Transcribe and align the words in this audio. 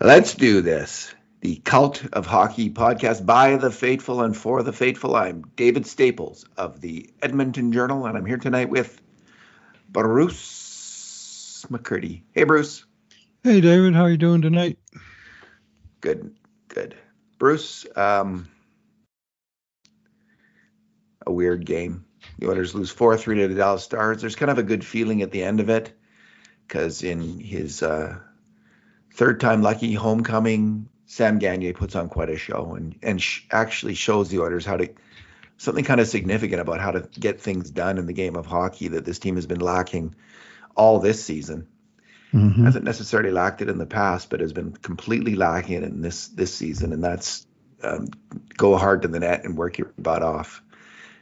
Let's 0.00 0.34
do 0.34 0.60
this. 0.60 1.14
The 1.40 1.56
Cult 1.56 2.04
of 2.12 2.26
Hockey 2.26 2.70
podcast 2.70 3.24
by 3.24 3.56
the 3.56 3.70
faithful 3.70 4.22
and 4.22 4.36
for 4.36 4.64
the 4.64 4.72
faithful. 4.72 5.14
I'm 5.14 5.42
David 5.54 5.86
Staples 5.86 6.44
of 6.56 6.80
the 6.80 7.08
Edmonton 7.22 7.70
Journal, 7.70 8.06
and 8.06 8.18
I'm 8.18 8.26
here 8.26 8.38
tonight 8.38 8.70
with 8.70 9.00
Bruce 9.88 11.64
McCurdy. 11.70 12.22
Hey, 12.32 12.42
Bruce. 12.42 12.84
Hey, 13.44 13.60
David. 13.60 13.94
How 13.94 14.02
are 14.02 14.10
you 14.10 14.16
doing 14.16 14.42
tonight? 14.42 14.78
Good, 16.00 16.34
good. 16.66 16.96
Bruce, 17.38 17.86
um, 17.94 18.48
a 21.24 21.30
weird 21.30 21.64
game. 21.64 22.04
The 22.40 22.48
Oilers 22.48 22.74
lose 22.74 22.90
4 22.90 23.16
3 23.16 23.36
to 23.42 23.48
the 23.48 23.54
Dallas 23.54 23.84
Stars. 23.84 24.20
There's 24.20 24.34
kind 24.34 24.50
of 24.50 24.58
a 24.58 24.64
good 24.64 24.84
feeling 24.84 25.22
at 25.22 25.30
the 25.30 25.44
end 25.44 25.60
of 25.60 25.70
it 25.70 25.95
because 26.66 27.02
in 27.02 27.38
his 27.38 27.82
uh, 27.82 28.18
third 29.14 29.40
time 29.40 29.62
lucky 29.62 29.94
homecoming, 29.94 30.88
Sam 31.06 31.38
Gagner 31.38 31.72
puts 31.72 31.94
on 31.94 32.08
quite 32.08 32.30
a 32.30 32.36
show 32.36 32.74
and 32.74 32.96
and 33.02 33.22
sh- 33.22 33.42
actually 33.50 33.94
shows 33.94 34.28
the 34.28 34.40
Oilers 34.40 34.64
how 34.64 34.76
to 34.76 34.88
something 35.58 35.84
kind 35.84 36.00
of 36.00 36.08
significant 36.08 36.60
about 36.60 36.80
how 36.80 36.90
to 36.90 37.08
get 37.18 37.40
things 37.40 37.70
done 37.70 37.98
in 37.98 38.06
the 38.06 38.12
game 38.12 38.36
of 38.36 38.46
hockey 38.46 38.88
that 38.88 39.04
this 39.04 39.18
team 39.18 39.36
has 39.36 39.46
been 39.46 39.60
lacking 39.60 40.14
all 40.74 40.98
this 40.98 41.24
season. 41.24 41.68
Mm-hmm. 42.34 42.64
Hasn't 42.64 42.84
necessarily 42.84 43.30
lacked 43.30 43.62
it 43.62 43.68
in 43.68 43.78
the 43.78 43.86
past, 43.86 44.28
but 44.28 44.40
has 44.40 44.52
been 44.52 44.72
completely 44.72 45.36
lacking 45.36 45.76
it 45.76 45.84
in 45.84 46.02
this 46.02 46.28
this 46.28 46.54
season, 46.54 46.92
and 46.92 47.02
that's 47.02 47.46
um, 47.82 48.08
go 48.56 48.76
hard 48.76 49.02
to 49.02 49.08
the 49.08 49.20
net 49.20 49.44
and 49.44 49.56
work 49.56 49.78
your 49.78 49.92
butt 49.96 50.22
off. 50.22 50.62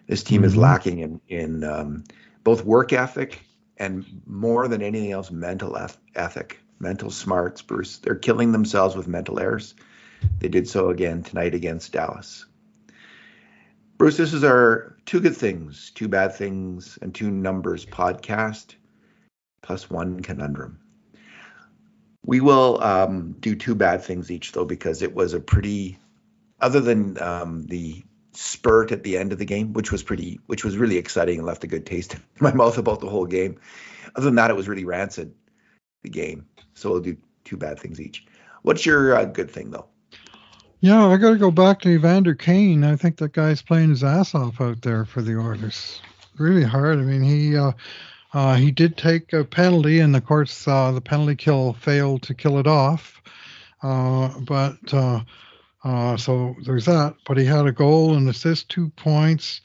This 0.07 0.23
team 0.23 0.39
mm-hmm. 0.39 0.47
is 0.47 0.57
lacking 0.57 0.99
in 1.01 1.21
in 1.29 1.65
um, 1.65 2.05
both 2.43 2.65
work 2.65 2.93
ethic 2.93 3.44
and 3.77 4.23
more 4.27 4.69
than 4.69 4.83
anything 4.83 5.13
else, 5.13 5.31
mental 5.31 5.77
ethic 6.15 6.61
mental 6.81 7.11
smarts, 7.11 7.63
Bruce. 7.63 7.99
They're 7.99 8.15
killing 8.15 8.53
themselves 8.53 8.97
with 8.97 9.09
mental 9.09 9.41
errors. 9.41 9.75
They 10.39 10.49
did 10.49 10.69
so 10.69 10.91
again 10.91 11.23
tonight 11.23 11.55
against 11.55 11.93
Dallas. 11.93 12.47
Bruce, 13.97 14.17
this 14.17 14.33
is 14.33 14.45
our 14.45 14.97
two 15.07 15.21
good 15.21 15.37
things, 15.37 15.93
two 15.95 16.09
bad 16.09 16.35
things, 16.35 16.99
and 17.01 17.15
two 17.15 17.31
numbers 17.31 17.87
podcast, 17.87 18.75
plus 19.63 19.89
one 19.89 20.21
conundrum. 20.21 20.81
We 22.27 22.41
will 22.41 22.83
um, 22.83 23.37
do 23.41 23.55
two 23.55 23.75
bad 23.75 24.03
things 24.03 24.31
each, 24.31 24.53
though, 24.53 24.65
because 24.65 25.03
it 25.03 25.15
was 25.15 25.35
a 25.35 25.41
pretty, 25.41 25.99
other 26.61 26.81
than 26.81 27.21
um, 27.23 27.67
the 27.67 28.03
spurt 28.37 28.93
at 28.93 29.03
the 29.03 29.17
end 29.17 29.33
of 29.33 29.39
the 29.39 29.45
game, 29.45 29.73
which 29.73 29.93
was 29.93 30.03
pretty, 30.03 30.41
which 30.47 30.65
was 30.65 30.77
really 30.77 30.97
exciting 30.97 31.39
and 31.39 31.47
left 31.47 31.65
a 31.65 31.69
good 31.69 31.87
taste 31.87 32.15
in 32.15 32.21
my 32.41 32.53
mouth 32.53 32.79
about 32.79 33.01
the 33.01 33.09
whole 33.09 33.27
game. 33.27 33.59
Other 34.17 34.27
than 34.27 34.35
that, 34.37 34.51
it 34.51 34.57
was 34.57 34.69
really 34.69 34.85
rancid, 34.85 35.35
the 36.03 36.11
game. 36.11 36.47
So 36.75 36.91
we'll 36.91 37.01
do 37.01 37.17
two 37.45 37.57
bad 37.57 37.79
things 37.79 38.01
each. 38.01 38.27
What's 38.63 38.87
your 38.87 39.15
uh, 39.15 39.25
good 39.25 39.51
thing 39.51 39.71
though? 39.71 39.87
Yeah, 40.81 41.07
I 41.07 41.17
got 41.17 41.31
to 41.31 41.39
go 41.39 41.51
back 41.51 41.81
to 41.81 41.89
Evander 41.89 42.35
Kane. 42.35 42.85
I 42.85 42.97
think 42.97 43.17
that 43.17 43.33
guy's 43.33 43.63
playing 43.63 43.91
his 43.91 44.05
ass 44.05 44.35
off 44.35 44.61
out 44.61 44.83
there 44.83 45.07
for 45.07 45.23
the 45.23 45.39
Oilers. 45.39 46.03
Really 46.37 46.65
hard. 46.65 46.99
I 46.99 47.03
mean, 47.03 47.23
he 47.23 47.57
uh, 47.57 47.73
uh, 48.35 48.57
he 48.57 48.71
did 48.71 48.97
take 48.97 49.33
a 49.33 49.45
penalty, 49.45 50.01
and 50.01 50.15
of 50.15 50.27
course, 50.27 50.69
uh, 50.69 50.93
the 50.93 51.01
penalty 51.01 51.37
kill 51.37 51.73
failed 51.75 52.23
to 52.25 52.35
kill 52.35 52.59
it 52.59 52.67
off. 52.67 53.23
Uh, 53.83 54.29
but 54.41 54.93
uh, 55.85 56.17
so 56.17 56.57
there's 56.65 56.87
that. 56.87 57.15
But 57.27 57.37
he 57.39 57.45
had 57.45 57.67
a 57.67 57.73
goal 57.73 58.15
and 58.15 58.29
assist, 58.29 58.69
two 58.69 58.89
points 58.91 59.61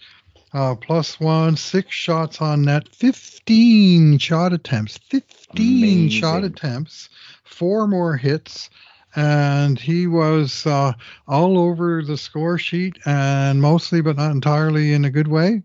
uh, 0.54 0.76
plus 0.76 1.20
one, 1.20 1.56
six 1.56 1.94
shots 1.94 2.42
on 2.42 2.64
net, 2.64 2.90
15 2.90 4.18
shot 4.18 4.54
attempts, 4.54 4.98
15 4.98 5.30
Amazing. 5.78 6.10
shot 6.10 6.44
attempts, 6.44 7.10
four 7.44 7.88
more 7.88 8.18
hits. 8.18 8.70
And 9.16 9.80
he 9.80 10.06
was 10.08 10.66
uh, 10.68 10.94
all 11.28 11.58
over 11.58 12.04
the 12.04 12.18
score 12.18 12.60
sheet 12.60 12.98
and 13.06 13.62
mostly, 13.62 14.02
but 14.02 14.18
not 14.18 14.32
entirely 14.32 14.94
in 14.94 15.04
a 15.04 15.10
good 15.10 15.28
way 15.28 15.64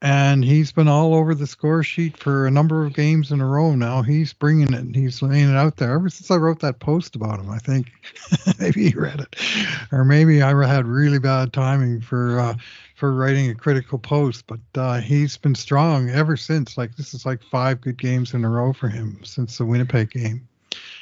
and 0.00 0.44
he's 0.44 0.70
been 0.70 0.86
all 0.86 1.12
over 1.14 1.34
the 1.34 1.46
score 1.46 1.82
sheet 1.82 2.16
for 2.16 2.46
a 2.46 2.50
number 2.50 2.84
of 2.84 2.94
games 2.94 3.32
in 3.32 3.40
a 3.40 3.46
row 3.46 3.74
now. 3.74 4.02
He's 4.02 4.32
bringing 4.32 4.72
it. 4.72 4.78
and 4.78 4.94
He's 4.94 5.20
laying 5.22 5.50
it 5.50 5.56
out 5.56 5.76
there. 5.76 5.92
Ever 5.92 6.08
since 6.08 6.30
I 6.30 6.36
wrote 6.36 6.60
that 6.60 6.78
post 6.78 7.16
about 7.16 7.40
him, 7.40 7.50
I 7.50 7.58
think 7.58 7.90
maybe 8.60 8.90
he 8.90 8.94
read 8.96 9.20
it, 9.20 9.36
or 9.90 10.04
maybe 10.04 10.40
I 10.40 10.50
had 10.66 10.86
really 10.86 11.18
bad 11.18 11.52
timing 11.52 12.00
for 12.00 12.38
uh, 12.38 12.54
for 12.94 13.12
writing 13.12 13.50
a 13.50 13.54
critical 13.54 13.98
post. 13.98 14.46
But 14.46 14.60
uh, 14.76 15.00
he's 15.00 15.36
been 15.36 15.56
strong 15.56 16.10
ever 16.10 16.36
since. 16.36 16.78
Like 16.78 16.94
this 16.94 17.12
is 17.12 17.26
like 17.26 17.42
five 17.42 17.80
good 17.80 17.98
games 17.98 18.34
in 18.34 18.44
a 18.44 18.48
row 18.48 18.72
for 18.72 18.88
him 18.88 19.18
since 19.24 19.58
the 19.58 19.64
Winnipeg 19.64 20.12
game. 20.12 20.46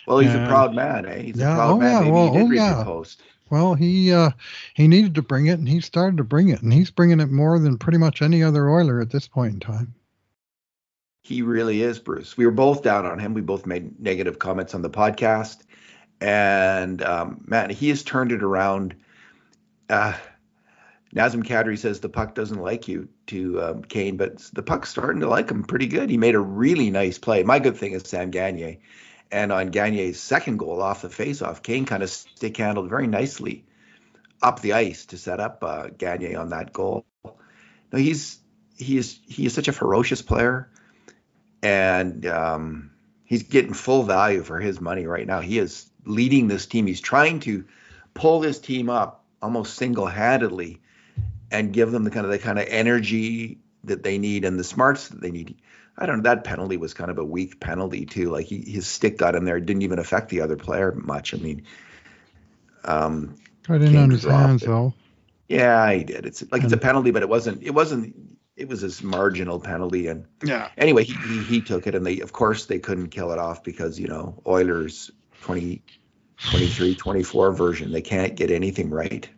Well, 0.06 0.20
he's 0.20 0.32
and, 0.32 0.44
a 0.44 0.48
proud 0.48 0.74
man, 0.74 1.04
eh? 1.04 1.18
He's 1.18 1.36
yeah, 1.36 1.52
a 1.52 1.56
proud 1.56 1.70
oh, 1.72 1.78
man. 1.78 2.04
Maybe 2.04 2.12
well, 2.12 2.32
he 2.32 2.38
did 2.38 2.44
oh, 2.44 2.48
read 2.48 2.56
yeah. 2.56 2.74
the 2.78 2.84
post. 2.84 3.22
Well, 3.48 3.74
he 3.74 4.12
uh, 4.12 4.30
he 4.74 4.88
needed 4.88 5.14
to 5.14 5.22
bring 5.22 5.46
it, 5.46 5.58
and 5.58 5.68
he 5.68 5.80
started 5.80 6.16
to 6.16 6.24
bring 6.24 6.48
it, 6.48 6.62
and 6.62 6.72
he's 6.72 6.90
bringing 6.90 7.20
it 7.20 7.30
more 7.30 7.58
than 7.58 7.78
pretty 7.78 7.98
much 7.98 8.22
any 8.22 8.42
other 8.42 8.68
Oiler 8.68 9.00
at 9.00 9.10
this 9.10 9.28
point 9.28 9.54
in 9.54 9.60
time. 9.60 9.94
He 11.22 11.42
really 11.42 11.82
is, 11.82 11.98
Bruce. 11.98 12.36
We 12.36 12.46
were 12.46 12.52
both 12.52 12.82
down 12.82 13.06
on 13.06 13.18
him. 13.18 13.34
We 13.34 13.40
both 13.40 13.66
made 13.66 13.98
negative 14.00 14.38
comments 14.38 14.74
on 14.74 14.82
the 14.82 14.90
podcast, 14.90 15.58
and 16.20 17.02
um, 17.02 17.44
man, 17.46 17.70
he 17.70 17.88
has 17.88 18.02
turned 18.02 18.32
it 18.32 18.42
around. 18.42 18.94
Uh, 19.88 20.14
Nazem 21.14 21.44
Kadri 21.44 21.78
says 21.78 22.00
the 22.00 22.08
puck 22.08 22.34
doesn't 22.34 22.60
like 22.60 22.88
you 22.88 23.08
to 23.28 23.62
um, 23.62 23.82
Kane, 23.84 24.16
but 24.16 24.38
the 24.52 24.62
puck's 24.62 24.90
starting 24.90 25.20
to 25.20 25.28
like 25.28 25.50
him 25.50 25.62
pretty 25.62 25.86
good. 25.86 26.10
He 26.10 26.16
made 26.16 26.34
a 26.34 26.40
really 26.40 26.90
nice 26.90 27.16
play. 27.16 27.42
My 27.42 27.58
good 27.58 27.76
thing 27.76 27.92
is 27.92 28.02
Sam 28.02 28.30
Gagner. 28.30 28.76
And 29.30 29.52
on 29.52 29.70
Gagner's 29.70 30.20
second 30.20 30.58
goal 30.58 30.80
off 30.80 31.02
the 31.02 31.08
faceoff, 31.08 31.62
Kane 31.62 31.84
kind 31.84 32.02
of 32.02 32.10
stick 32.10 32.56
handled 32.56 32.88
very 32.88 33.06
nicely 33.06 33.64
up 34.42 34.60
the 34.60 34.74
ice 34.74 35.06
to 35.06 35.18
set 35.18 35.40
up 35.40 35.62
uh, 35.64 35.88
Gagner 35.88 36.38
on 36.38 36.50
that 36.50 36.72
goal. 36.72 37.04
No, 37.24 37.98
he's 37.98 38.38
he 38.76 38.98
is 38.98 39.18
he 39.26 39.46
is 39.46 39.54
such 39.54 39.68
a 39.68 39.72
ferocious 39.72 40.22
player, 40.22 40.70
and 41.62 42.26
um, 42.26 42.90
he's 43.24 43.42
getting 43.44 43.72
full 43.72 44.02
value 44.02 44.42
for 44.42 44.60
his 44.60 44.80
money 44.80 45.06
right 45.06 45.26
now. 45.26 45.40
He 45.40 45.58
is 45.58 45.90
leading 46.04 46.48
this 46.48 46.66
team. 46.66 46.86
He's 46.86 47.00
trying 47.00 47.40
to 47.40 47.64
pull 48.14 48.40
this 48.40 48.58
team 48.58 48.88
up 48.88 49.24
almost 49.42 49.74
single-handedly 49.74 50.80
and 51.50 51.72
give 51.72 51.90
them 51.90 52.04
the 52.04 52.10
kind 52.10 52.24
of 52.24 52.32
the 52.32 52.38
kind 52.38 52.58
of 52.58 52.66
energy 52.68 53.58
that 53.84 54.02
they 54.02 54.18
need 54.18 54.44
and 54.44 54.58
the 54.58 54.64
smarts 54.64 55.08
that 55.08 55.20
they 55.20 55.30
need. 55.30 55.56
I 55.98 56.06
don't 56.06 56.18
know. 56.18 56.22
That 56.24 56.44
penalty 56.44 56.76
was 56.76 56.92
kind 56.94 57.10
of 57.10 57.18
a 57.18 57.24
weak 57.24 57.58
penalty 57.60 58.04
too. 58.04 58.30
Like 58.30 58.46
he, 58.46 58.60
his 58.60 58.86
stick 58.86 59.16
got 59.16 59.34
in 59.34 59.44
there, 59.44 59.58
didn't 59.60 59.82
even 59.82 59.98
affect 59.98 60.28
the 60.28 60.42
other 60.42 60.56
player 60.56 60.92
much. 60.92 61.32
I 61.32 61.38
mean, 61.38 61.62
um, 62.84 63.36
I 63.68 63.78
didn't 63.78 63.96
understand 63.96 64.60
though. 64.60 64.94
Yeah, 65.48 65.90
he 65.92 66.04
did. 66.04 66.26
It's 66.26 66.44
like 66.50 66.64
it's 66.64 66.72
a 66.72 66.78
penalty, 66.78 67.12
but 67.12 67.22
it 67.22 67.28
wasn't. 67.28 67.62
It 67.62 67.70
wasn't. 67.70 68.14
It 68.56 68.68
was 68.68 68.80
this 68.80 69.02
marginal 69.02 69.60
penalty, 69.60 70.08
and 70.08 70.26
yeah. 70.44 70.68
Anyway, 70.76 71.04
he, 71.04 71.14
he, 71.14 71.42
he 71.42 71.60
took 71.60 71.86
it, 71.86 71.94
and 71.94 72.04
they 72.04 72.20
of 72.20 72.32
course 72.32 72.66
they 72.66 72.78
couldn't 72.78 73.08
kill 73.08 73.32
it 73.32 73.38
off 73.38 73.62
because 73.62 73.98
you 73.98 74.08
know 74.08 74.40
Oilers 74.46 75.10
20, 75.42 75.82
23, 76.50 76.94
24 76.94 77.52
version. 77.52 77.92
They 77.92 78.02
can't 78.02 78.34
get 78.34 78.50
anything 78.50 78.90
right. 78.90 79.28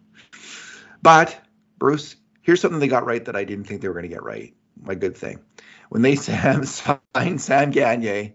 But 1.03 1.39
Bruce, 1.79 2.17
here's 2.43 2.61
something 2.61 2.81
they 2.81 2.89
got 2.89 3.07
right 3.07 3.25
that 3.27 3.37
I 3.37 3.45
didn't 3.45 3.65
think 3.65 3.83
they 3.83 3.89
were 3.89 3.95
going 3.95 4.05
to 4.05 4.09
get 4.09 4.23
right. 4.23 4.55
My 4.81 4.95
good 4.95 5.17
thing 5.17 5.41
when 5.89 6.03
they 6.03 6.15
Sam 6.17 6.65
signed 6.65 7.41
Sam 7.41 7.71
Gagner 7.71 8.33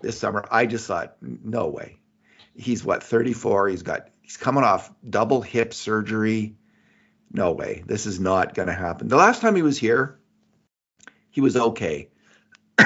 this 0.00 0.18
summer, 0.18 0.44
I 0.50 0.66
just 0.66 0.86
thought, 0.86 1.16
no 1.20 1.68
way. 1.68 1.98
He's 2.56 2.84
what 2.84 3.02
34. 3.02 3.68
He's 3.68 3.82
got 3.82 4.08
he's 4.20 4.36
coming 4.36 4.64
off 4.64 4.92
double 5.08 5.42
hip 5.42 5.72
surgery. 5.72 6.56
No 7.30 7.52
way. 7.52 7.82
This 7.86 8.06
is 8.06 8.18
not 8.18 8.54
going 8.54 8.68
to 8.68 8.74
happen. 8.74 9.08
The 9.08 9.16
last 9.16 9.42
time 9.42 9.54
he 9.54 9.62
was 9.62 9.78
here, 9.78 10.18
he 11.30 11.40
was 11.40 11.56
okay. 11.56 12.08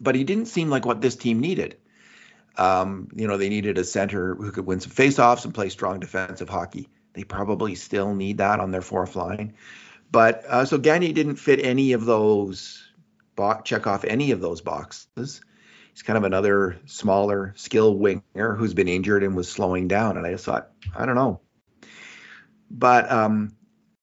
but 0.00 0.14
he 0.14 0.24
didn't 0.24 0.46
seem 0.46 0.70
like 0.70 0.84
what 0.84 1.00
this 1.00 1.16
team 1.16 1.40
needed. 1.40 1.76
Um, 2.56 3.08
you 3.14 3.28
know, 3.28 3.36
they 3.36 3.48
needed 3.48 3.78
a 3.78 3.84
center 3.84 4.34
who 4.34 4.50
could 4.50 4.66
win 4.66 4.80
some 4.80 4.90
faceoffs 4.90 5.44
and 5.44 5.54
play 5.54 5.68
strong 5.68 6.00
defensive 6.00 6.48
hockey. 6.48 6.88
They 7.12 7.24
probably 7.24 7.74
still 7.74 8.14
need 8.14 8.38
that 8.38 8.60
on 8.60 8.70
their 8.70 8.82
fourth 8.82 9.16
line. 9.16 9.54
But 10.10 10.44
uh, 10.46 10.64
so 10.64 10.78
Gagner 10.78 11.12
didn't 11.12 11.36
fit 11.36 11.64
any 11.64 11.92
of 11.92 12.04
those, 12.04 12.82
bo- 13.36 13.60
check 13.62 13.86
off 13.86 14.04
any 14.04 14.32
of 14.32 14.40
those 14.40 14.60
boxes. 14.60 15.40
He's 15.92 16.02
kind 16.02 16.16
of 16.16 16.24
another 16.24 16.78
smaller 16.86 17.52
skill 17.56 17.94
winger 17.96 18.54
who's 18.56 18.74
been 18.74 18.88
injured 18.88 19.22
and 19.22 19.36
was 19.36 19.50
slowing 19.50 19.88
down. 19.88 20.16
And 20.16 20.26
I 20.26 20.32
just 20.32 20.44
thought, 20.44 20.70
I 20.96 21.06
don't 21.06 21.14
know. 21.16 21.40
But 22.70 23.10
um, 23.10 23.56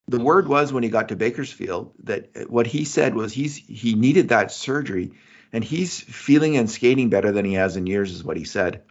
the 0.08 0.20
word 0.20 0.48
was 0.48 0.72
when 0.72 0.84
he 0.84 0.90
got 0.90 1.10
to 1.10 1.16
Bakersfield 1.16 1.94
that 2.04 2.50
what 2.50 2.68
he 2.68 2.86
said 2.86 3.16
was 3.16 3.34
he's 3.34 3.56
he 3.56 3.96
needed 3.96 4.30
that 4.30 4.52
surgery 4.52 5.12
and 5.54 5.64
he's 5.64 6.00
feeling 6.00 6.58
and 6.58 6.70
skating 6.70 7.10
better 7.10 7.32
than 7.32 7.46
he 7.46 7.54
has 7.54 7.78
in 7.78 7.88
years 7.88 8.12
is 8.12 8.24
what 8.24 8.38
he 8.38 8.44
said. 8.44 8.84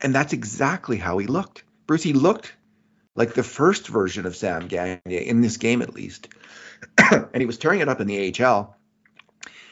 And 0.00 0.14
that's 0.14 0.32
exactly 0.32 0.96
how 0.96 1.18
he 1.18 1.26
looked. 1.26 1.64
Bruce, 1.86 2.02
he 2.02 2.12
looked 2.12 2.52
like 3.14 3.34
the 3.34 3.42
first 3.42 3.88
version 3.88 4.26
of 4.26 4.36
Sam 4.36 4.68
Gagner 4.68 5.00
in 5.06 5.40
this 5.40 5.56
game 5.56 5.82
at 5.82 5.94
least. 5.94 6.28
and 7.10 7.36
he 7.36 7.46
was 7.46 7.58
tearing 7.58 7.80
it 7.80 7.88
up 7.88 8.00
in 8.00 8.06
the 8.06 8.34
AHL. 8.44 8.76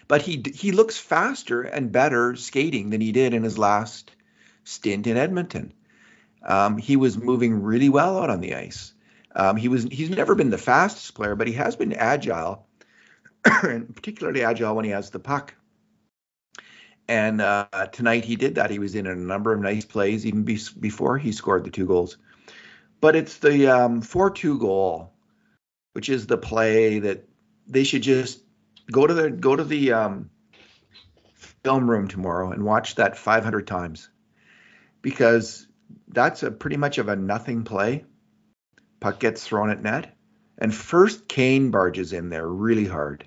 but 0.08 0.22
he 0.22 0.42
he 0.54 0.72
looks 0.72 0.98
faster 0.98 1.62
and 1.62 1.92
better 1.92 2.36
skating 2.36 2.90
than 2.90 3.00
he 3.00 3.12
did 3.12 3.34
in 3.34 3.42
his 3.42 3.58
last 3.58 4.10
stint 4.64 5.06
in 5.06 5.16
Edmonton. 5.16 5.72
Um, 6.42 6.78
he 6.78 6.96
was 6.96 7.18
moving 7.18 7.62
really 7.62 7.88
well 7.88 8.18
out 8.18 8.30
on 8.30 8.40
the 8.40 8.54
ice. 8.54 8.92
Um, 9.34 9.56
he 9.56 9.68
was 9.68 9.84
he's 9.84 10.10
never 10.10 10.34
been 10.34 10.50
the 10.50 10.58
fastest 10.58 11.14
player, 11.14 11.36
but 11.36 11.46
he 11.46 11.52
has 11.54 11.76
been 11.76 11.92
agile, 11.92 12.66
and 13.62 13.94
particularly 13.94 14.42
agile 14.42 14.74
when 14.74 14.84
he 14.84 14.90
has 14.90 15.10
the 15.10 15.18
puck. 15.18 15.54
And 17.08 17.40
uh, 17.40 17.66
tonight 17.92 18.24
he 18.24 18.36
did 18.36 18.54
that. 18.54 18.70
He 18.70 18.78
was 18.78 18.94
in 18.94 19.06
a 19.06 19.16
number 19.16 19.52
of 19.52 19.60
nice 19.60 19.84
plays 19.84 20.24
even 20.26 20.44
be- 20.44 20.60
before 20.78 21.18
he 21.18 21.32
scored 21.32 21.64
the 21.64 21.70
two 21.70 21.86
goals. 21.86 22.16
But 23.00 23.16
it's 23.16 23.38
the 23.38 23.68
um, 23.68 24.02
4-2 24.02 24.58
goal, 24.60 25.12
which 25.92 26.08
is 26.08 26.26
the 26.26 26.36
play 26.36 27.00
that 27.00 27.28
they 27.66 27.84
should 27.84 28.02
just 28.02 28.40
go 28.90 29.06
to 29.06 29.14
the 29.14 29.30
go 29.30 29.56
to 29.56 29.64
the 29.64 29.92
um, 29.92 30.30
film 31.64 31.90
room 31.90 32.08
tomorrow 32.08 32.50
and 32.52 32.64
watch 32.64 32.96
that 32.96 33.16
500 33.16 33.66
times. 33.66 34.08
Because 35.02 35.66
that's 36.08 36.42
a 36.42 36.50
pretty 36.50 36.76
much 36.76 36.98
of 36.98 37.08
a 37.08 37.16
nothing 37.16 37.64
play. 37.64 38.04
Puck 39.00 39.18
gets 39.18 39.46
thrown 39.46 39.70
at 39.70 39.82
net, 39.82 40.14
and 40.58 40.74
first 40.74 41.26
Kane 41.26 41.70
barges 41.70 42.12
in 42.12 42.28
there 42.28 42.46
really 42.46 42.84
hard, 42.84 43.26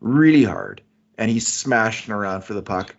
really 0.00 0.44
hard, 0.44 0.82
and 1.18 1.30
he's 1.30 1.46
smashing 1.46 2.14
around 2.14 2.42
for 2.42 2.54
the 2.54 2.62
puck, 2.62 2.94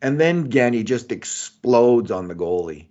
and 0.00 0.20
then 0.20 0.44
Gagner 0.44 0.84
just 0.84 1.10
explodes 1.10 2.12
on 2.12 2.28
the 2.28 2.36
goalie, 2.36 2.86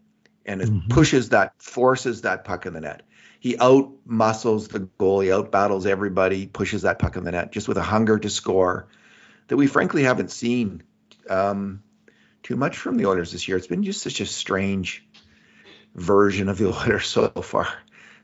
and 0.45 0.61
it 0.61 0.69
mm-hmm. 0.69 0.87
pushes 0.89 1.29
that, 1.29 1.53
forces 1.61 2.21
that 2.21 2.45
puck 2.45 2.65
in 2.65 2.73
the 2.73 2.81
net. 2.81 3.03
He 3.39 3.57
out 3.57 3.91
muscles 4.05 4.67
the 4.67 4.81
goalie, 4.99 5.33
out 5.33 5.51
battles 5.51 5.85
everybody, 5.85 6.45
pushes 6.45 6.83
that 6.83 6.99
puck 6.99 7.15
in 7.15 7.23
the 7.23 7.31
net, 7.31 7.51
just 7.51 7.67
with 7.67 7.77
a 7.77 7.83
hunger 7.83 8.19
to 8.19 8.29
score 8.29 8.87
that 9.47 9.57
we 9.57 9.67
frankly 9.67 10.03
haven't 10.03 10.31
seen 10.31 10.83
um, 11.29 11.83
too 12.43 12.55
much 12.55 12.77
from 12.77 12.97
the 12.97 13.07
Oilers 13.07 13.31
this 13.31 13.47
year. 13.47 13.57
It's 13.57 13.67
been 13.67 13.83
just 13.83 14.01
such 14.01 14.21
a 14.21 14.25
strange 14.25 15.05
version 15.95 16.49
of 16.49 16.57
the 16.57 16.67
Oilers 16.73 17.07
so 17.07 17.29
far. 17.29 17.67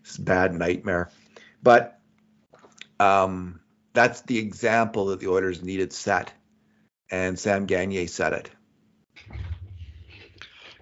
It's 0.02 0.18
a 0.18 0.22
bad 0.22 0.54
nightmare. 0.54 1.10
But 1.62 2.00
um, 3.00 3.60
that's 3.94 4.22
the 4.22 4.38
example 4.38 5.08
that 5.08 5.19
the 5.19 5.28
Oilers 5.28 5.64
needed 5.64 5.92
set, 5.94 6.31
and 7.10 7.38
Sam 7.38 7.66
Gagner 7.66 8.08
set 8.08 8.34
it. 8.34 8.50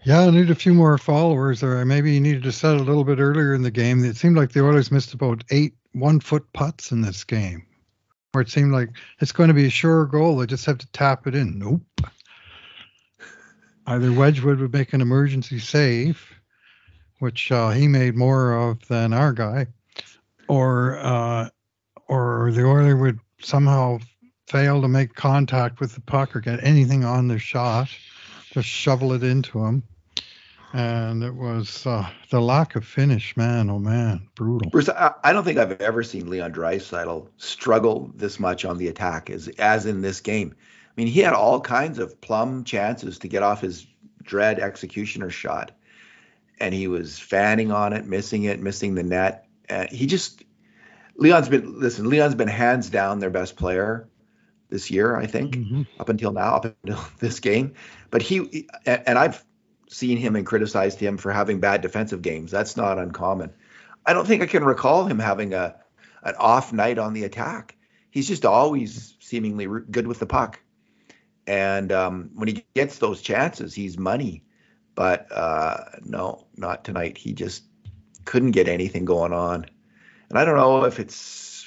Yeah, 0.05 0.21
I 0.21 0.29
need 0.29 0.51
a 0.51 0.55
few 0.55 0.75
more 0.75 0.99
followers, 0.99 1.63
or 1.63 1.83
maybe 1.83 2.13
you 2.13 2.21
needed 2.21 2.43
to 2.43 2.51
set 2.51 2.75
a 2.75 2.83
little 2.83 3.03
bit 3.03 3.17
earlier 3.17 3.55
in 3.55 3.63
the 3.63 3.71
game. 3.71 4.05
It 4.05 4.15
seemed 4.15 4.37
like 4.37 4.51
the 4.51 4.63
Oilers 4.63 4.91
missed 4.91 5.15
about 5.15 5.43
eight 5.49 5.73
one-foot 5.93 6.45
putts 6.53 6.91
in 6.91 7.01
this 7.01 7.23
game, 7.23 7.65
where 8.31 8.43
it 8.43 8.49
seemed 8.49 8.71
like 8.71 8.89
it's 9.19 9.31
going 9.31 9.47
to 9.47 9.55
be 9.55 9.65
a 9.65 9.69
sure 9.71 10.05
goal. 10.05 10.37
They 10.37 10.45
just 10.45 10.67
have 10.67 10.77
to 10.77 10.91
tap 10.91 11.25
it 11.25 11.33
in. 11.33 11.57
Nope. 11.57 11.81
Either 13.87 14.11
Wedgewood 14.11 14.59
would 14.59 14.73
make 14.73 14.93
an 14.93 15.01
emergency 15.01 15.57
save, 15.57 16.23
which 17.17 17.51
uh, 17.51 17.71
he 17.71 17.87
made 17.87 18.15
more 18.15 18.53
of 18.53 18.87
than 18.87 19.11
our 19.11 19.33
guy, 19.33 19.65
or 20.47 20.99
uh, 20.99 21.49
or 22.07 22.51
the 22.51 22.63
Oiler 22.63 22.95
would 22.95 23.19
somehow 23.41 23.97
fail 24.45 24.83
to 24.83 24.87
make 24.87 25.15
contact 25.15 25.79
with 25.79 25.95
the 25.95 26.01
puck 26.01 26.35
or 26.35 26.41
get 26.41 26.63
anything 26.63 27.03
on 27.03 27.27
the 27.27 27.39
shot, 27.39 27.89
just 28.51 28.69
shovel 28.69 29.11
it 29.11 29.23
into 29.23 29.65
him. 29.65 29.81
And 30.75 31.23
it 31.23 31.33
was 31.33 31.87
uh, 31.87 32.05
the 32.31 32.41
lack 32.41 32.75
of 32.75 32.85
finish, 32.85 33.37
man. 33.37 33.69
Oh 33.69 33.79
man, 33.79 34.27
brutal. 34.35 34.69
Bruce, 34.69 34.89
I, 34.89 35.13
I 35.23 35.31
don't 35.31 35.45
think 35.45 35.57
I've 35.57 35.79
ever 35.81 36.03
seen 36.03 36.29
Leon 36.29 36.51
Draisaitl 36.51 37.29
struggle 37.37 38.11
this 38.13 38.41
much 38.41 38.65
on 38.65 38.77
the 38.77 38.89
attack 38.89 39.29
as 39.29 39.47
as 39.57 39.85
in 39.85 40.01
this 40.01 40.19
game. 40.19 40.53
I 40.53 40.91
mean, 40.97 41.07
he 41.07 41.21
had 41.21 41.33
all 41.33 41.61
kinds 41.61 41.97
of 41.97 42.19
plum 42.19 42.65
chances 42.65 43.19
to 43.19 43.29
get 43.29 43.41
off 43.41 43.61
his 43.61 43.87
dread 44.21 44.59
executioner 44.59 45.29
shot 45.29 45.71
and 46.59 46.73
he 46.73 46.87
was 46.87 47.19
fanning 47.19 47.71
on 47.71 47.93
it, 47.93 48.05
missing 48.05 48.43
it, 48.43 48.59
missing 48.59 48.95
the 48.95 49.03
net. 49.03 49.47
And 49.69 49.89
he 49.89 50.05
just 50.07 50.43
Leon's 51.15 51.49
been 51.49 51.79
listen. 51.79 52.09
Leon's 52.09 52.35
been 52.35 52.47
hands 52.47 52.89
down 52.89 53.19
their 53.19 53.29
best 53.29 53.55
player 53.55 54.09
this 54.69 54.91
year, 54.91 55.15
I 55.15 55.25
think, 55.25 55.55
mm-hmm. 55.55 55.83
up 55.99 56.09
until 56.09 56.31
now, 56.31 56.55
up 56.55 56.65
until 56.83 56.99
this 57.19 57.39
game. 57.39 57.75
But 58.11 58.21
he 58.21 58.67
and 58.85 59.17
I've 59.17 59.43
seen 59.95 60.17
him 60.17 60.35
and 60.35 60.45
criticized 60.45 60.99
him 60.99 61.17
for 61.17 61.31
having 61.31 61.59
bad 61.59 61.81
defensive 61.81 62.21
games. 62.21 62.51
That's 62.51 62.75
not 62.75 62.99
uncommon. 62.99 63.53
I 64.05 64.13
don't 64.13 64.27
think 64.27 64.43
I 64.43 64.45
can 64.45 64.63
recall 64.63 65.05
him 65.05 65.19
having 65.19 65.53
a 65.53 65.75
an 66.23 66.35
off 66.37 66.73
night 66.73 66.97
on 66.97 67.13
the 67.13 67.23
attack. 67.23 67.77
He's 68.09 68.27
just 68.27 68.45
always 68.45 69.15
seemingly 69.19 69.67
good 69.89 70.07
with 70.07 70.19
the 70.19 70.25
puck. 70.25 70.59
And 71.47 71.91
um, 71.91 72.31
when 72.33 72.47
he 72.47 72.65
gets 72.73 72.97
those 72.97 73.21
chances, 73.21 73.73
he's 73.73 73.97
money. 73.97 74.43
But 74.95 75.31
uh, 75.31 75.83
no, 76.03 76.47
not 76.57 76.83
tonight. 76.83 77.17
He 77.17 77.33
just 77.33 77.63
couldn't 78.25 78.51
get 78.51 78.67
anything 78.67 79.05
going 79.05 79.33
on. 79.33 79.65
And 80.29 80.39
I 80.39 80.45
don't 80.45 80.57
know 80.57 80.85
if 80.85 80.99
it's, 80.99 81.65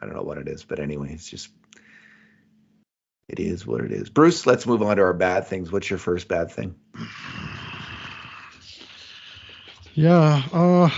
I 0.00 0.06
don't 0.06 0.14
know 0.14 0.22
what 0.22 0.38
it 0.38 0.48
is, 0.48 0.64
but 0.64 0.80
anyway, 0.80 1.12
it's 1.12 1.28
just, 1.28 1.50
it 3.28 3.40
is 3.40 3.66
what 3.66 3.80
it 3.80 3.92
is. 3.92 4.10
Bruce, 4.10 4.46
let's 4.46 4.66
move 4.66 4.82
on 4.82 4.96
to 4.96 5.02
our 5.02 5.14
bad 5.14 5.46
things. 5.46 5.72
What's 5.72 5.90
your 5.90 5.98
first 5.98 6.28
bad 6.28 6.50
thing? 6.50 6.74
Yeah. 9.94 10.42
Uh, 10.52 10.90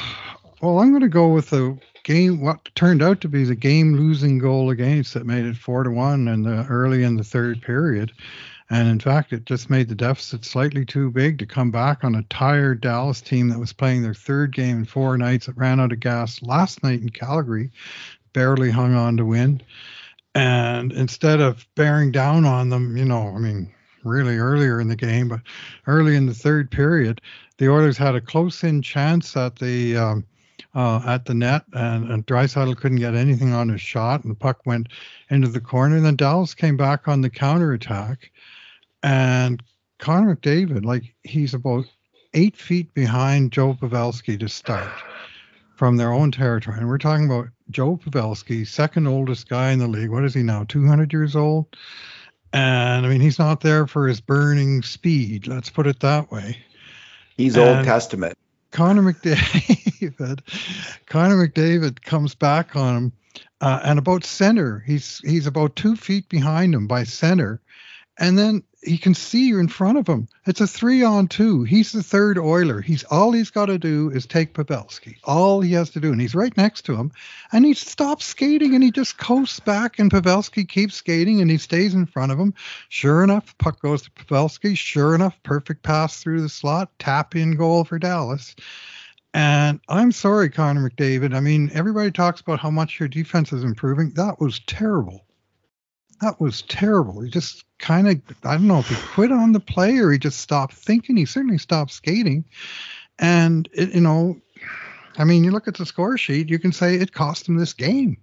well, 0.60 0.80
I'm 0.80 0.90
going 0.90 1.02
to 1.02 1.08
go 1.08 1.28
with 1.28 1.50
the 1.50 1.78
game. 2.02 2.40
What 2.40 2.68
turned 2.74 3.02
out 3.02 3.20
to 3.20 3.28
be 3.28 3.44
the 3.44 3.54
game-losing 3.54 4.38
goal 4.38 4.70
against 4.70 5.14
that 5.14 5.26
made 5.26 5.44
it 5.44 5.56
four 5.56 5.82
to 5.84 5.90
one 5.90 6.28
in 6.28 6.42
the 6.42 6.64
early 6.66 7.02
in 7.02 7.16
the 7.16 7.24
third 7.24 7.62
period. 7.62 8.12
And 8.68 8.88
in 8.88 8.98
fact, 8.98 9.32
it 9.32 9.44
just 9.44 9.70
made 9.70 9.88
the 9.88 9.94
deficit 9.94 10.44
slightly 10.44 10.84
too 10.84 11.10
big 11.10 11.38
to 11.38 11.46
come 11.46 11.70
back 11.70 12.02
on 12.02 12.16
a 12.16 12.24
tired 12.24 12.80
Dallas 12.80 13.20
team 13.20 13.48
that 13.50 13.60
was 13.60 13.72
playing 13.72 14.02
their 14.02 14.14
third 14.14 14.52
game 14.52 14.78
in 14.78 14.84
four 14.84 15.16
nights. 15.16 15.46
that 15.46 15.56
ran 15.56 15.78
out 15.78 15.92
of 15.92 16.00
gas 16.00 16.42
last 16.42 16.82
night 16.82 17.00
in 17.00 17.10
Calgary, 17.10 17.70
barely 18.32 18.70
hung 18.70 18.94
on 18.94 19.16
to 19.18 19.24
win. 19.24 19.62
And 20.36 20.92
instead 20.92 21.40
of 21.40 21.66
bearing 21.76 22.12
down 22.12 22.44
on 22.44 22.68
them, 22.68 22.94
you 22.94 23.06
know, 23.06 23.32
I 23.34 23.38
mean, 23.38 23.72
really 24.04 24.36
earlier 24.36 24.78
in 24.82 24.88
the 24.88 24.94
game, 24.94 25.28
but 25.28 25.40
early 25.86 26.14
in 26.14 26.26
the 26.26 26.34
third 26.34 26.70
period, 26.70 27.22
the 27.56 27.70
Oilers 27.70 27.96
had 27.96 28.14
a 28.14 28.20
close-in 28.20 28.82
chance 28.82 29.34
at 29.34 29.56
the 29.56 29.96
um, 29.96 30.26
uh, 30.74 31.00
at 31.06 31.24
the 31.24 31.32
net, 31.32 31.64
and, 31.72 32.12
and 32.12 32.26
Draisaitl 32.26 32.76
couldn't 32.76 32.98
get 32.98 33.14
anything 33.14 33.54
on 33.54 33.70
his 33.70 33.80
shot, 33.80 34.24
and 34.24 34.30
the 34.30 34.38
puck 34.38 34.60
went 34.66 34.88
into 35.30 35.48
the 35.48 35.58
corner. 35.58 35.96
And 35.96 36.04
then 36.04 36.16
Dallas 36.16 36.52
came 36.52 36.76
back 36.76 37.08
on 37.08 37.22
the 37.22 37.30
counterattack, 37.30 38.30
and 39.02 39.62
Connor 39.98 40.36
McDavid, 40.36 40.84
like 40.84 41.14
he's 41.24 41.54
about 41.54 41.86
eight 42.34 42.58
feet 42.58 42.92
behind 42.92 43.52
Joe 43.52 43.72
Pavelski 43.72 44.38
to 44.38 44.50
start 44.50 44.92
from 45.76 45.96
their 45.96 46.12
own 46.12 46.32
territory. 46.32 46.78
And 46.78 46.88
we're 46.88 46.98
talking 46.98 47.26
about 47.26 47.48
Joe 47.70 47.98
Pavelski, 48.02 48.66
second 48.66 49.06
oldest 49.06 49.48
guy 49.48 49.70
in 49.70 49.78
the 49.78 49.86
league. 49.86 50.10
What 50.10 50.24
is 50.24 50.34
he 50.34 50.42
now? 50.42 50.64
200 50.64 51.12
years 51.12 51.36
old? 51.36 51.76
And 52.52 53.04
I 53.04 53.08
mean, 53.08 53.20
he's 53.20 53.38
not 53.38 53.60
there 53.60 53.86
for 53.86 54.08
his 54.08 54.20
burning 54.20 54.82
speed. 54.82 55.46
Let's 55.46 55.68
put 55.68 55.86
it 55.86 56.00
that 56.00 56.30
way. 56.30 56.56
He's 57.36 57.56
and 57.56 57.78
Old 57.78 57.84
Testament. 57.84 58.38
Connor 58.70 59.02
McDavid, 59.02 60.40
Connor 61.06 61.46
McDavid 61.46 62.02
comes 62.02 62.34
back 62.34 62.76
on 62.76 62.96
him, 62.96 63.12
uh, 63.60 63.80
and 63.84 63.98
about 63.98 64.24
center, 64.24 64.82
he's 64.86 65.20
he's 65.20 65.46
about 65.46 65.76
two 65.76 65.96
feet 65.96 66.28
behind 66.28 66.74
him 66.74 66.86
by 66.86 67.04
center, 67.04 67.60
and 68.18 68.38
then 68.38 68.62
he 68.86 68.96
can 68.96 69.14
see 69.14 69.48
you 69.48 69.58
in 69.58 69.68
front 69.68 69.98
of 69.98 70.06
him. 70.06 70.28
It's 70.46 70.60
a 70.60 70.66
three 70.66 71.02
on 71.02 71.26
two. 71.26 71.64
He's 71.64 71.92
the 71.92 72.02
third 72.02 72.38
Oiler. 72.38 72.80
He's 72.80 73.02
all 73.04 73.32
he's 73.32 73.50
got 73.50 73.66
to 73.66 73.78
do 73.78 74.10
is 74.10 74.26
take 74.26 74.54
Pavelski. 74.54 75.16
All 75.24 75.60
he 75.60 75.72
has 75.72 75.90
to 75.90 76.00
do, 76.00 76.12
and 76.12 76.20
he's 76.20 76.34
right 76.34 76.56
next 76.56 76.82
to 76.82 76.94
him, 76.94 77.10
and 77.52 77.64
he 77.64 77.74
stops 77.74 78.24
skating 78.24 78.74
and 78.74 78.84
he 78.84 78.90
just 78.90 79.18
coasts 79.18 79.60
back, 79.60 79.98
and 79.98 80.10
Pavelski 80.10 80.68
keeps 80.68 80.94
skating 80.94 81.40
and 81.40 81.50
he 81.50 81.58
stays 81.58 81.94
in 81.94 82.06
front 82.06 82.32
of 82.32 82.38
him. 82.38 82.54
Sure 82.88 83.24
enough, 83.24 83.56
puck 83.58 83.80
goes 83.82 84.02
to 84.02 84.10
Pavelski. 84.10 84.76
Sure 84.76 85.14
enough, 85.14 85.36
perfect 85.42 85.82
pass 85.82 86.22
through 86.22 86.40
the 86.40 86.48
slot, 86.48 86.90
tap 86.98 87.34
in 87.34 87.56
goal 87.56 87.84
for 87.84 87.98
Dallas. 87.98 88.54
And 89.34 89.80
I'm 89.88 90.12
sorry, 90.12 90.48
Connor 90.48 90.88
McDavid. 90.88 91.34
I 91.34 91.40
mean, 91.40 91.70
everybody 91.74 92.10
talks 92.10 92.40
about 92.40 92.60
how 92.60 92.70
much 92.70 92.98
your 92.98 93.08
defense 93.08 93.52
is 93.52 93.64
improving. 93.64 94.12
That 94.12 94.40
was 94.40 94.60
terrible 94.60 95.26
that 96.20 96.40
was 96.40 96.62
terrible. 96.62 97.20
He 97.20 97.30
just 97.30 97.64
kind 97.78 98.08
of, 98.08 98.20
I 98.44 98.54
don't 98.54 98.66
know 98.66 98.78
if 98.78 98.88
he 98.88 98.96
quit 99.14 99.32
on 99.32 99.52
the 99.52 99.60
play 99.60 99.98
or 99.98 100.10
he 100.10 100.18
just 100.18 100.40
stopped 100.40 100.74
thinking. 100.74 101.16
He 101.16 101.24
certainly 101.24 101.58
stopped 101.58 101.92
skating. 101.92 102.44
And, 103.18 103.68
it, 103.72 103.94
you 103.94 104.00
know, 104.00 104.40
I 105.18 105.24
mean, 105.24 105.44
you 105.44 105.50
look 105.50 105.68
at 105.68 105.76
the 105.76 105.86
score 105.86 106.18
sheet, 106.18 106.50
you 106.50 106.58
can 106.58 106.72
say 106.72 106.96
it 106.96 107.12
cost 107.12 107.48
him 107.48 107.56
this 107.56 107.72
game. 107.72 108.18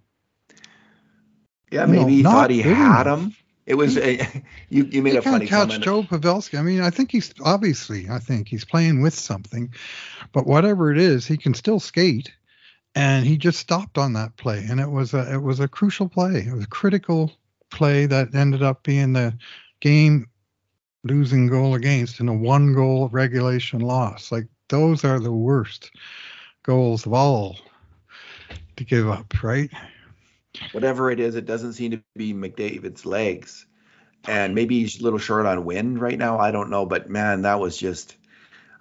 Yeah, 1.72 1.86
maybe 1.86 2.02
know, 2.02 2.08
he 2.08 2.24
thought 2.24 2.50
he 2.52 2.62
had 2.62 3.08
him. 3.08 3.36
It 3.66 3.76
was 3.76 3.98
a, 3.98 4.20
you. 4.70 4.84
You 4.84 5.02
made 5.02 5.16
a 5.16 5.22
funny 5.22 5.48
catch 5.48 5.70
comment. 5.70 5.84
Joe 5.84 6.04
Pavelski. 6.04 6.60
I 6.60 6.62
mean, 6.62 6.82
I 6.82 6.90
think 6.90 7.12
he's 7.12 7.34
obviously. 7.44 8.10
I 8.10 8.20
think 8.20 8.48
he's 8.48 8.66
playing 8.66 9.02
with 9.02 9.16
something, 9.16 9.74
but 10.34 10.46
whatever 10.46 10.92
it 10.92 11.00
is, 11.00 11.26
he 11.26 11.38
can 11.38 11.54
still 11.54 11.80
skate, 11.80 12.32
and 12.94 13.26
he 13.26 13.38
just 13.38 13.60
stopped 13.60 13.98
on 13.98 14.14
that 14.14 14.36
play, 14.38 14.66
and 14.70 14.80
it 14.80 14.92
was 14.92 15.14
a 15.14 15.34
it 15.34 15.42
was 15.42 15.60
a 15.60 15.68
crucial 15.68 16.10
play. 16.10 16.46
It 16.48 16.54
was 16.54 16.66
a 16.66 16.68
critical 16.68 17.32
play 17.74 18.06
that 18.06 18.34
ended 18.34 18.64
up 18.64 18.84
being 18.84 19.14
the 19.14 19.38
game 19.82 20.28
losing 21.04 21.48
goal 21.48 21.76
against 21.76 22.20
in 22.20 22.30
a 22.30 22.34
one 22.34 22.74
goal 22.74 23.10
regulation 23.10 23.82
loss. 23.82 24.32
Like 24.32 24.48
those 24.70 25.04
are 25.04 25.20
the 25.20 25.34
worst 25.34 25.92
goals 26.64 27.06
of 27.06 27.14
all 27.14 27.58
to 28.78 28.84
give 28.84 29.10
up, 29.10 29.44
right? 29.44 29.70
Whatever 30.72 31.12
it 31.12 31.20
is, 31.20 31.36
it 31.36 31.46
doesn't 31.46 31.74
seem 31.74 31.92
to 31.92 32.04
be 32.16 32.34
McDavid's 32.34 33.06
legs. 33.06 33.66
And 34.26 34.56
maybe 34.56 34.80
he's 34.80 35.02
a 35.02 35.04
little 35.04 35.20
short 35.20 35.46
on 35.46 35.66
wind 35.66 36.00
right 36.00 36.18
now. 36.18 36.40
I 36.40 36.52
don't 36.52 36.70
know. 36.70 36.86
But 36.86 37.10
man, 37.10 37.42
that 37.42 37.60
was 37.60 37.78
just, 37.78 38.16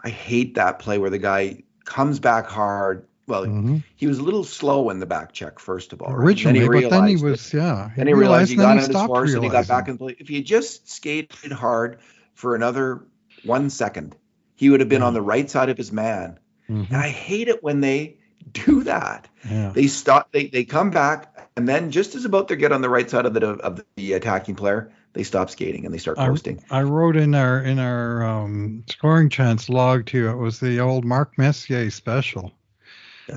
I 0.04 0.10
hate 0.10 0.54
that 0.54 0.78
play 0.78 0.98
where 0.98 1.10
the 1.10 1.18
guy 1.18 1.64
comes 1.84 2.20
back 2.20 2.46
hard. 2.46 3.06
Well, 3.26 3.44
mm-hmm. 3.46 3.78
he 3.94 4.06
was 4.06 4.18
a 4.18 4.22
little 4.22 4.44
slow 4.44 4.90
in 4.90 4.98
the 4.98 5.06
back 5.06 5.32
check, 5.32 5.58
first 5.58 5.92
of 5.92 6.02
all. 6.02 6.12
Right? 6.12 6.24
Originally, 6.24 6.60
then 6.60 6.90
but 6.90 6.90
then 6.90 7.06
he 7.06 7.16
was, 7.16 7.52
yeah. 7.54 7.90
Then 7.96 8.08
he 8.08 8.14
realized, 8.14 8.50
he 8.50 8.56
got 8.56 8.72
on 8.72 8.78
his 8.78 8.88
horse 8.88 9.32
and 9.34 9.44
he 9.44 9.50
got 9.50 9.68
back 9.68 9.88
in 9.88 9.96
play. 9.96 10.16
If 10.18 10.28
he 10.28 10.42
just 10.42 10.90
skated 10.90 11.52
hard 11.52 12.00
for 12.34 12.56
another 12.56 13.04
one 13.44 13.70
second, 13.70 14.16
he 14.56 14.70
would 14.70 14.80
have 14.80 14.88
been 14.88 15.02
on 15.02 15.14
the 15.14 15.22
right 15.22 15.48
side 15.48 15.68
of 15.68 15.76
his 15.76 15.92
man. 15.92 16.38
Mm-hmm. 16.68 16.92
And 16.94 17.02
I 17.02 17.08
hate 17.08 17.48
it 17.48 17.62
when 17.62 17.80
they 17.80 18.18
do 18.52 18.82
that. 18.84 19.28
Yeah. 19.48 19.70
They 19.74 19.86
stop. 19.86 20.32
They 20.32 20.46
they 20.46 20.64
come 20.64 20.90
back, 20.90 21.50
and 21.56 21.68
then 21.68 21.90
just 21.90 22.14
as 22.14 22.24
about 22.24 22.48
to 22.48 22.56
get 22.56 22.72
on 22.72 22.82
the 22.82 22.88
right 22.88 23.08
side 23.08 23.26
of 23.26 23.34
the 23.34 23.46
of 23.46 23.84
the 23.96 24.14
attacking 24.14 24.56
player, 24.56 24.92
they 25.12 25.22
stop 25.22 25.50
skating 25.50 25.84
and 25.84 25.94
they 25.94 25.98
start 25.98 26.16
coasting. 26.16 26.62
I, 26.70 26.80
I 26.80 26.82
wrote 26.82 27.16
in 27.16 27.34
our 27.34 27.60
in 27.62 27.78
our 27.78 28.24
um, 28.24 28.84
scoring 28.88 29.28
chance 29.28 29.68
log 29.68 30.06
to 30.06 30.18
you. 30.18 30.30
It 30.30 30.36
was 30.36 30.60
the 30.60 30.80
old 30.80 31.04
Mark 31.04 31.38
Messier 31.38 31.90
special. 31.90 32.52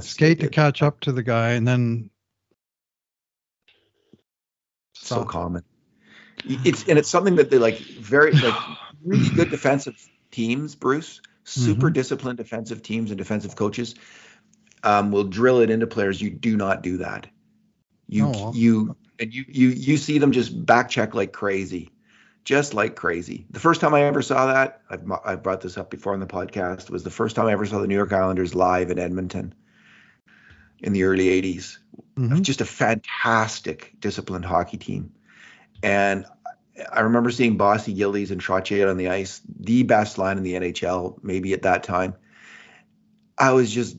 Skate 0.02 0.40
to 0.40 0.50
catch 0.50 0.82
up 0.82 1.00
to 1.02 1.12
the 1.12 1.24
guy, 1.24 1.52
and 1.52 1.68
then 1.68 2.10
stop. 4.94 5.20
so 5.20 5.26
common. 5.26 5.64
It's 6.44 6.88
and 6.88 6.98
it's 6.98 7.10
something 7.10 7.36
that 7.36 7.50
they 7.50 7.58
like 7.58 7.78
very 7.78 8.32
like 8.34 8.56
really 9.04 9.30
good 9.30 9.52
defensive 9.52 9.96
teams, 10.32 10.76
Bruce, 10.76 11.22
super 11.44 11.88
mm-hmm. 11.88 11.94
disciplined 11.94 12.38
defensive 12.38 12.82
teams 12.82 13.12
and 13.12 13.18
defensive 13.18 13.56
coaches 13.56 13.96
um, 14.84 15.12
will 15.12 15.24
drill 15.24 15.62
it 15.62 15.70
into 15.70 15.88
players. 15.88 16.22
You 16.22 16.30
do 16.30 16.58
not 16.58 16.82
do 16.82 16.98
that. 16.98 17.28
You 18.08 18.32
oh. 18.34 18.54
you 18.54 18.96
and 19.20 19.34
you 19.34 19.46
you 19.48 19.70
you 19.70 19.98
see 19.98 20.18
them 20.18 20.32
just 20.32 20.66
back 20.66 20.90
check 20.90 21.16
like 21.16 21.32
crazy, 21.32 21.92
just 22.44 22.74
like 22.74 22.96
crazy. 22.96 23.46
The 23.50 23.60
first 23.60 23.82
time 23.82 23.94
I 23.94 24.04
ever 24.04 24.22
saw 24.22 24.48
that, 24.48 24.82
I've 24.90 25.04
I 25.24 25.36
brought 25.36 25.62
this 25.62 25.78
up 25.78 25.90
before 25.90 26.14
on 26.14 26.20
the 26.20 26.28
podcast, 26.28 26.90
was 26.90 27.04
the 27.04 27.10
first 27.10 27.36
time 27.36 27.48
I 27.48 27.54
ever 27.54 27.66
saw 27.66 27.80
the 27.80 27.88
New 27.88 27.96
York 27.96 28.14
Islanders 28.14 28.54
live 28.54 28.92
in 28.92 29.00
Edmonton 29.00 29.54
in 30.86 30.94
the 30.94 31.04
early 31.04 31.26
'80s. 31.42 31.78
Mm-hmm. 32.18 32.42
Just 32.42 32.62
a 32.62 32.66
fantastic 32.66 33.94
disciplined 34.00 34.46
hockey 34.46 34.78
team, 34.78 35.12
and 35.84 36.26
I 36.92 37.02
remember 37.02 37.32
seeing 37.32 37.58
Bossy 37.58 37.94
Gillies 37.94 38.32
and 38.32 38.42
Trottier 38.42 38.90
on 38.90 38.98
the 38.98 39.10
ice, 39.10 39.42
the 39.60 39.84
best 39.84 40.18
line 40.18 40.38
in 40.38 40.44
the 40.44 40.54
NHL, 40.54 41.24
maybe 41.24 41.54
at 41.54 41.62
that 41.62 41.84
time. 41.84 42.16
I 43.38 43.52
was 43.52 43.72
just 43.72 43.98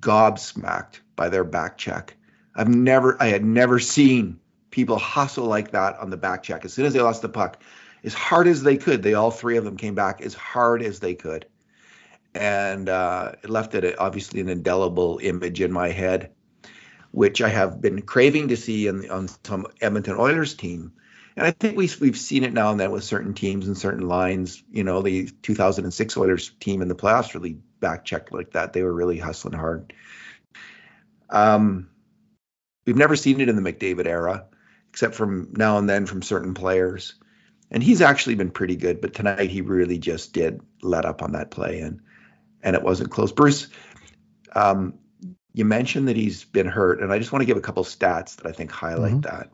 gobsmacked 0.00 1.00
by 1.16 1.28
their 1.28 1.44
back 1.44 1.78
check. 1.78 2.16
I've 2.54 2.68
never, 2.68 3.20
I 3.20 3.26
had 3.26 3.44
never 3.44 3.78
seen 3.78 4.40
people 4.70 4.98
hustle 4.98 5.46
like 5.46 5.72
that 5.72 5.98
on 5.98 6.10
the 6.10 6.16
back 6.16 6.42
check. 6.42 6.64
As 6.64 6.72
soon 6.72 6.86
as 6.86 6.92
they 6.92 7.00
lost 7.00 7.22
the 7.22 7.28
puck, 7.28 7.62
as 8.02 8.14
hard 8.14 8.48
as 8.48 8.62
they 8.62 8.76
could, 8.76 9.02
they 9.02 9.14
all 9.14 9.30
three 9.30 9.56
of 9.56 9.64
them 9.64 9.76
came 9.76 9.94
back 9.94 10.20
as 10.20 10.34
hard 10.34 10.82
as 10.82 11.00
they 11.00 11.14
could, 11.14 11.46
and 12.34 12.88
uh, 12.88 13.32
it 13.42 13.50
left 13.50 13.74
it 13.74 13.98
obviously 13.98 14.40
an 14.40 14.48
indelible 14.48 15.18
image 15.22 15.60
in 15.60 15.72
my 15.72 15.88
head, 15.88 16.32
which 17.10 17.40
I 17.40 17.48
have 17.48 17.80
been 17.80 18.02
craving 18.02 18.48
to 18.48 18.56
see 18.56 18.86
in, 18.86 19.10
on 19.10 19.28
some 19.44 19.66
Edmonton 19.80 20.16
Oilers 20.16 20.54
team 20.54 20.92
and 21.38 21.46
I 21.46 21.52
think 21.52 21.76
we, 21.76 21.88
we've 22.00 22.18
seen 22.18 22.42
it 22.42 22.52
now 22.52 22.72
and 22.72 22.80
then 22.80 22.90
with 22.90 23.04
certain 23.04 23.32
teams 23.32 23.68
and 23.68 23.78
certain 23.78 24.08
lines. 24.08 24.60
You 24.72 24.82
know, 24.82 25.02
the 25.02 25.30
2006 25.42 26.16
Oilers 26.16 26.50
team 26.58 26.82
in 26.82 26.88
the 26.88 26.96
playoffs 26.96 27.32
really 27.32 27.60
back 27.78 28.04
checked 28.04 28.32
like 28.32 28.54
that. 28.54 28.72
They 28.72 28.82
were 28.82 28.92
really 28.92 29.20
hustling 29.20 29.56
hard. 29.56 29.92
Um, 31.30 31.90
we've 32.84 32.96
never 32.96 33.14
seen 33.14 33.40
it 33.40 33.48
in 33.48 33.54
the 33.54 33.62
McDavid 33.62 34.06
era, 34.06 34.46
except 34.90 35.14
from 35.14 35.52
now 35.56 35.78
and 35.78 35.88
then 35.88 36.06
from 36.06 36.22
certain 36.22 36.54
players. 36.54 37.14
And 37.70 37.84
he's 37.84 38.02
actually 38.02 38.34
been 38.34 38.50
pretty 38.50 38.74
good, 38.74 39.00
but 39.00 39.14
tonight 39.14 39.48
he 39.48 39.60
really 39.60 39.98
just 39.98 40.32
did 40.32 40.60
let 40.82 41.04
up 41.04 41.22
on 41.22 41.32
that 41.32 41.52
play, 41.52 41.82
and 41.82 42.00
and 42.62 42.76
it 42.76 42.82
wasn't 42.82 43.10
close. 43.10 43.32
Bruce, 43.32 43.68
um, 44.54 44.94
you 45.52 45.64
mentioned 45.64 46.08
that 46.08 46.16
he's 46.16 46.44
been 46.44 46.66
hurt, 46.66 47.00
and 47.00 47.12
I 47.12 47.18
just 47.18 47.32
want 47.32 47.42
to 47.42 47.46
give 47.46 47.56
a 47.56 47.60
couple 47.60 47.84
stats 47.84 48.36
that 48.36 48.46
I 48.46 48.52
think 48.52 48.70
highlight 48.70 49.12
mm-hmm. 49.12 49.20
that. 49.22 49.50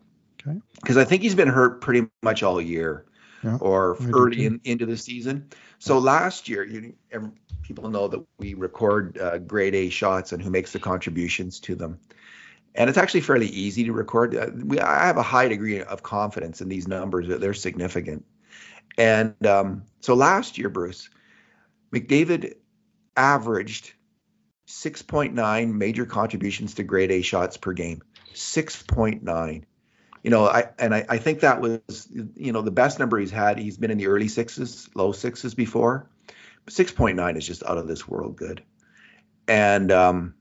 Okay. 0.47 0.61
Because 0.75 0.97
I 0.97 1.05
think 1.05 1.23
he's 1.23 1.35
been 1.35 1.49
hurt 1.49 1.81
pretty 1.81 2.07
much 2.23 2.43
all 2.43 2.61
year 2.61 3.07
yeah, 3.43 3.57
or 3.61 3.97
early 4.13 4.47
in, 4.47 4.61
into 4.65 4.87
the 4.87 4.97
season. 4.97 5.49
So 5.79 5.99
last 5.99 6.49
year, 6.49 6.65
you, 6.65 6.95
people 7.63 7.89
know 7.91 8.09
that 8.09 8.25
we 8.39 8.55
record 8.55 9.19
uh, 9.19 9.39
grade 9.39 9.75
A 9.75 9.89
shots 9.89 10.33
and 10.33 10.43
who 10.43 10.51
makes 10.51 10.73
the 10.73 10.79
contributions 10.79 11.61
to 11.61 11.75
them. 11.75 11.99
And 12.75 12.89
it's 12.89 12.99
actually 12.99 13.21
fairly 13.21 13.47
easy 13.47 13.85
to 13.85 13.93
record. 13.93 14.35
Uh, 14.35 14.51
we, 14.65 14.81
I 14.81 15.07
have 15.07 15.17
a 15.17 15.23
high 15.23 15.49
degree 15.49 15.81
of 15.81 16.03
confidence 16.03 16.61
in 16.61 16.69
these 16.69 16.89
numbers 16.89 17.29
that 17.29 17.41
they're 17.41 17.55
significant. 17.55 18.25
And 18.99 19.47
um, 19.47 19.85
so 20.01 20.15
last 20.15 20.59
year, 20.59 20.69
Bruce, 20.69 21.09
McDavid 21.93 22.55
averaged 23.17 23.93
6.9 24.69 25.73
major 25.73 26.07
contributions 26.07 26.75
to 26.75 26.85
grade 26.85 27.11
A 27.11 27.23
shots 27.23 27.57
per 27.57 27.73
game. 27.73 28.03
6.9 28.35 29.65
you 30.25 30.31
know, 30.31 30.47
I 30.47 30.71
and 30.79 30.95
I, 30.95 31.05
I 31.07 31.19
think 31.19 31.41
that 31.41 31.61
was 31.61 32.09
you 32.35 32.53
know 32.53 32.63
the 32.63 32.71
best 32.71 32.99
number 32.99 33.19
he's 33.19 33.31
had. 33.31 33.59
He's 33.59 33.77
been 33.77 33.91
in 33.91 33.99
the 33.99 34.07
early 34.07 34.29
sixes, 34.29 34.89
low 34.95 35.13
sixes 35.13 35.55
before. 35.55 36.09
Six 36.67 36.91
point 36.91 37.17
nine 37.17 37.37
is 37.37 37.47
just 37.47 37.63
out 37.63 37.77
of 37.77 37.87
this 37.87 38.09
world 38.09 38.35
good. 38.35 38.65
And 39.47 39.93
um, 39.93 40.35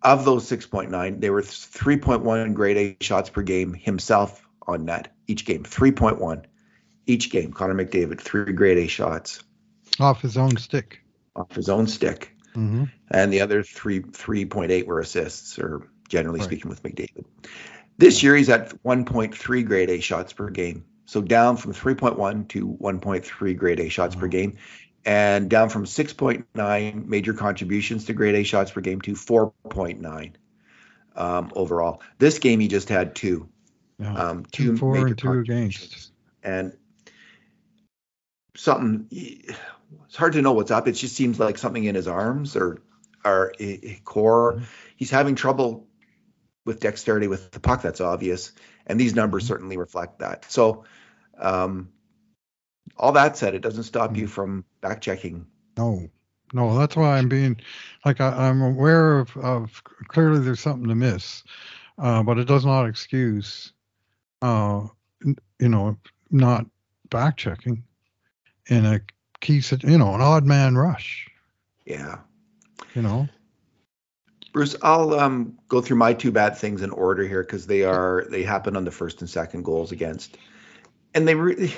of 0.00 0.24
those 0.24 0.48
six 0.48 0.66
point 0.66 0.90
nine, 0.90 1.20
they 1.20 1.28
were 1.28 1.42
three 1.42 1.98
point 1.98 2.24
one 2.24 2.54
grade 2.54 2.96
A 3.00 3.04
shots 3.04 3.28
per 3.28 3.42
game 3.42 3.74
himself 3.74 4.42
on 4.66 4.86
net 4.86 5.14
each 5.26 5.44
game. 5.44 5.64
Three 5.64 5.92
point 5.92 6.18
one 6.18 6.46
each 7.06 7.30
game. 7.30 7.52
Connor 7.52 7.74
McDavid 7.74 8.18
three 8.18 8.54
grade 8.54 8.78
A 8.78 8.86
shots 8.86 9.42
off 10.00 10.22
his 10.22 10.38
own 10.38 10.56
stick. 10.56 11.02
Off 11.38 11.54
his 11.54 11.68
own 11.68 11.86
stick. 11.86 12.34
Mm-hmm. 12.54 12.84
And 13.10 13.32
the 13.32 13.40
other 13.40 13.62
three 13.62 14.00
three 14.00 14.44
point 14.44 14.70
eight 14.70 14.86
were 14.86 15.00
assists, 15.00 15.58
or 15.58 15.88
generally 16.08 16.40
right. 16.40 16.46
speaking, 16.46 16.68
with 16.68 16.82
McDavid. 16.82 17.24
This 17.98 18.22
year 18.22 18.36
he's 18.36 18.48
at 18.48 18.82
1.3 18.84 19.66
grade 19.66 19.90
A 19.90 20.00
shots 20.00 20.32
per 20.32 20.50
game. 20.50 20.84
So 21.06 21.20
down 21.20 21.56
from 21.56 21.72
3.1 21.72 22.48
to 22.48 22.68
1.3 22.68 23.56
grade 23.56 23.80
A 23.80 23.88
shots 23.88 24.14
per 24.14 24.28
game 24.28 24.58
and 25.04 25.48
down 25.48 25.68
from 25.68 25.84
6.9 25.84 27.06
major 27.06 27.32
contributions 27.32 28.04
to 28.06 28.12
grade 28.12 28.34
A 28.34 28.42
shots 28.44 28.70
per 28.70 28.80
game 28.80 29.00
to 29.02 29.12
4.9 29.12 30.32
um, 31.16 31.52
overall. 31.56 32.02
This 32.18 32.38
game 32.38 32.60
he 32.60 32.68
just 32.68 32.88
had 32.88 33.14
two. 33.14 33.48
Yeah. 33.98 34.14
Um, 34.14 34.44
two, 34.44 34.72
major 34.72 35.06
and 35.06 35.18
two 35.18 35.32
against. 35.32 36.12
And 36.42 36.76
something 38.58 39.06
it's 39.10 40.16
hard 40.16 40.34
to 40.34 40.42
know 40.42 40.52
what's 40.52 40.70
up. 40.70 40.88
It 40.88 40.92
just 40.92 41.14
seems 41.14 41.38
like 41.38 41.58
something 41.58 41.84
in 41.84 41.94
his 41.94 42.08
arms 42.08 42.56
or 42.56 42.82
or 43.24 43.52
core. 44.04 44.54
Mm-hmm. 44.54 44.64
He's 44.96 45.10
having 45.10 45.34
trouble 45.34 45.86
with 46.64 46.80
dexterity 46.80 47.28
with 47.28 47.50
the 47.50 47.60
puck. 47.60 47.82
That's 47.82 48.00
obvious, 48.00 48.52
and 48.86 48.98
these 48.98 49.14
numbers 49.14 49.44
mm-hmm. 49.44 49.54
certainly 49.54 49.76
reflect 49.76 50.18
that. 50.18 50.50
So, 50.50 50.84
um, 51.38 51.90
all 52.96 53.12
that 53.12 53.36
said, 53.36 53.54
it 53.54 53.62
doesn't 53.62 53.84
stop 53.84 54.16
you 54.16 54.24
mm-hmm. 54.24 54.32
from 54.32 54.64
back 54.80 55.00
checking. 55.00 55.46
No, 55.76 56.08
no, 56.52 56.78
that's 56.78 56.96
why 56.96 57.18
I'm 57.18 57.28
being 57.28 57.60
like 58.04 58.20
I, 58.20 58.48
am 58.48 58.62
aware 58.62 59.18
of, 59.18 59.36
of 59.36 59.82
clearly 60.08 60.40
there's 60.40 60.60
something 60.60 60.88
to 60.88 60.94
miss, 60.94 61.44
uh, 61.98 62.22
but 62.22 62.38
it 62.38 62.48
does 62.48 62.66
not 62.66 62.86
excuse, 62.86 63.72
uh, 64.42 64.86
you 65.22 65.68
know, 65.68 65.96
not 66.30 66.66
back 67.10 67.36
checking 67.36 67.84
in 68.68 68.86
a 68.86 69.00
key, 69.40 69.62
you 69.80 69.98
know, 69.98 70.14
an 70.14 70.20
odd 70.20 70.44
man 70.44 70.76
rush. 70.76 71.28
Yeah. 71.84 72.18
You 72.94 73.02
know. 73.02 73.28
Bruce, 74.52 74.76
I'll 74.82 75.14
um, 75.14 75.58
go 75.68 75.80
through 75.80 75.98
my 75.98 76.14
two 76.14 76.32
bad 76.32 76.56
things 76.56 76.82
in 76.82 76.90
order 76.90 77.26
here 77.26 77.42
because 77.42 77.66
they 77.66 77.84
are 77.84 78.26
they 78.30 78.42
happen 78.42 78.76
on 78.76 78.84
the 78.84 78.90
first 78.90 79.20
and 79.20 79.28
second 79.28 79.64
goals 79.64 79.92
against, 79.92 80.36
and 81.14 81.26
they 81.26 81.34
really. 81.34 81.74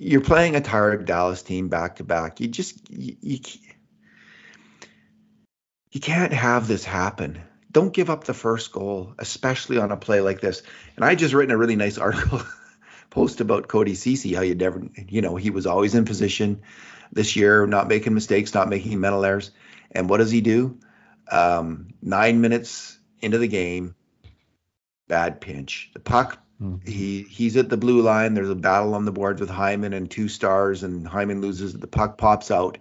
You're 0.00 0.20
playing 0.20 0.54
a 0.54 0.60
tired 0.60 1.06
Dallas 1.06 1.42
team 1.42 1.68
back 1.68 1.96
to 1.96 2.04
back. 2.04 2.38
You 2.38 2.46
just 2.46 2.88
you, 2.88 3.16
you 3.20 3.40
you 5.90 6.00
can't 6.00 6.32
have 6.32 6.68
this 6.68 6.84
happen. 6.84 7.40
Don't 7.72 7.92
give 7.92 8.10
up 8.10 8.24
the 8.24 8.34
first 8.34 8.70
goal, 8.70 9.14
especially 9.18 9.78
on 9.78 9.90
a 9.90 9.96
play 9.96 10.20
like 10.20 10.40
this. 10.40 10.62
And 10.94 11.04
I 11.04 11.14
just 11.14 11.34
written 11.34 11.54
a 11.54 11.58
really 11.58 11.76
nice 11.76 11.98
article 11.98 12.42
post 13.10 13.40
about 13.40 13.68
Cody 13.68 13.94
Ceci, 13.94 14.34
how 14.34 14.42
you 14.42 14.54
never, 14.54 14.82
you 15.08 15.22
know, 15.22 15.36
he 15.36 15.50
was 15.50 15.66
always 15.66 15.94
in 15.94 16.04
position 16.04 16.62
this 17.12 17.36
year, 17.36 17.66
not 17.66 17.88
making 17.88 18.14
mistakes, 18.14 18.54
not 18.54 18.68
making 18.68 19.00
mental 19.00 19.24
errors. 19.24 19.50
And 19.90 20.08
what 20.08 20.18
does 20.18 20.30
he 20.30 20.40
do? 20.40 20.78
Um, 21.30 21.94
nine 22.02 22.40
minutes 22.40 22.98
into 23.20 23.38
the 23.38 23.48
game, 23.48 23.94
bad 25.08 25.40
pinch. 25.40 25.90
The 25.94 26.00
puck 26.00 26.38
Mm-hmm. 26.62 26.90
He 26.90 27.22
he's 27.22 27.56
at 27.56 27.68
the 27.68 27.76
blue 27.76 28.02
line. 28.02 28.34
There's 28.34 28.50
a 28.50 28.54
battle 28.54 28.94
on 28.94 29.04
the 29.04 29.12
boards 29.12 29.40
with 29.40 29.50
Hyman 29.50 29.92
and 29.92 30.10
two 30.10 30.28
stars, 30.28 30.82
and 30.82 31.06
Hyman 31.06 31.40
loses. 31.40 31.72
The 31.72 31.86
puck 31.86 32.18
pops 32.18 32.50
out, 32.50 32.78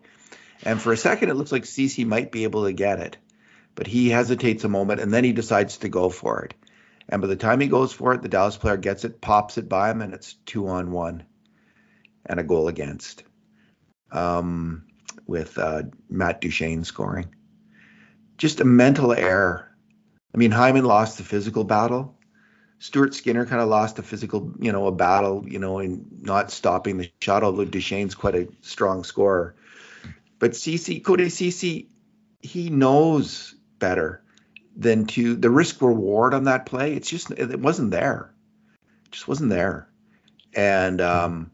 and 0.64 0.82
for 0.82 0.92
a 0.92 0.98
second 0.98 1.30
it 1.30 1.36
looks 1.36 1.52
like 1.52 1.66
Ceci 1.66 2.04
might 2.04 2.32
be 2.32 2.44
able 2.44 2.66
to 2.66 2.74
get 2.74 3.00
it, 3.00 3.18
but 3.76 3.86
he 3.86 4.10
hesitates 4.10 4.64
a 4.64 4.70
moment 4.70 5.00
and 5.00 5.14
then 5.14 5.24
he 5.24 5.32
decides 5.32 5.78
to 5.78 5.90
go 5.90 6.10
for 6.10 6.42
it. 6.42 6.56
And 7.10 7.22
by 7.22 7.28
the 7.28 7.36
time 7.36 7.60
he 7.60 7.68
goes 7.68 7.94
for 7.94 8.14
it, 8.14 8.22
the 8.22 8.30
Dallas 8.30 8.58
player 8.58 8.78
gets 8.78 9.06
it, 9.06 9.22
pops 9.22 9.58
it 9.58 9.70
by 9.70 9.90
him, 9.90 10.02
and 10.02 10.14
it's 10.14 10.34
two 10.46 10.68
on 10.68 10.92
one, 10.92 11.24
and 12.26 12.40
a 12.40 12.44
goal 12.44 12.68
against. 12.68 13.24
Um, 14.12 14.88
with 15.28 15.58
uh, 15.58 15.84
Matt 16.10 16.42
Duchene 16.42 16.84
scoring. 16.84 17.34
Just 18.38 18.62
a 18.62 18.66
mental 18.66 19.14
error. 19.14 19.70
I 20.34 20.38
mean, 20.38 20.52
Hyman 20.52 20.86
lost 20.86 21.18
the 21.18 21.24
physical 21.24 21.64
battle. 21.64 22.16
Stuart 22.80 23.16
Skinner 23.16 23.46
kind 23.46 23.62
of 23.62 23.70
lost 23.70 23.98
a 24.00 24.04
physical, 24.04 24.54
you 24.60 24.72
know, 24.72 24.86
a 24.88 24.92
battle, 24.92 25.44
you 25.48 25.60
know, 25.60 25.80
in 25.80 26.06
not 26.22 26.52
stopping 26.52 26.98
the 26.98 27.12
shot, 27.20 27.44
although 27.44 27.66
Duchene's 27.66 28.16
quite 28.16 28.36
a 28.36 28.48
strong 28.62 29.04
scorer. 29.04 29.56
But 30.40 30.56
Ceci, 30.56 31.00
Cody 31.00 31.30
Ceci, 31.30 31.90
he 32.42 32.70
knows 32.70 33.56
better 33.80 34.24
than 34.78 35.06
to 35.08 35.36
the 35.36 35.50
risk 35.50 35.82
reward 35.82 36.34
on 36.34 36.44
that 36.44 36.68
play. 36.68 36.94
It's 36.94 37.10
just, 37.10 37.32
it 37.32 37.60
wasn't 37.60 37.92
there. 37.92 38.32
It 39.06 39.12
just 39.12 39.28
wasn't 39.28 39.50
there. 39.50 39.90
And, 40.56 41.02
um, 41.02 41.52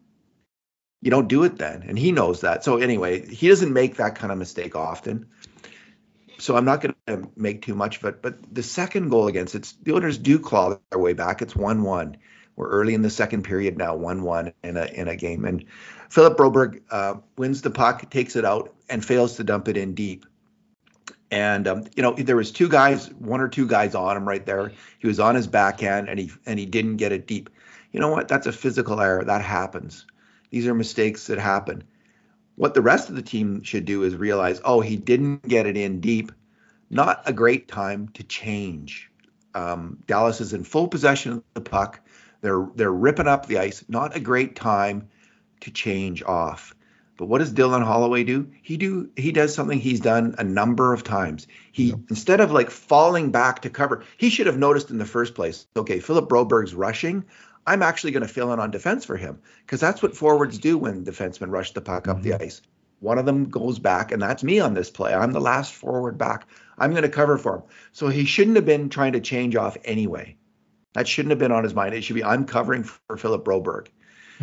you 1.01 1.10
don't 1.10 1.27
do 1.27 1.44
it 1.44 1.58
then. 1.58 1.84
And 1.88 1.98
he 1.98 2.12
knows 2.12 2.42
that. 2.42 2.63
So 2.63 2.77
anyway, 2.77 3.25
he 3.25 3.48
doesn't 3.48 3.74
make 3.74 3.96
that 3.96 4.15
kind 4.15 4.32
of 4.32 4.38
mistake 4.38 4.75
often. 4.75 5.27
So 6.39 6.56
I'm 6.56 6.65
not 6.65 6.82
going 6.82 6.96
to 7.08 7.30
make 7.36 7.62
too 7.62 7.75
much 7.75 7.98
of 7.98 8.06
it. 8.06 8.22
But 8.22 8.53
the 8.53 8.63
second 8.63 9.10
goal 9.10 9.27
against 9.27 9.56
it, 9.56 9.74
the 9.84 9.94
Oilers 9.94 10.18
do 10.18 10.39
claw 10.39 10.77
their 10.89 11.00
way 11.00 11.13
back. 11.13 11.42
It's 11.42 11.56
one-one. 11.56 12.18
We're 12.56 12.70
early 12.70 12.94
in 12.94 13.01
the 13.01 13.10
second 13.10 13.44
period 13.44 13.77
now, 13.77 13.96
one-one 13.96 14.53
in 14.63 14.77
a 14.77 14.86
in 14.86 15.08
a 15.08 15.15
game. 15.15 15.46
And 15.46 15.65
Philip 16.10 16.38
Broberg 16.38 16.82
uh, 16.92 17.15
wins 17.38 17.62
the 17.62 17.72
puck, 17.72 18.10
takes 18.10 18.36
it 18.36 18.46
out, 18.46 18.74
and 18.89 19.03
fails 19.03 19.38
to 19.38 19.44
dump 19.44 19.68
it 19.68 19.77
in 19.77 19.96
deep. 19.96 20.25
And 21.33 21.67
um, 21.67 21.85
you 21.95 22.03
know 22.03 22.13
there 22.13 22.35
was 22.35 22.51
two 22.51 22.69
guys, 22.69 23.11
one 23.13 23.41
or 23.41 23.47
two 23.47 23.65
guys 23.65 23.95
on 23.95 24.15
him 24.15 24.27
right 24.27 24.45
there. 24.45 24.71
He 24.99 25.07
was 25.07 25.19
on 25.19 25.33
his 25.33 25.47
backhand, 25.47 26.07
and 26.07 26.19
he 26.19 26.31
and 26.45 26.59
he 26.59 26.67
didn't 26.67 26.97
get 26.97 27.11
it 27.11 27.25
deep. 27.25 27.49
You 27.91 27.99
know 27.99 28.09
what? 28.09 28.27
That's 28.27 28.45
a 28.45 28.51
physical 28.51 29.01
error. 29.01 29.23
That 29.23 29.41
happens. 29.41 30.05
These 30.51 30.67
are 30.67 30.75
mistakes 30.75 31.25
that 31.27 31.39
happen. 31.39 31.85
What 32.55 32.75
the 32.75 32.83
rest 32.83 33.09
of 33.09 33.15
the 33.15 33.23
team 33.23 33.63
should 33.63 33.85
do 33.85 34.03
is 34.03 34.15
realize, 34.15 34.61
oh, 34.63 34.79
he 34.81 34.95
didn't 34.95 35.47
get 35.47 35.65
it 35.65 35.75
in 35.75 36.01
deep. 36.01 36.31
Not 36.91 37.23
a 37.25 37.33
great 37.33 37.67
time 37.67 38.09
to 38.09 38.21
change. 38.21 39.09
Um, 39.55 39.97
Dallas 40.05 40.39
is 40.39 40.53
in 40.53 40.63
full 40.63 40.87
possession 40.87 41.31
of 41.31 41.43
the 41.55 41.61
puck. 41.61 41.99
They're 42.41 42.67
they're 42.75 42.93
ripping 42.93 43.27
up 43.27 43.47
the 43.47 43.57
ice. 43.57 43.83
Not 43.87 44.15
a 44.15 44.19
great 44.19 44.55
time 44.55 45.09
to 45.61 45.71
change 45.71 46.21
off. 46.21 46.75
But 47.17 47.27
what 47.27 47.39
does 47.39 47.53
Dylan 47.53 47.84
Holloway 47.84 48.24
do? 48.24 48.51
He 48.62 48.77
do 48.77 49.10
he 49.15 49.32
does 49.32 49.53
something 49.53 49.79
he's 49.79 50.00
done 50.00 50.36
a 50.38 50.43
number 50.43 50.93
of 50.93 51.03
times. 51.03 51.48
He 51.72 51.89
yep. 51.89 52.00
instead 52.10 52.39
of 52.41 52.51
like 52.51 52.72
falling 52.72 53.32
back 53.32 53.62
to 53.62 53.70
cover, 53.70 54.03
he 54.17 54.29
should 54.29 54.48
have 54.48 54.58
noticed 54.58 54.89
in 54.89 54.98
the 54.98 55.05
first 55.05 55.36
place. 55.36 55.67
Okay, 55.75 56.00
Philip 56.00 56.27
Broberg's 56.27 56.74
rushing. 56.74 57.25
I'm 57.65 57.84
actually 57.84 58.12
going 58.12 58.27
to 58.27 58.34
fill 58.34 58.51
in 58.51 58.60
on 58.60 58.72
defense 58.72 59.05
for 59.05 59.15
him 59.15 59.39
because 59.65 59.79
that's 59.79 60.01
what 60.01 60.17
forwards 60.17 60.58
do 60.58 60.77
when 60.77 61.05
defensemen 61.05 61.51
rush 61.51 61.72
the 61.72 61.82
puck 61.82 62.08
up 62.08 62.17
mm-hmm. 62.17 62.29
the 62.29 62.43
ice. 62.43 62.62
One 63.00 63.17
of 63.17 63.25
them 63.25 63.50
goes 63.50 63.79
back, 63.79 64.12
and 64.12 64.22
that's 64.22 64.43
me 64.43 64.60
on 64.60 64.74
this 64.74 64.89
play. 64.89 65.13
I'm 65.13 65.34
the 65.34 65.41
last 65.41 65.74
forward 65.74 66.17
back. 66.17 66.48
I'm 66.77 66.91
going 66.91 67.03
to 67.03 67.10
cover 67.10 67.38
for 67.38 67.58
him. 67.58 67.63
So 67.91 68.08
he 68.08 68.25
shouldn't 68.25 68.55
have 68.55 68.65
been 68.65 68.89
trying 68.89 69.13
to 69.13 69.20
change 69.20 69.55
off 69.55 69.77
anyway. 69.84 70.38
That 70.93 71.08
shouldn't 71.08 71.32
have 71.32 71.39
been 71.39 71.51
on 71.51 71.63
his 71.63 71.74
mind. 71.74 71.93
It 71.93 72.03
should 72.03 72.15
be 72.15 72.24
I'm 72.24 72.46
covering 72.46 72.84
for 72.84 73.17
Philip 73.17 73.43
Broberg. 73.43 73.88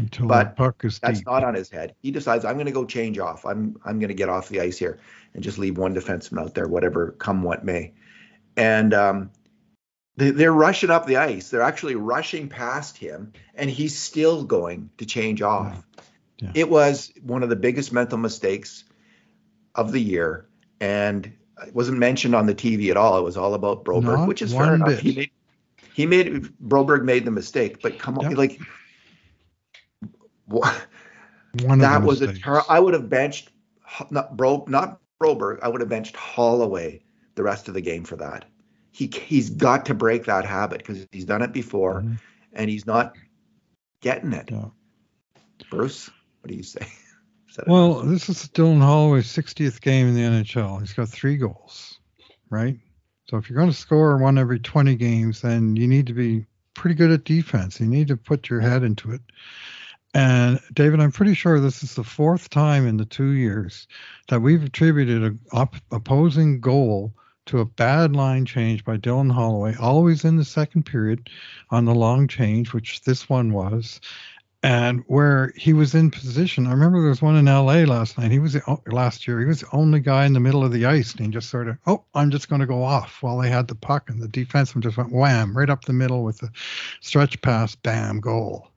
Until 0.00 0.26
but 0.26 0.57
puck 0.57 0.85
is 0.85 0.99
that's 0.99 1.19
deep. 1.19 1.26
not 1.26 1.45
on 1.45 1.54
his 1.54 1.71
head. 1.71 1.95
He 2.00 2.11
decides 2.11 2.45
I'm 2.45 2.54
going 2.54 2.66
to 2.66 2.73
go 2.73 2.85
change 2.85 3.19
off. 3.19 3.45
I'm 3.45 3.78
I'm 3.85 3.99
going 3.99 4.09
to 4.09 4.14
get 4.14 4.28
off 4.28 4.49
the 4.49 4.61
ice 4.61 4.78
here 4.78 4.99
and 5.35 5.42
just 5.42 5.59
leave 5.59 5.76
one 5.76 5.95
defenseman 5.95 6.40
out 6.40 6.55
there, 6.55 6.68
whatever 6.68 7.12
come 7.12 7.42
what 7.42 7.64
may. 7.64 7.92
And 8.57 8.94
um, 8.94 9.31
they're 10.16 10.53
rushing 10.53 10.90
up 10.90 11.07
the 11.07 11.16
ice. 11.16 11.51
They're 11.51 11.62
actually 11.62 11.94
rushing 11.94 12.48
past 12.48 12.96
him, 12.96 13.33
and 13.55 13.70
he's 13.70 13.98
still 13.98 14.44
going 14.44 14.90
to 14.98 15.07
change 15.07 15.42
off. 15.42 15.83
Yeah. 16.38 16.53
It 16.55 16.70
was 16.70 17.12
one 17.22 17.42
of 17.42 17.48
the 17.48 17.57
biggest 17.57 17.92
mental 17.92 18.18
mistakes 18.18 18.85
of 19.75 19.92
the 19.92 20.01
year, 20.01 20.46
and 20.81 21.33
it 21.66 21.75
wasn't 21.75 21.98
mentioned 21.98 22.35
on 22.35 22.46
the 22.46 22.55
TV 22.55 22.90
at 22.90 22.96
all. 22.96 23.18
It 23.18 23.22
was 23.22 23.37
all 23.37 23.55
about 23.55 23.85
Broberg, 23.85 24.18
Not 24.18 24.29
which 24.29 24.42
is 24.42 24.53
fair 24.53 24.75
enough. 24.75 24.98
He 24.98 25.14
made, 25.14 25.31
he 25.94 26.07
made 26.07 26.44
Broberg 26.66 27.05
made 27.05 27.25
the 27.25 27.31
mistake, 27.31 27.81
but 27.83 27.98
come 27.98 28.18
on, 28.18 28.35
like? 28.35 28.61
One 30.51 31.79
that 31.79 32.03
was 32.03 32.21
mistakes. 32.21 32.41
a 32.41 32.43
ter- 32.43 32.63
I 32.69 32.79
would 32.79 32.95
have 32.95 33.09
benched 33.09 33.51
not 34.11 34.37
Bro 34.37 34.67
not 34.69 35.01
Broberg. 35.21 35.59
I 35.63 35.69
would 35.69 35.81
have 35.81 35.91
benched 35.91 36.17
Holloway 36.17 37.03
the 37.35 37.43
rest 37.43 37.69
of 37.69 37.75
the 37.75 37.81
game 37.81 38.05
for 38.05 38.17
that 38.17 38.45
he 38.91 39.07
he's 39.07 39.51
got 39.51 39.87
to 39.87 39.95
break 39.95 40.25
that 40.27 40.45
habit 40.45 40.79
because 40.79 41.07
he's 41.13 41.25
done 41.25 41.43
it 41.43 41.53
before 41.53 42.01
mm-hmm. 42.03 42.15
and 42.53 42.71
he's 42.71 42.87
not 42.87 43.17
getting 44.01 44.33
it. 44.33 44.51
Yeah. 44.51 44.67
Bruce, 45.71 46.11
what 46.41 46.49
do 46.49 46.55
you 46.55 46.63
say? 46.63 46.87
well, 47.67 48.03
this 48.03 48.29
is 48.29 48.49
Dylan 48.49 48.81
Holloway's 48.81 49.27
60th 49.27 49.81
game 49.81 50.09
in 50.09 50.15
the 50.15 50.23
NHL. 50.23 50.81
He's 50.81 50.93
got 50.93 51.09
three 51.09 51.37
goals, 51.37 51.99
right? 52.49 52.77
So 53.29 53.37
if 53.37 53.49
you're 53.49 53.59
going 53.59 53.71
to 53.71 53.77
score 53.77 54.17
one 54.17 54.39
every 54.39 54.59
20 54.59 54.97
games, 54.97 55.43
then 55.43 55.77
you 55.77 55.87
need 55.87 56.07
to 56.09 56.15
be 56.15 56.47
pretty 56.75 56.97
good 56.97 57.13
at 57.13 57.25
defense. 57.25 57.79
You 57.79 57.87
need 57.87 58.09
to 58.09 58.17
put 58.17 58.49
your 58.49 58.61
head 58.61 58.83
into 58.83 59.13
it. 59.13 59.21
And 60.12 60.59
David, 60.73 61.01
I'm 61.01 61.12
pretty 61.12 61.35
sure 61.35 61.61
this 61.61 61.85
is 61.85 61.94
the 61.94 62.03
fourth 62.03 62.51
time 62.51 62.87
in 62.87 62.96
the 62.96 63.05
two 63.05 63.31
years 63.31 63.87
that 64.29 64.40
we've 64.40 64.64
attributed 64.64 65.23
an 65.23 65.38
op- 65.53 65.77
opposing 65.92 66.61
goal 66.61 67.14
to 67.46 67.61
a 67.61 67.64
bad 67.64 68.14
line 68.14 68.44
change 68.44 68.85
by 68.85 68.96
Dylan 68.96 69.31
Holloway, 69.31 69.75
always 69.77 70.25
in 70.25 70.37
the 70.37 70.44
second 70.44 70.85
period 70.85 71.31
on 71.70 71.85
the 71.85 71.94
long 71.94 72.27
change, 72.27 72.73
which 72.73 73.03
this 73.03 73.29
one 73.29 73.53
was, 73.53 74.01
and 74.62 75.03
where 75.07 75.53
he 75.57 75.73
was 75.73 75.94
in 75.94 76.11
position. 76.11 76.66
I 76.66 76.73
remember 76.73 77.01
there 77.01 77.11
was 77.11 77.23
one 77.23 77.37
in 77.37 77.46
LA 77.46 77.85
last 77.85 78.18
night. 78.18 78.31
He 78.31 78.38
was 78.38 78.55
the, 78.55 78.79
last 78.88 79.27
year. 79.27 79.40
He 79.40 79.46
was 79.46 79.61
the 79.61 79.68
only 79.73 80.01
guy 80.01 80.27
in 80.27 80.33
the 80.33 80.40
middle 80.40 80.64
of 80.64 80.73
the 80.73 80.87
ice, 80.87 81.14
and 81.14 81.25
he 81.25 81.31
just 81.31 81.51
sort 81.51 81.68
of, 81.68 81.79
oh, 81.87 82.05
I'm 82.14 82.31
just 82.31 82.49
going 82.49 82.61
to 82.61 82.66
go 82.66 82.83
off 82.83 83.23
while 83.23 83.38
they 83.38 83.49
had 83.49 83.68
the 83.68 83.75
puck, 83.75 84.11
and 84.11 84.20
the 84.20 84.29
defenseman 84.29 84.83
just 84.83 84.96
went 84.96 85.12
wham 85.12 85.57
right 85.57 85.70
up 85.70 85.85
the 85.85 85.92
middle 85.92 86.25
with 86.25 86.38
the 86.38 86.51
stretch 87.01 87.40
pass, 87.42 87.75
bam, 87.75 88.20
goal. 88.20 88.68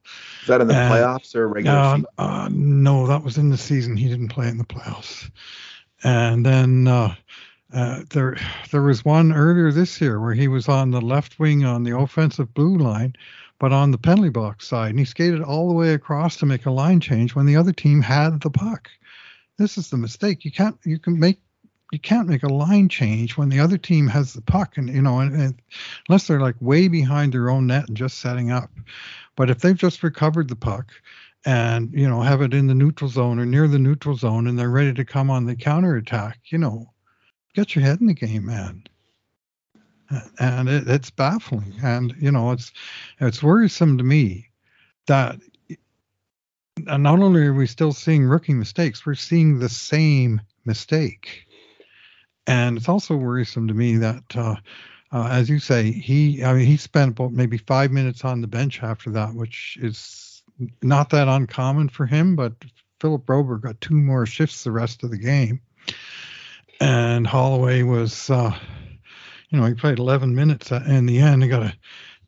Is 0.43 0.47
that 0.47 0.59
in 0.59 0.67
the 0.67 0.75
and, 0.75 0.93
playoffs 0.93 1.35
or 1.35 1.47
regular? 1.47 1.77
Uh, 1.77 1.99
uh, 2.17 2.49
no, 2.51 3.07
that 3.07 3.23
was 3.23 3.37
in 3.37 3.49
the 3.49 3.57
season. 3.57 3.95
He 3.95 4.09
didn't 4.09 4.27
play 4.27 4.49
in 4.49 4.57
the 4.57 4.65
playoffs. 4.65 5.31
And 6.03 6.45
then 6.45 6.85
uh, 6.85 7.15
uh, 7.73 8.01
there, 8.09 8.35
there 8.69 8.81
was 8.81 9.05
one 9.05 9.31
earlier 9.31 9.71
this 9.71 10.01
year 10.01 10.19
where 10.19 10.33
he 10.33 10.49
was 10.49 10.67
on 10.67 10.91
the 10.91 10.99
left 10.99 11.39
wing 11.39 11.63
on 11.63 11.83
the 11.83 11.97
offensive 11.97 12.53
blue 12.53 12.77
line, 12.77 13.15
but 13.57 13.71
on 13.71 13.91
the 13.91 13.97
penalty 13.97 14.31
box 14.31 14.67
side, 14.67 14.89
and 14.89 14.99
he 14.99 15.05
skated 15.05 15.41
all 15.41 15.69
the 15.69 15.73
way 15.73 15.93
across 15.93 16.35
to 16.35 16.45
make 16.45 16.65
a 16.65 16.71
line 16.71 16.99
change 16.99 17.35
when 17.35 17.45
the 17.45 17.55
other 17.55 17.71
team 17.71 18.01
had 18.01 18.41
the 18.41 18.49
puck. 18.49 18.89
This 19.57 19.77
is 19.77 19.89
the 19.89 19.97
mistake. 19.97 20.43
You 20.43 20.51
can't, 20.51 20.77
you 20.83 20.99
can 20.99 21.17
make, 21.17 21.39
you 21.93 21.99
can't 21.99 22.27
make 22.27 22.43
a 22.43 22.53
line 22.53 22.89
change 22.89 23.37
when 23.37 23.47
the 23.47 23.61
other 23.61 23.77
team 23.77 24.07
has 24.07 24.33
the 24.33 24.41
puck, 24.41 24.75
and 24.75 24.89
you 24.89 25.01
know, 25.01 25.19
and, 25.19 25.33
and 25.33 25.61
unless 26.09 26.27
they're 26.27 26.41
like 26.41 26.55
way 26.59 26.89
behind 26.89 27.31
their 27.31 27.49
own 27.49 27.67
net 27.67 27.87
and 27.87 27.95
just 27.95 28.17
setting 28.19 28.51
up. 28.51 28.69
But 29.35 29.49
if 29.49 29.59
they've 29.59 29.77
just 29.77 30.03
recovered 30.03 30.47
the 30.47 30.55
puck 30.55 30.91
and 31.45 31.91
you 31.91 32.07
know 32.07 32.21
have 32.21 32.41
it 32.41 32.53
in 32.53 32.67
the 32.67 32.75
neutral 32.75 33.09
zone 33.09 33.39
or 33.39 33.45
near 33.45 33.67
the 33.67 33.79
neutral 33.79 34.15
zone 34.15 34.47
and 34.47 34.57
they're 34.57 34.69
ready 34.69 34.93
to 34.93 35.05
come 35.05 35.29
on 35.29 35.45
the 35.45 35.55
counter 35.55 35.95
attack, 35.95 36.39
you 36.45 36.57
know, 36.57 36.91
get 37.53 37.75
your 37.75 37.83
head 37.83 38.01
in 38.01 38.07
the 38.07 38.13
game, 38.13 38.45
man. 38.45 38.83
And 40.39 40.69
it, 40.69 40.87
it's 40.87 41.09
baffling, 41.09 41.73
and 41.83 42.13
you 42.19 42.31
know, 42.31 42.51
it's 42.51 42.71
it's 43.19 43.41
worrisome 43.41 43.97
to 43.97 44.03
me 44.03 44.49
that 45.07 45.39
and 46.87 47.03
not 47.03 47.19
only 47.19 47.41
are 47.41 47.53
we 47.53 47.67
still 47.67 47.93
seeing 47.93 48.25
rookie 48.25 48.53
mistakes, 48.53 49.05
we're 49.05 49.15
seeing 49.15 49.59
the 49.59 49.69
same 49.69 50.41
mistake. 50.65 51.45
And 52.47 52.77
it's 52.77 52.89
also 52.89 53.15
worrisome 53.15 53.67
to 53.67 53.73
me 53.73 53.97
that, 53.97 54.23
uh, 54.35 54.55
uh, 55.13 55.27
as 55.31 55.49
you 55.49 55.59
say, 55.59 55.91
he 55.91 56.43
I 56.43 56.53
mean 56.53 56.65
he 56.65 56.77
spent 56.77 57.11
about 57.11 57.31
maybe 57.31 57.57
five 57.57 57.91
minutes 57.91 58.25
on 58.25 58.41
the 58.41 58.47
bench 58.47 58.83
after 58.83 59.11
that, 59.11 59.33
which 59.33 59.77
is 59.81 60.43
not 60.81 61.09
that 61.11 61.27
uncommon 61.27 61.89
for 61.89 62.05
him. 62.05 62.35
But 62.35 62.53
Philip 62.99 63.25
Broberg 63.25 63.61
got 63.61 63.79
two 63.79 63.95
more 63.95 64.25
shifts 64.25 64.63
the 64.63 64.71
rest 64.71 65.03
of 65.03 65.11
the 65.11 65.17
game 65.17 65.61
and 66.83 67.25
Holloway 67.25 67.83
was, 67.83 68.29
uh, 68.29 68.53
you 69.49 69.59
know, 69.59 69.65
he 69.65 69.73
played 69.73 69.99
11 69.99 70.35
minutes 70.35 70.71
in 70.71 71.05
the 71.05 71.19
end. 71.19 71.43
He 71.43 71.49
got 71.49 71.63
a 71.63 71.73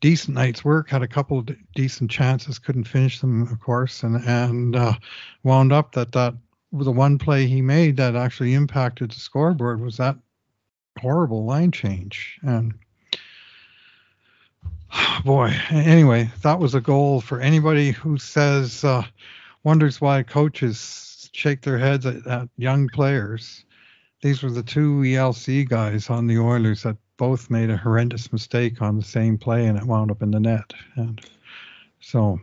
decent 0.00 0.34
night's 0.34 0.64
work, 0.64 0.88
had 0.88 1.02
a 1.02 1.08
couple 1.08 1.38
of 1.38 1.48
decent 1.74 2.10
chances, 2.10 2.58
couldn't 2.58 2.84
finish 2.84 3.20
them, 3.20 3.42
of 3.42 3.60
course, 3.60 4.02
and 4.02 4.16
and 4.26 4.76
uh, 4.76 4.94
wound 5.42 5.72
up 5.72 5.92
that 5.92 6.12
that 6.12 6.34
the 6.72 6.92
one 6.92 7.18
play 7.18 7.46
he 7.46 7.62
made 7.62 7.96
that 7.96 8.16
actually 8.16 8.54
impacted 8.54 9.10
the 9.10 9.18
scoreboard 9.18 9.80
was 9.80 9.96
that 9.96 10.16
horrible 10.98 11.44
line 11.44 11.70
change 11.70 12.38
and 12.42 12.74
Boy, 15.24 15.52
anyway, 15.70 16.30
that 16.42 16.58
was 16.58 16.74
a 16.74 16.80
goal 16.80 17.20
for 17.20 17.40
anybody 17.40 17.90
who 17.90 18.18
says 18.18 18.84
uh, 18.84 19.02
wonders 19.64 20.00
why 20.00 20.22
coaches 20.22 21.28
shake 21.32 21.62
their 21.62 21.78
heads 21.78 22.06
at, 22.06 22.26
at 22.26 22.48
young 22.56 22.88
players. 22.88 23.64
These 24.22 24.42
were 24.42 24.50
the 24.50 24.62
two 24.62 25.00
ELC 25.00 25.68
guys 25.68 26.08
on 26.08 26.26
the 26.26 26.38
Oilers 26.38 26.82
that 26.82 26.96
both 27.16 27.50
made 27.50 27.70
a 27.70 27.76
horrendous 27.76 28.32
mistake 28.32 28.82
on 28.82 28.96
the 28.96 29.04
same 29.04 29.38
play, 29.38 29.66
and 29.66 29.78
it 29.78 29.84
wound 29.84 30.10
up 30.10 30.22
in 30.22 30.30
the 30.30 30.40
net. 30.40 30.72
And 30.96 31.20
so 32.00 32.40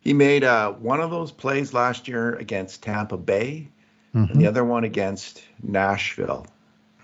He 0.00 0.12
made 0.12 0.44
uh, 0.44 0.72
one 0.72 1.00
of 1.00 1.10
those 1.10 1.32
plays 1.32 1.72
last 1.72 2.08
year 2.08 2.34
against 2.36 2.82
Tampa 2.82 3.16
Bay, 3.16 3.68
and 4.12 4.28
the 4.30 4.44
mhm. 4.44 4.48
other 4.48 4.64
one 4.64 4.84
against 4.84 5.42
Nashville, 5.62 6.46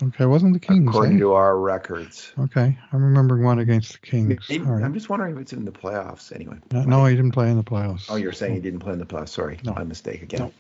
okay, 0.03 0.27
wasn't 0.27 0.53
the 0.53 0.61
Kings? 0.61 0.89
according 0.89 1.17
eh? 1.17 1.21
to 1.21 1.33
our 1.33 1.59
records. 1.59 2.33
Okay, 2.39 2.79
I'm 2.93 3.03
remembering 3.03 3.43
one 3.43 3.59
against 3.59 3.93
the 3.93 3.99
Kings. 3.99 4.47
Maybe- 4.49 4.65
right. 4.65 4.83
I'm 4.83 4.95
just 4.95 5.09
wondering 5.09 5.35
if 5.35 5.41
it's 5.41 5.53
in 5.53 5.65
the 5.65 5.73
playoffs 5.73 6.35
anyway. 6.35 6.59
No, 6.73 6.83
no, 6.85 7.05
he 7.07 7.17
didn't 7.17 7.33
play 7.33 7.51
in 7.51 7.57
the 7.57 7.65
playoffs. 7.65 8.07
Oh, 8.09 8.17
you're 8.17 8.33
saying 8.33 8.55
he 8.55 8.61
didn't 8.61 8.81
play 8.81 8.93
in 8.93 8.99
the 8.99 9.07
playoffs. 9.07 9.31
Sorry, 9.31 9.59
No. 9.65 9.75
my 9.75 9.85
mistake 9.85 10.23
again. 10.23 10.41
No. 10.41 10.53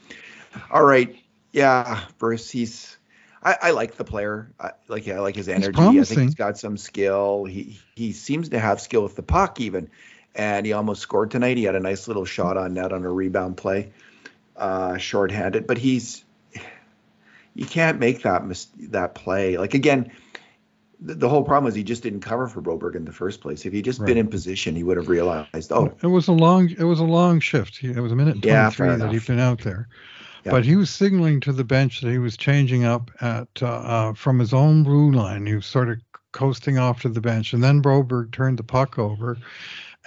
All 0.70 0.84
right. 0.84 1.16
Yeah, 1.52 2.00
Bruce, 2.18 2.50
he's. 2.50 2.96
I, 3.44 3.56
I 3.60 3.70
like 3.72 3.96
the 3.96 4.04
player. 4.04 4.50
I 4.58 4.70
like. 4.88 5.08
I 5.08 5.18
like 5.20 5.36
his 5.36 5.48
energy. 5.48 5.80
I 5.80 6.04
think 6.04 6.20
he's 6.20 6.34
got 6.34 6.58
some 6.58 6.76
skill. 6.76 7.44
He 7.44 7.78
he 7.94 8.12
seems 8.12 8.50
to 8.50 8.58
have 8.58 8.80
skill 8.80 9.02
with 9.02 9.16
the 9.16 9.22
puck 9.22 9.60
even, 9.60 9.90
and 10.34 10.64
he 10.64 10.72
almost 10.72 11.02
scored 11.02 11.30
tonight. 11.30 11.56
He 11.56 11.64
had 11.64 11.74
a 11.74 11.80
nice 11.80 12.06
little 12.06 12.24
shot 12.24 12.56
on 12.56 12.74
net 12.74 12.92
on 12.92 13.04
a 13.04 13.10
rebound 13.10 13.56
play, 13.56 13.92
uh, 14.56 14.96
shorthanded. 14.98 15.66
But 15.66 15.78
he's. 15.78 16.24
You 17.54 17.66
can't 17.66 17.98
make 17.98 18.22
that 18.22 18.46
mis- 18.46 18.68
that 18.90 19.14
play. 19.14 19.58
Like 19.58 19.74
again, 19.74 20.10
the, 21.00 21.14
the 21.14 21.28
whole 21.28 21.42
problem 21.42 21.68
is 21.68 21.74
he 21.74 21.82
just 21.82 22.02
didn't 22.02 22.20
cover 22.20 22.48
for 22.48 22.62
Broberg 22.62 22.94
in 22.94 23.04
the 23.04 23.12
first 23.12 23.40
place. 23.40 23.66
If 23.66 23.72
he'd 23.72 23.84
just 23.84 24.00
Right. 24.00 24.06
been 24.06 24.18
in 24.18 24.28
position, 24.28 24.74
he 24.74 24.82
would 24.84 24.96
have 24.96 25.08
realized. 25.08 25.72
Oh, 25.72 25.92
It 26.02 26.06
was 26.06 26.28
a 26.28 26.32
long. 26.32 26.70
It 26.70 26.84
was 26.84 27.00
a 27.00 27.04
long 27.04 27.40
shift. 27.40 27.82
It 27.82 28.00
was 28.00 28.12
a 28.12 28.16
minute 28.16 28.36
and 28.36 28.44
Yeah, 28.44 28.70
23 28.70 28.96
that 29.04 29.12
he'd 29.12 29.26
been 29.26 29.40
out 29.40 29.60
there. 29.60 29.88
Yeah. 30.44 30.52
But 30.52 30.64
he 30.64 30.74
was 30.76 30.90
signaling 30.90 31.40
to 31.40 31.52
the 31.52 31.62
bench 31.64 32.00
that 32.00 32.10
he 32.10 32.18
was 32.18 32.36
changing 32.36 32.84
up 32.84 33.10
at 33.20 33.48
uh, 33.60 33.66
uh, 33.66 34.12
from 34.14 34.38
his 34.38 34.52
own 34.52 34.82
blue 34.82 35.12
line. 35.12 35.46
He 35.46 35.54
was 35.54 35.66
sort 35.66 35.88
of 35.88 35.98
coasting 36.32 36.78
off 36.78 37.02
to 37.02 37.08
the 37.08 37.20
bench, 37.20 37.52
and 37.52 37.62
then 37.62 37.82
Broberg 37.82 38.32
turned 38.32 38.58
the 38.58 38.64
puck 38.64 38.98
over, 38.98 39.36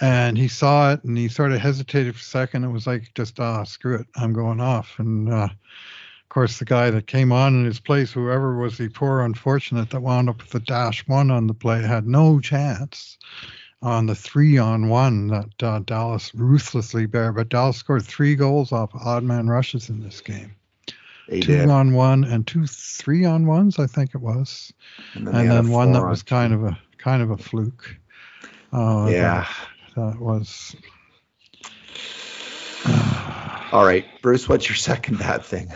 and 0.00 0.36
he 0.36 0.48
saw 0.48 0.92
it, 0.92 1.02
and 1.04 1.16
he 1.16 1.28
sort 1.28 1.52
of 1.52 1.60
hesitated 1.60 2.14
for 2.14 2.20
a 2.20 2.22
second. 2.22 2.64
It 2.64 2.68
was 2.70 2.86
like 2.86 3.12
just 3.14 3.40
ah, 3.40 3.62
screw 3.64 3.94
it, 3.94 4.06
I'm 4.16 4.32
going 4.34 4.60
off. 4.60 4.98
And 4.98 5.32
uh, 5.32 5.48
course, 6.36 6.58
the 6.58 6.66
guy 6.66 6.90
that 6.90 7.06
came 7.06 7.32
on 7.32 7.54
in 7.54 7.64
his 7.64 7.80
place, 7.80 8.12
whoever 8.12 8.58
was 8.58 8.76
the 8.76 8.90
poor 8.90 9.22
unfortunate 9.22 9.88
that 9.88 10.02
wound 10.02 10.28
up 10.28 10.36
with 10.36 10.50
the 10.50 10.60
dash 10.60 11.02
one 11.08 11.30
on 11.30 11.46
the 11.46 11.54
play, 11.54 11.80
had 11.80 12.06
no 12.06 12.38
chance 12.40 13.16
on 13.80 14.04
the 14.04 14.14
three 14.14 14.58
on 14.58 14.90
one 14.90 15.28
that 15.28 15.62
uh, 15.62 15.78
Dallas 15.78 16.34
ruthlessly 16.34 17.06
bare. 17.06 17.32
But 17.32 17.48
Dallas 17.48 17.78
scored 17.78 18.02
three 18.02 18.34
goals 18.34 18.70
off 18.70 18.90
odd 18.94 19.24
man 19.24 19.48
rushes 19.48 19.88
in 19.88 20.02
this 20.02 20.20
game. 20.20 20.54
they 21.26 21.40
two 21.40 21.56
did. 21.56 21.70
on 21.70 21.94
one 21.94 22.24
and 22.24 22.46
two 22.46 22.66
three 22.66 23.24
on 23.24 23.46
ones, 23.46 23.78
I 23.78 23.86
think 23.86 24.14
it 24.14 24.20
was, 24.20 24.74
And 25.14 25.26
and 25.26 25.34
they 25.38 25.46
had 25.46 25.60
a 25.60 25.62
then 25.62 25.70
one 25.70 25.92
that 25.92 26.00
four 26.00 26.10
was 26.10 26.20
on 26.20 26.26
kind 26.26 26.52
of 26.52 26.64
a 26.64 26.78
kind 26.98 27.22
of 27.22 27.30
a 27.30 27.38
fluke. 27.38 27.96
Uh, 28.74 29.08
Yeah. 29.10 29.46
that, 29.94 30.12
that 30.12 30.20
was. 30.20 30.76
All 33.72 33.86
right, 33.86 34.04
Bruce, 34.20 34.50
what's 34.50 34.68
your 34.68 34.76
second 34.76 35.18
bad 35.18 35.42
thing? 35.42 35.72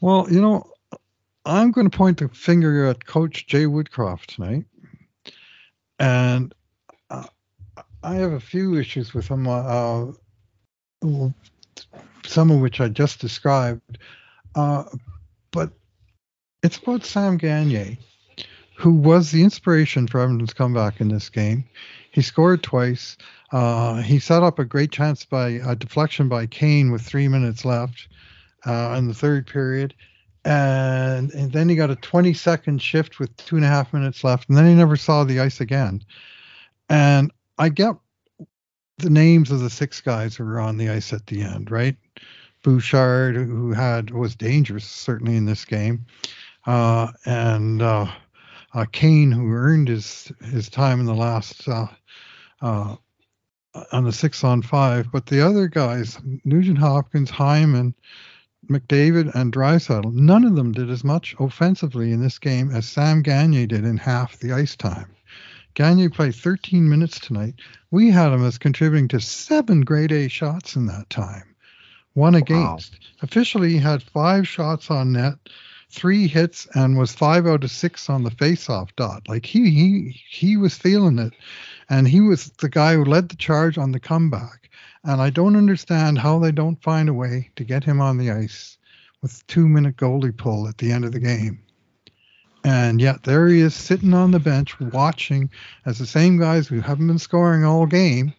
Well, 0.00 0.26
you 0.30 0.40
know, 0.40 0.70
I'm 1.44 1.72
going 1.72 1.90
to 1.90 1.96
point 1.96 2.18
the 2.18 2.28
finger 2.28 2.86
at 2.86 3.06
Coach 3.06 3.46
Jay 3.46 3.64
Woodcroft 3.64 4.26
tonight, 4.26 4.64
and 5.98 6.54
uh, 7.10 7.24
I 8.02 8.14
have 8.16 8.32
a 8.32 8.40
few 8.40 8.76
issues 8.76 9.12
with 9.12 9.28
him. 9.28 9.48
Uh, 9.48 10.12
some 12.26 12.50
of 12.50 12.60
which 12.60 12.80
I 12.80 12.88
just 12.88 13.20
described, 13.20 13.98
uh, 14.54 14.84
but 15.50 15.70
it's 16.62 16.76
about 16.76 17.04
Sam 17.04 17.36
Gagner, 17.36 17.96
who 18.76 18.92
was 18.92 19.30
the 19.30 19.42
inspiration 19.42 20.06
for 20.06 20.20
Edmonton's 20.20 20.52
comeback 20.52 21.00
in 21.00 21.08
this 21.08 21.28
game. 21.28 21.64
He 22.12 22.22
scored 22.22 22.62
twice. 22.62 23.16
Uh, 23.50 24.02
he 24.02 24.18
set 24.18 24.42
up 24.42 24.58
a 24.58 24.64
great 24.64 24.92
chance 24.92 25.24
by 25.24 25.48
a 25.64 25.74
deflection 25.74 26.28
by 26.28 26.46
Kane 26.46 26.92
with 26.92 27.02
three 27.02 27.28
minutes 27.28 27.64
left 27.64 28.08
uh, 28.66 28.94
in 28.98 29.08
the 29.08 29.14
third 29.14 29.46
period. 29.46 29.94
And, 30.44 31.30
and 31.32 31.52
then 31.52 31.68
he 31.68 31.76
got 31.76 31.90
a 31.90 31.96
20 31.96 32.32
second 32.32 32.80
shift 32.80 33.18
with 33.18 33.36
two 33.36 33.56
and 33.56 33.64
a 33.64 33.68
half 33.68 33.92
minutes 33.92 34.24
left. 34.24 34.48
And 34.48 34.56
then 34.56 34.66
he 34.66 34.74
never 34.74 34.96
saw 34.96 35.24
the 35.24 35.40
ice 35.40 35.60
again. 35.60 36.02
And 36.88 37.30
I 37.58 37.68
get 37.68 37.96
the 38.98 39.10
names 39.10 39.50
of 39.50 39.60
the 39.60 39.70
six 39.70 40.00
guys 40.00 40.36
who 40.36 40.44
were 40.44 40.60
on 40.60 40.76
the 40.76 40.88
ice 40.90 41.12
at 41.12 41.26
the 41.26 41.42
end, 41.42 41.70
right? 41.70 41.96
Bouchard, 42.62 43.36
who 43.36 43.72
had 43.72 44.10
was 44.10 44.34
dangerous 44.34 44.84
certainly 44.84 45.36
in 45.36 45.44
this 45.44 45.64
game, 45.64 46.04
uh, 46.66 47.12
and 47.24 47.80
uh, 47.80 48.06
uh, 48.74 48.84
Kane, 48.90 49.30
who 49.30 49.52
earned 49.52 49.88
his 49.88 50.32
his 50.50 50.68
time 50.68 50.98
in 51.00 51.06
the 51.06 51.14
last 51.14 51.68
uh, 51.68 51.86
uh, 52.60 52.96
on 53.92 54.04
the 54.04 54.12
six 54.12 54.42
on 54.42 54.62
five. 54.62 55.10
But 55.12 55.26
the 55.26 55.40
other 55.40 55.68
guys, 55.68 56.18
Nugent 56.44 56.78
Hopkins, 56.78 57.30
Hyman, 57.30 57.94
McDavid, 58.68 59.34
and 59.34 59.52
Draisaitl, 59.52 60.12
none 60.12 60.44
of 60.44 60.54
them 60.54 60.72
did 60.72 60.90
as 60.90 61.02
much 61.02 61.34
offensively 61.38 62.12
in 62.12 62.20
this 62.20 62.38
game 62.38 62.70
as 62.70 62.86
Sam 62.86 63.22
Gagner 63.22 63.66
did 63.66 63.84
in 63.84 63.96
half 63.96 64.38
the 64.38 64.52
ice 64.52 64.76
time. 64.76 65.14
Gagner 65.74 66.10
played 66.10 66.34
13 66.34 66.88
minutes 66.88 67.20
tonight. 67.20 67.54
We 67.90 68.10
had 68.10 68.32
him 68.32 68.44
as 68.44 68.58
contributing 68.58 69.08
to 69.08 69.20
seven 69.20 69.82
grade 69.82 70.12
A 70.12 70.28
shots 70.28 70.76
in 70.76 70.86
that 70.86 71.08
time, 71.08 71.54
one 72.14 72.34
against. 72.34 72.98
Officially, 73.22 73.70
he 73.70 73.78
had 73.78 74.02
five 74.02 74.46
shots 74.46 74.90
on 74.90 75.12
net, 75.12 75.36
three 75.90 76.26
hits, 76.26 76.66
and 76.74 76.98
was 76.98 77.12
five 77.12 77.46
out 77.46 77.64
of 77.64 77.70
six 77.70 78.10
on 78.10 78.24
the 78.24 78.30
faceoff 78.30 78.88
dot. 78.96 79.28
Like 79.28 79.46
he 79.46 79.70
he 79.70 80.20
he 80.28 80.56
was 80.56 80.76
feeling 80.76 81.18
it, 81.18 81.32
and 81.88 82.08
he 82.08 82.20
was 82.20 82.50
the 82.58 82.68
guy 82.68 82.94
who 82.94 83.04
led 83.04 83.28
the 83.28 83.36
charge 83.36 83.78
on 83.78 83.92
the 83.92 84.00
comeback. 84.00 84.68
And 85.08 85.22
I 85.22 85.30
don't 85.30 85.56
understand 85.56 86.18
how 86.18 86.38
they 86.38 86.52
don't 86.52 86.82
find 86.82 87.08
a 87.08 87.14
way 87.14 87.48
to 87.56 87.64
get 87.64 87.82
him 87.82 87.98
on 87.98 88.18
the 88.18 88.30
ice 88.30 88.76
with 89.22 89.44
two 89.46 89.66
minute 89.66 89.96
goalie 89.96 90.36
pull 90.36 90.68
at 90.68 90.76
the 90.76 90.92
end 90.92 91.06
of 91.06 91.12
the 91.12 91.18
game. 91.18 91.60
And 92.62 93.00
yet 93.00 93.22
there 93.22 93.48
he 93.48 93.60
is 93.60 93.74
sitting 93.74 94.12
on 94.12 94.32
the 94.32 94.38
bench 94.38 94.78
watching 94.78 95.48
as 95.86 95.96
the 95.96 96.04
same 96.04 96.38
guys 96.38 96.68
who 96.68 96.82
haven't 96.82 97.06
been 97.06 97.18
scoring 97.18 97.64
all 97.64 97.86
game 97.86 98.34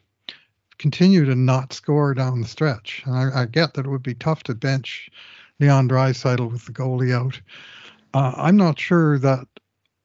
continue 0.77 1.25
to 1.25 1.33
not 1.33 1.73
score 1.73 2.13
down 2.13 2.39
the 2.39 2.47
stretch. 2.47 3.01
And 3.07 3.15
I, 3.15 3.41
I 3.41 3.45
get 3.47 3.73
that 3.73 3.87
it 3.87 3.89
would 3.89 4.03
be 4.03 4.13
tough 4.13 4.43
to 4.43 4.53
bench 4.53 5.09
Leon 5.59 5.89
Draisaitl 5.89 6.51
with 6.51 6.67
the 6.67 6.71
goalie 6.71 7.15
out. 7.15 7.41
Uh, 8.13 8.33
I'm 8.37 8.57
not 8.57 8.79
sure 8.79 9.17
that. 9.17 9.47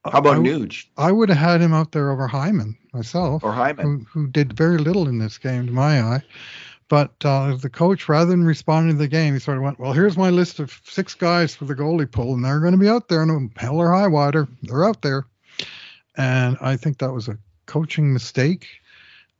How 0.04 0.18
about 0.18 0.36
I, 0.36 0.40
Nuge 0.40 0.86
I 0.98 1.12
would 1.12 1.30
have 1.30 1.38
had 1.38 1.60
him 1.60 1.72
out 1.72 1.92
there 1.92 2.10
over 2.10 2.26
Hyman 2.26 2.76
myself, 2.92 3.42
or 3.42 3.52
Hyman? 3.52 3.84
who, 3.84 4.20
who 4.20 4.26
did 4.26 4.52
very 4.52 4.78
little 4.78 5.08
in 5.08 5.18
this 5.18 5.38
game 5.38 5.66
to 5.66 5.72
my 5.72 6.00
eye. 6.00 6.22
But 6.88 7.12
uh, 7.24 7.56
the 7.56 7.70
coach, 7.70 8.08
rather 8.08 8.30
than 8.30 8.44
responding 8.44 8.96
to 8.96 8.98
the 8.98 9.08
game, 9.08 9.32
he 9.32 9.40
sort 9.40 9.56
of 9.56 9.62
went, 9.62 9.78
"Well, 9.78 9.94
here's 9.94 10.18
my 10.18 10.28
list 10.28 10.60
of 10.60 10.78
six 10.84 11.14
guys 11.14 11.54
for 11.54 11.64
the 11.64 11.74
goalie 11.74 12.10
pull, 12.10 12.34
and 12.34 12.44
they're 12.44 12.60
going 12.60 12.72
to 12.72 12.78
be 12.78 12.88
out 12.88 13.08
there, 13.08 13.24
no 13.24 13.48
hell 13.56 13.76
or 13.76 13.90
high 13.90 14.06
water. 14.06 14.46
They're 14.62 14.84
out 14.84 15.00
there." 15.00 15.26
And 16.16 16.58
I 16.60 16.76
think 16.76 16.98
that 16.98 17.12
was 17.12 17.26
a 17.26 17.38
coaching 17.66 18.12
mistake. 18.12 18.66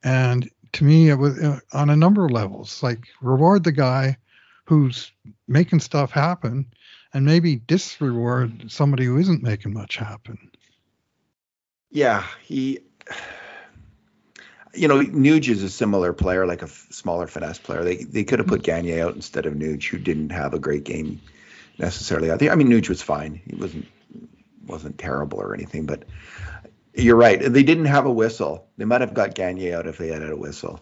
And 0.02 0.50
to 0.72 0.84
me, 0.84 1.10
it 1.10 1.16
was 1.16 1.38
uh, 1.38 1.60
on 1.72 1.90
a 1.90 1.96
number 1.96 2.24
of 2.24 2.30
levels. 2.30 2.82
Like 2.82 3.06
reward 3.20 3.64
the 3.64 3.72
guy 3.72 4.16
who's 4.64 5.12
making 5.46 5.80
stuff 5.80 6.10
happen, 6.10 6.66
and 7.14 7.24
maybe 7.24 7.56
disreward 7.56 8.70
somebody 8.70 9.04
who 9.04 9.16
isn't 9.18 9.42
making 9.42 9.72
much 9.72 9.96
happen. 9.96 10.50
Yeah, 11.90 12.26
he. 12.42 12.80
You 14.76 14.88
know, 14.88 14.98
Nuge 15.00 15.48
is 15.48 15.62
a 15.62 15.70
similar 15.70 16.12
player, 16.12 16.46
like 16.46 16.62
a 16.62 16.64
f- 16.64 16.88
smaller 16.90 17.28
finesse 17.28 17.60
player. 17.60 17.84
They 17.84 17.98
they 17.98 18.24
could 18.24 18.40
have 18.40 18.48
put 18.48 18.64
Gagner 18.64 19.00
out 19.00 19.14
instead 19.14 19.46
of 19.46 19.54
Nuge, 19.54 19.88
who 19.88 19.98
didn't 19.98 20.30
have 20.30 20.52
a 20.52 20.58
great 20.58 20.82
game 20.82 21.20
necessarily. 21.78 22.32
I 22.32 22.36
think 22.36 22.50
I 22.50 22.56
mean 22.56 22.68
Nuge 22.68 22.88
was 22.88 23.00
fine. 23.00 23.40
He 23.46 23.54
wasn't 23.54 23.86
wasn't 24.66 24.98
terrible 24.98 25.40
or 25.40 25.54
anything, 25.54 25.86
but 25.86 26.02
you're 26.92 27.14
right. 27.14 27.40
They 27.40 27.62
didn't 27.62 27.84
have 27.84 28.06
a 28.06 28.12
whistle. 28.12 28.66
They 28.76 28.84
might 28.84 29.00
have 29.00 29.14
got 29.14 29.36
Gagner 29.36 29.76
out 29.76 29.86
if 29.86 29.98
they 29.98 30.08
had 30.08 30.28
a 30.28 30.34
whistle. 30.34 30.80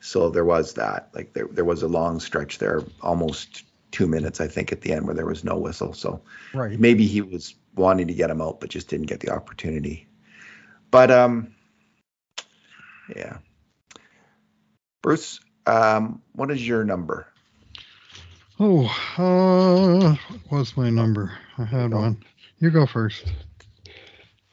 So 0.00 0.30
there 0.30 0.44
was 0.44 0.74
that. 0.74 1.10
Like 1.12 1.34
there 1.34 1.48
there 1.50 1.66
was 1.66 1.82
a 1.82 1.88
long 1.88 2.20
stretch 2.20 2.56
there, 2.56 2.82
almost 3.02 3.64
two 3.94 4.06
minutes, 4.06 4.40
I 4.40 4.48
think, 4.48 4.72
at 4.72 4.80
the 4.82 4.92
end 4.92 5.06
where 5.06 5.14
there 5.14 5.24
was 5.24 5.44
no 5.44 5.56
whistle. 5.56 5.94
So 5.94 6.22
Right. 6.52 6.78
maybe 6.78 7.06
he 7.06 7.22
was 7.22 7.54
wanting 7.74 8.08
to 8.08 8.14
get 8.14 8.28
him 8.28 8.42
out, 8.42 8.60
but 8.60 8.68
just 8.68 8.88
didn't 8.88 9.06
get 9.06 9.20
the 9.20 9.30
opportunity. 9.30 10.06
But 10.90 11.10
um, 11.10 11.54
yeah, 13.14 13.38
Bruce, 15.02 15.40
um, 15.66 16.22
what 16.34 16.50
is 16.50 16.66
your 16.66 16.84
number? 16.84 17.26
Oh, 18.60 18.84
uh, 19.18 20.16
what 20.48 20.58
was 20.58 20.76
my 20.76 20.90
number? 20.90 21.32
I 21.58 21.64
had 21.64 21.92
one. 21.92 22.22
You 22.58 22.70
go 22.70 22.86
first. 22.86 23.24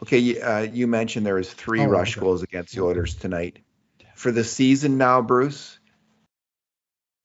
Okay, 0.02 0.42
uh, 0.42 0.62
you 0.62 0.88
mentioned 0.88 1.26
there 1.26 1.36
was 1.36 1.54
three 1.54 1.82
Oh, 1.82 1.86
rush 1.86 2.18
okay. 2.18 2.22
goals 2.22 2.42
against 2.42 2.74
the 2.74 2.82
Oilers 2.82 3.14
tonight. 3.16 3.60
For 4.16 4.32
the 4.32 4.44
season 4.44 4.98
now, 4.98 5.22
Bruce, 5.22 5.78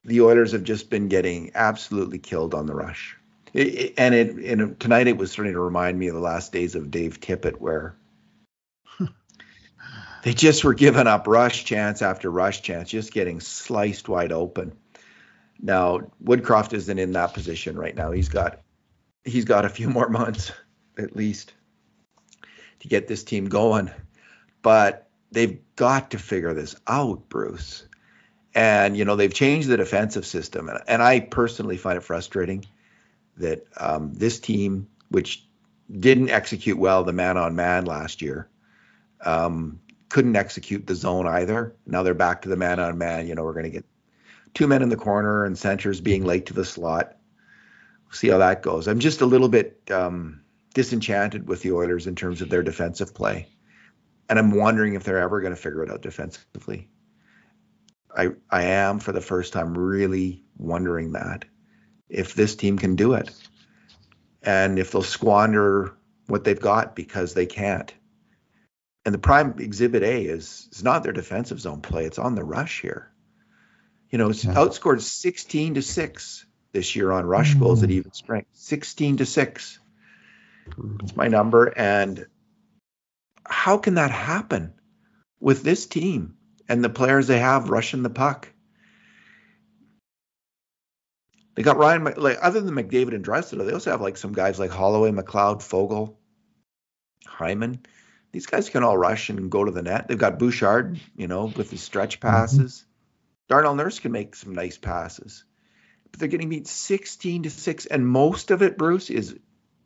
the 0.07 0.21
Oilers 0.23 0.53
have 0.53 0.63
just 0.63 0.89
been 0.89 1.09
getting 1.09 1.51
absolutely 1.55 2.19
killed 2.19 2.55
on 2.55 2.67
the 2.67 2.75
rush. 2.75 3.17
It, 3.53 3.67
it- 3.67 3.95
and 3.99 4.15
it 4.15 4.37
and 4.37 4.79
tonight 4.81 5.09
it 5.09 5.17
was 5.19 5.33
starting 5.33 5.55
to 5.55 5.61
remind 5.61 5.99
me 5.99 6.09
of 6.09 6.15
the 6.15 6.21
last 6.21 6.53
days 6.53 6.75
of 6.75 6.91
Dave 6.91 7.21
Tippett, 7.21 7.61
where 7.61 7.97
they 10.23 10.33
just 10.33 10.65
were 10.65 10.75
giving 10.75 11.07
up 11.07 11.27
rush 11.27 11.65
chance 11.65 12.03
after 12.03 12.31
rush 12.31 12.63
chance, 12.63 12.89
just 12.91 13.13
getting 13.13 13.41
sliced 13.41 14.09
wide 14.09 14.33
open. 14.33 14.73
Now 15.61 16.01
Woodcroft 16.23 16.73
isn't 16.73 16.99
in 16.99 17.13
that 17.13 17.35
position 17.35 17.77
right 17.79 17.95
now. 17.95 18.13
He's 18.13 18.29
got 18.29 18.61
he's 19.25 19.45
got 19.45 19.65
a 19.65 19.71
few 19.71 19.89
more 19.97 20.09
months 20.09 20.53
at 20.99 21.17
least 21.17 21.53
to 22.81 22.89
get 22.89 23.09
this 23.09 23.25
team 23.25 23.47
going. 23.49 23.91
But 24.63 25.09
they've 25.33 25.59
got 25.77 26.11
to 26.13 26.19
figure 26.19 26.55
this 26.55 26.77
out, 26.87 27.29
Bruce. 27.29 27.87
And 28.57 28.97
you 28.97 29.05
know 29.05 29.17
they've 29.17 29.33
changed 29.33 29.69
the 29.69 29.77
defensive 29.77 30.25
system, 30.25 30.71
and, 30.71 30.81
and 30.89 31.03
I 31.03 31.21
personally 31.21 31.77
find 31.77 31.99
it 31.99 32.03
frustrating 32.03 32.65
that 33.37 33.67
um, 33.77 34.15
this 34.15 34.41
team, 34.41 34.89
which 35.11 35.47
didn't 35.91 36.31
execute 36.31 36.79
well 36.79 37.05
the 37.05 37.13
man-on-man 37.13 37.85
last 37.85 38.23
year, 38.23 38.49
um, 39.21 39.79
couldn't 40.09 40.37
execute 40.37 40.87
the 40.87 40.95
zone 40.95 41.27
either. 41.27 41.77
Now 41.87 42.03
they're 42.03 42.15
back 42.15 42.43
to 42.43 42.49
the 42.49 42.57
man-on-man. 42.57 43.27
You 43.27 43.35
know 43.35 43.45
we're 43.45 43.53
going 43.53 43.65
to 43.65 43.71
get 43.71 43.85
two 44.55 44.67
men 44.67 44.81
in 44.81 44.89
the 44.89 44.97
corner 44.97 45.45
and 45.45 45.59
centers 45.59 46.01
being 46.01 46.25
late 46.25 46.47
to 46.47 46.55
the 46.55 46.65
slot. 46.65 47.15
See 48.11 48.29
how 48.29 48.39
that 48.39 48.63
goes. 48.63 48.89
I'm 48.89 49.01
just 49.01 49.21
a 49.21 49.27
little 49.27 49.51
bit 49.51 49.83
um, 49.91 50.41
disenchanted 50.73 51.47
with 51.47 51.61
the 51.61 51.73
Oilers 51.73 52.07
in 52.07 52.17
terms 52.17 52.41
of 52.41 52.49
their 52.49 52.63
defensive 52.63 53.13
play. 53.13 53.49
And 54.31 54.39
I'm 54.39 54.53
wondering 54.53 54.95
if 54.95 55.05
they're 55.05 55.21
ever 55.21 55.43
going 55.43 55.55
to 55.55 55.61
figure 55.61 55.85
it 55.85 55.91
out 55.91 56.01
defensively. 56.01 56.89
I 58.17 58.31
I 58.51 58.65
am 58.65 58.99
for 58.99 59.13
the 59.13 59.21
first 59.21 59.53
time 59.53 59.77
really 59.77 60.43
wondering 60.57 61.13
that 61.13 61.45
if 62.09 62.35
this 62.35 62.57
team 62.57 62.79
can 62.79 62.97
do 62.97 63.15
it 63.15 63.31
and 64.43 64.79
if 64.79 64.93
they'll 64.93 65.03
squander 65.03 65.95
what 66.27 66.45
they've 66.45 66.61
got 66.61 66.97
because 66.97 67.35
they 67.35 67.47
can't. 67.47 67.93
And 69.05 69.15
the 69.15 69.19
prime 69.19 69.55
exhibit 69.59 70.03
A 70.03 70.25
is 70.25 70.69
is 70.73 70.83
not 70.83 71.03
their 71.03 71.13
defensive 71.13 71.61
zone 71.61 71.81
play, 71.81 72.07
it's 72.07 72.19
on 72.19 72.35
the 72.35 72.45
rush 72.45 72.81
here. 72.81 73.11
You 74.11 74.19
know, 74.19 74.31
it's 74.31 74.45
Yeah. 74.45 74.55
outscored 74.55 75.01
16 75.01 75.75
to 75.75 75.83
6 75.83 76.47
this 76.73 76.97
year 76.97 77.11
on 77.13 77.27
rush 77.27 77.55
goals 77.55 77.83
at 77.83 77.89
Mm. 77.89 77.93
even 77.93 78.13
strength. 78.13 78.49
16 78.53 79.19
to 79.19 79.27
6 79.27 79.79
It's 81.01 81.17
my 81.17 81.29
number. 81.29 81.67
And 81.77 82.27
how 83.45 83.79
can 83.79 83.95
that 83.95 84.11
happen 84.11 84.75
with 85.41 85.63
this 85.63 85.87
team 85.87 86.36
and 86.69 86.83
the 86.83 86.91
players 86.91 87.27
they 87.27 87.39
have 87.39 87.71
rushing 87.71 88.03
the 88.03 88.11
puck? 88.11 88.49
They 91.55 91.63
got 91.63 91.79
Ryan, 91.79 92.05
like 92.17 92.39
other 92.43 92.61
than 92.61 92.75
McDavid 92.75 93.15
and 93.15 93.25
Draisaitl, 93.25 93.67
they 93.67 93.73
also 93.73 93.91
have 93.91 94.03
like 94.03 94.19
some 94.19 94.33
guys 94.33 94.59
like 94.59 94.71
Holloway, 94.71 95.11
McLeod, 95.11 95.63
Foegele, 95.63 96.15
Hyman. 97.27 97.81
These 98.33 98.47
guys 98.47 98.69
can 98.69 98.83
all 98.83 98.99
rush 98.99 99.31
and 99.31 99.51
go 99.51 99.65
to 99.65 99.71
the 99.71 99.83
net. 99.83 100.09
They've 100.09 100.19
got 100.19 100.39
Bouchard, 100.39 101.01
you 101.17 101.27
know, 101.27 101.47
with 101.57 101.71
his 101.71 101.81
stretch 101.81 102.21
mm-hmm. 102.21 102.29
passes. 102.29 102.85
Darnell 103.49 103.75
Nurse 103.75 104.01
can 104.01 104.13
make 104.13 104.35
some 104.35 104.55
nice 104.55 104.77
passes, 104.77 105.45
but 106.11 106.21
they're 106.21 106.29
getting 106.29 106.51
beat 106.51 106.67
16 106.67 107.45
to 107.45 107.51
6. 107.51 107.87
And 107.87 108.07
most 108.07 108.51
of 108.51 108.61
it, 108.61 108.77
Bruce, 108.77 109.09
is 109.09 109.37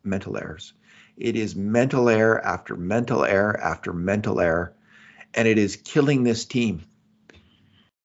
mental 0.03 0.37
errors. 0.37 0.73
It 1.16 1.37
is 1.37 1.55
mental 1.55 2.09
error 2.09 2.45
after 2.45 2.77
mental 2.77 3.25
error 3.25 3.57
after 3.57 3.93
mental 3.93 4.40
error, 4.40 4.75
and 5.35 5.47
it 5.47 5.59
is 5.59 5.77
killing 5.77 6.23
this 6.23 6.45
team. 6.45 6.85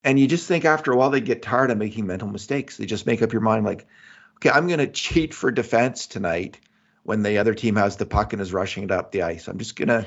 And 0.04 0.20
you 0.20 0.28
just 0.28 0.48
think 0.48 0.66
after 0.66 0.92
a 0.92 0.98
while 0.98 1.10
they 1.10 1.22
get 1.22 1.42
tired 1.42 1.72
of 1.72 1.78
making 1.78 2.06
mental 2.06 2.28
mistakes. 2.28 2.78
They 2.78 2.86
just 2.86 3.08
make 3.08 3.22
up 3.22 3.34
your 3.34 3.42
mind 3.42 3.66
like, 3.66 3.88
okay, 4.38 4.52
I'm 4.52 4.68
going 4.68 4.80
to 4.80 4.88
cheat 4.88 5.34
for 5.34 5.52
defense 5.52 6.06
tonight 6.06 6.60
when 7.04 7.24
the 7.24 7.40
other 7.40 7.54
team 7.54 7.76
has 7.76 7.98
the 7.98 8.06
puck 8.06 8.34
and 8.34 8.42
is 8.42 8.54
rushing 8.54 8.84
it 8.84 8.92
up 8.92 9.12
the 9.12 9.24
ice. 9.24 9.48
I'm 9.48 9.58
just 9.58 9.76
going 9.76 9.88
to. 9.88 10.06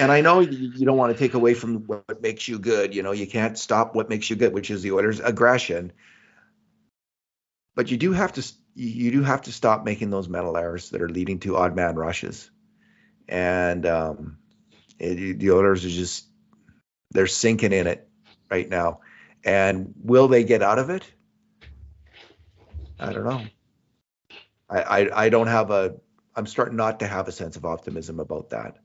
And 0.00 0.10
I 0.10 0.22
know 0.22 0.40
you 0.40 0.84
don't 0.84 0.96
want 0.96 1.12
to 1.12 1.18
take 1.18 1.34
away 1.34 1.54
from 1.54 1.84
what 1.86 2.20
makes 2.20 2.48
you 2.48 2.58
good. 2.58 2.94
You 2.94 3.04
know, 3.04 3.12
you 3.12 3.28
can't 3.28 3.56
stop 3.56 3.94
what 3.94 4.08
makes 4.08 4.28
you 4.28 4.34
good, 4.34 4.52
which 4.52 4.72
is 4.72 4.82
the 4.82 4.90
Oilers' 4.90 5.20
aggression 5.20 5.92
but 7.74 7.90
you 7.90 7.96
do 7.96 8.12
have 8.12 8.32
to 8.32 8.52
you 8.74 9.10
do 9.10 9.22
have 9.22 9.42
to 9.42 9.52
stop 9.52 9.84
making 9.84 10.10
those 10.10 10.28
mental 10.28 10.56
errors 10.56 10.90
that 10.90 11.02
are 11.02 11.08
leading 11.08 11.38
to 11.40 11.56
odd 11.56 11.76
man 11.76 11.94
rushes 11.94 12.50
and 13.28 13.86
um 13.86 14.38
it, 15.02 15.38
the 15.38 15.50
oilers 15.50 15.84
are 15.84 15.90
just 15.90 16.26
they're 17.10 17.26
sinking 17.26 17.72
in 17.72 17.86
it 17.86 18.08
right 18.50 18.68
now. 18.68 19.00
And 19.44 19.92
will 20.02 20.28
they 20.28 20.44
get 20.44 20.62
out 20.62 20.78
of 20.78 20.90
it? 20.90 21.04
I 22.98 23.12
don't 23.12 23.24
know. 23.24 23.42
I, 24.70 24.82
I 24.82 25.24
i 25.24 25.28
don't 25.28 25.48
have 25.48 25.70
a 25.70 25.96
i'm 26.36 26.46
starting 26.46 26.76
not 26.76 27.00
to 27.00 27.06
have 27.06 27.28
a 27.28 27.32
sense 27.32 27.56
of 27.56 27.64
optimism 27.64 28.20
about 28.20 28.50
that. 28.50 28.78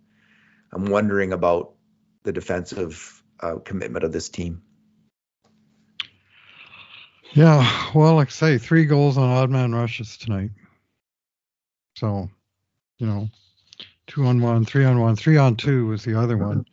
I'm 0.73 0.85
wondering 0.85 1.33
about 1.33 1.73
the 2.23 2.33
defensive 2.33 3.23
uh, 3.39 3.57
commitment 3.63 4.03
of 4.03 4.11
this 4.11 4.27
team. 4.29 4.63
Yeah, 7.33 7.91
well, 7.93 8.15
like 8.15 8.29
I 8.29 8.31
say, 8.31 8.57
three 8.57 8.85
goals 8.85 9.17
on 9.17 9.29
odd 9.29 9.49
man 9.49 9.73
rushes 9.73 10.17
tonight. 10.17 10.49
So, 11.95 12.29
you 12.97 13.07
know, 13.07 13.29
two 14.07 14.25
on 14.25 14.41
one, 14.41 14.65
three 14.65 14.85
on 14.85 14.99
one, 14.99 15.15
three 15.15 15.37
on 15.37 15.55
two 15.55 15.87
was 15.87 16.03
the 16.03 16.19
other 16.19 16.37
one. 16.37 16.65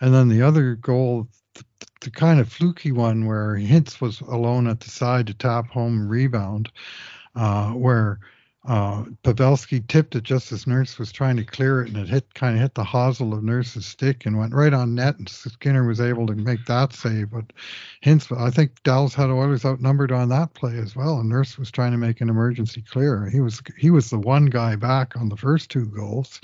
And 0.00 0.14
then 0.14 0.28
the 0.28 0.42
other 0.42 0.74
goal, 0.76 1.28
the, 1.54 1.64
the 2.00 2.10
kind 2.10 2.40
of 2.40 2.50
fluky 2.50 2.92
one 2.92 3.26
where 3.26 3.56
Hintz 3.56 4.00
was 4.00 4.20
alone 4.20 4.66
at 4.66 4.80
the 4.80 4.90
side 4.90 5.26
to 5.26 5.34
tap 5.34 5.68
home 5.68 6.08
rebound, 6.08 6.70
uh, 7.34 7.70
where 7.70 8.20
uh, 8.66 9.04
Pavelski 9.22 9.86
tipped 9.86 10.16
it 10.16 10.24
just 10.24 10.50
as 10.50 10.66
Nurse 10.66 10.98
was 10.98 11.12
trying 11.12 11.36
to 11.36 11.44
clear 11.44 11.82
it, 11.82 11.88
and 11.88 11.96
it 11.96 12.08
hit 12.08 12.34
kind 12.34 12.56
of 12.56 12.62
hit 12.62 12.74
the 12.74 12.82
hosel 12.82 13.32
of 13.32 13.44
Nurse's 13.44 13.86
stick 13.86 14.26
and 14.26 14.38
went 14.38 14.54
right 14.54 14.74
on 14.74 14.94
net. 14.94 15.18
And 15.18 15.28
Skinner 15.28 15.86
was 15.86 16.00
able 16.00 16.26
to 16.26 16.34
make 16.34 16.64
that 16.66 16.92
save, 16.92 17.30
but 17.30 17.52
I 18.04 18.50
think 18.50 18.82
Dallas 18.82 19.14
had 19.14 19.30
Oilers 19.30 19.64
outnumbered 19.64 20.10
on 20.10 20.28
that 20.30 20.54
play 20.54 20.78
as 20.78 20.96
well, 20.96 21.20
and 21.20 21.28
Nurse 21.28 21.58
was 21.58 21.70
trying 21.70 21.92
to 21.92 21.98
make 21.98 22.20
an 22.20 22.28
emergency 22.28 22.82
clear. 22.82 23.28
He 23.30 23.40
was 23.40 23.62
he 23.78 23.90
was 23.90 24.10
the 24.10 24.18
one 24.18 24.46
guy 24.46 24.74
back 24.74 25.16
on 25.16 25.28
the 25.28 25.36
first 25.36 25.70
two 25.70 25.86
goals 25.86 26.40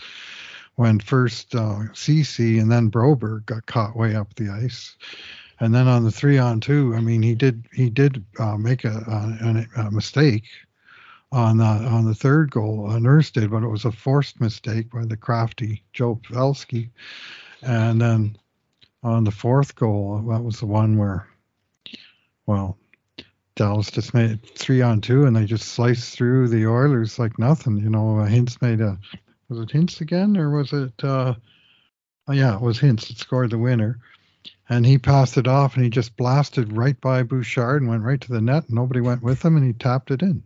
when 0.77 1.01
first 1.01 1.55
uh, 1.55 1.93
Ceci 1.93 2.59
and 2.59 2.71
then 2.71 2.91
Broberg 2.91 3.47
got 3.47 3.67
caught 3.67 3.97
way 3.97 4.15
up 4.15 4.35
the 4.35 4.49
ice. 4.49 4.97
And 5.61 5.75
then 5.75 5.87
on 5.87 6.03
the 6.03 6.11
three 6.11 6.39
on 6.39 6.61
two, 6.61 6.95
I 6.97 7.01
mean, 7.01 7.23
he 7.23 7.35
did 7.35 7.67
he 7.73 7.91
did 7.91 8.25
uh, 8.39 8.57
make 8.57 8.85
a, 8.85 9.67
a, 9.77 9.81
a 9.83 9.91
mistake 9.91 10.45
on 11.33 11.57
the 11.57 11.65
on 11.65 12.05
the 12.05 12.15
third 12.15 12.51
goal. 12.51 12.91
Uh, 12.91 12.99
Nurse 12.99 13.31
did, 13.31 13.51
but 13.51 13.63
it 13.63 13.69
was 13.69 13.85
a 13.85 13.93
forced 13.93 14.41
mistake 14.41 14.91
by 14.91 15.05
the 15.05 15.17
crafty 15.17 15.83
Joe 15.93 16.21
Pavelski. 16.23 16.91
And 17.63 18.01
then 18.01 18.37
on 19.03 19.25
the 19.25 19.31
fourth 19.31 19.75
goal, 19.75 20.23
that 20.29 20.43
was 20.43 20.61
the 20.61 20.67
one 20.67 20.99
where, 20.99 21.27
well, 22.47 22.77
Dallas 23.57 23.91
just 23.91 24.15
made 24.15 24.45
three 24.57 24.83
on 24.83 25.01
two, 25.01 25.25
and 25.25 25.35
they 25.35 25.45
just 25.45 25.69
sliced 25.69 26.15
through 26.15 26.49
the 26.49 26.67
Oilers 26.67 27.19
like 27.19 27.39
nothing. 27.39 27.79
You 27.79 27.91
know, 27.91 28.19
uh, 28.19 28.29
Hintz 28.29 28.61
made 28.61 28.81
a 28.81 28.99
was 29.49 29.59
it 29.59 29.69
Hintz 29.69 30.01
again, 30.01 30.37
or 30.37 30.51
was 30.51 30.73
it? 30.73 30.93
Uh, 31.03 31.35
oh, 32.29 32.33
yeah, 32.33 32.57
it 32.57 32.63
was 32.63 32.79
Hintz 32.79 33.09
that 33.09 33.19
scored 33.19 33.51
the 33.51 33.59
winner, 33.59 33.99
and 34.69 34.85
he 34.85 34.99
passed 34.99 35.37
it 35.37 35.49
off, 35.49 35.75
and 35.75 35.85
he 35.85 35.91
just 35.91 36.17
blasted 36.17 36.73
right 36.73 36.99
by 37.01 37.23
Bouchard 37.23 37.83
and 37.83 37.91
went 37.91 38.03
right 38.03 38.21
to 38.21 38.33
the 38.33 38.41
net. 38.41 38.65
And 38.67 38.75
nobody 38.75 39.01
went 39.01 39.23
with 39.23 39.45
him, 39.45 39.57
and 39.57 39.65
he 39.65 39.73
tapped 39.73 40.11
it 40.11 40.23
in. 40.23 40.43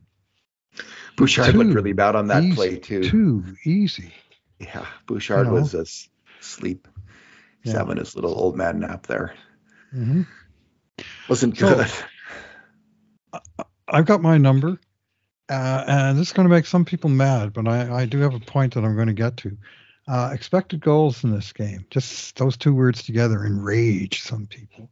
Bouchard 1.17 1.53
Two 1.53 1.59
looked 1.59 1.75
really 1.75 1.93
bad 1.93 2.17
on 2.17 2.27
that 2.29 2.43
easy, 2.43 2.55
play 2.55 2.77
too 2.79 3.03
Too 3.05 3.45
easy. 3.65 4.13
Yeah, 4.59 4.87
Bouchard 5.07 5.47
You 5.47 5.53
know? 5.53 5.61
was 5.61 5.75
asleep. 5.75 6.89
He's 7.63 7.73
Yeah. 7.73 7.81
having 7.81 7.97
his 7.99 8.15
little 8.15 8.35
old 8.35 8.57
man 8.57 8.81
nap 8.81 9.07
there. 9.07 9.35
hmm 9.91 10.23
Wasn't 11.29 11.57
So- 11.59 11.75
good. 11.77 11.91
I've 13.89 14.07
got 14.07 14.21
my 14.23 14.39
number, 14.39 14.79
uh, 15.49 15.85
and 15.87 16.19
this 16.19 16.29
is 16.29 16.33
going 16.33 16.49
to 16.49 16.55
make 16.55 16.67
some 16.67 16.85
people 16.85 17.11
mad, 17.11 17.53
but 17.53 17.69
I, 17.69 18.03
I 18.03 18.05
do 18.07 18.19
have 18.21 18.35
a 18.35 18.41
point 18.41 18.75
that 18.75 18.85
I'm 18.85 18.95
going 18.97 19.07
to 19.09 19.13
get 19.15 19.37
to. 19.39 19.57
Uh, 20.09 20.31
expected 20.33 20.81
goals 20.81 21.23
in 21.25 21.33
this 21.33 21.53
game, 21.53 21.85
just 21.91 22.37
those 22.37 22.57
two 22.57 22.73
words 22.75 23.03
together, 23.03 23.45
enrage 23.45 24.23
some 24.23 24.47
people. 24.47 24.89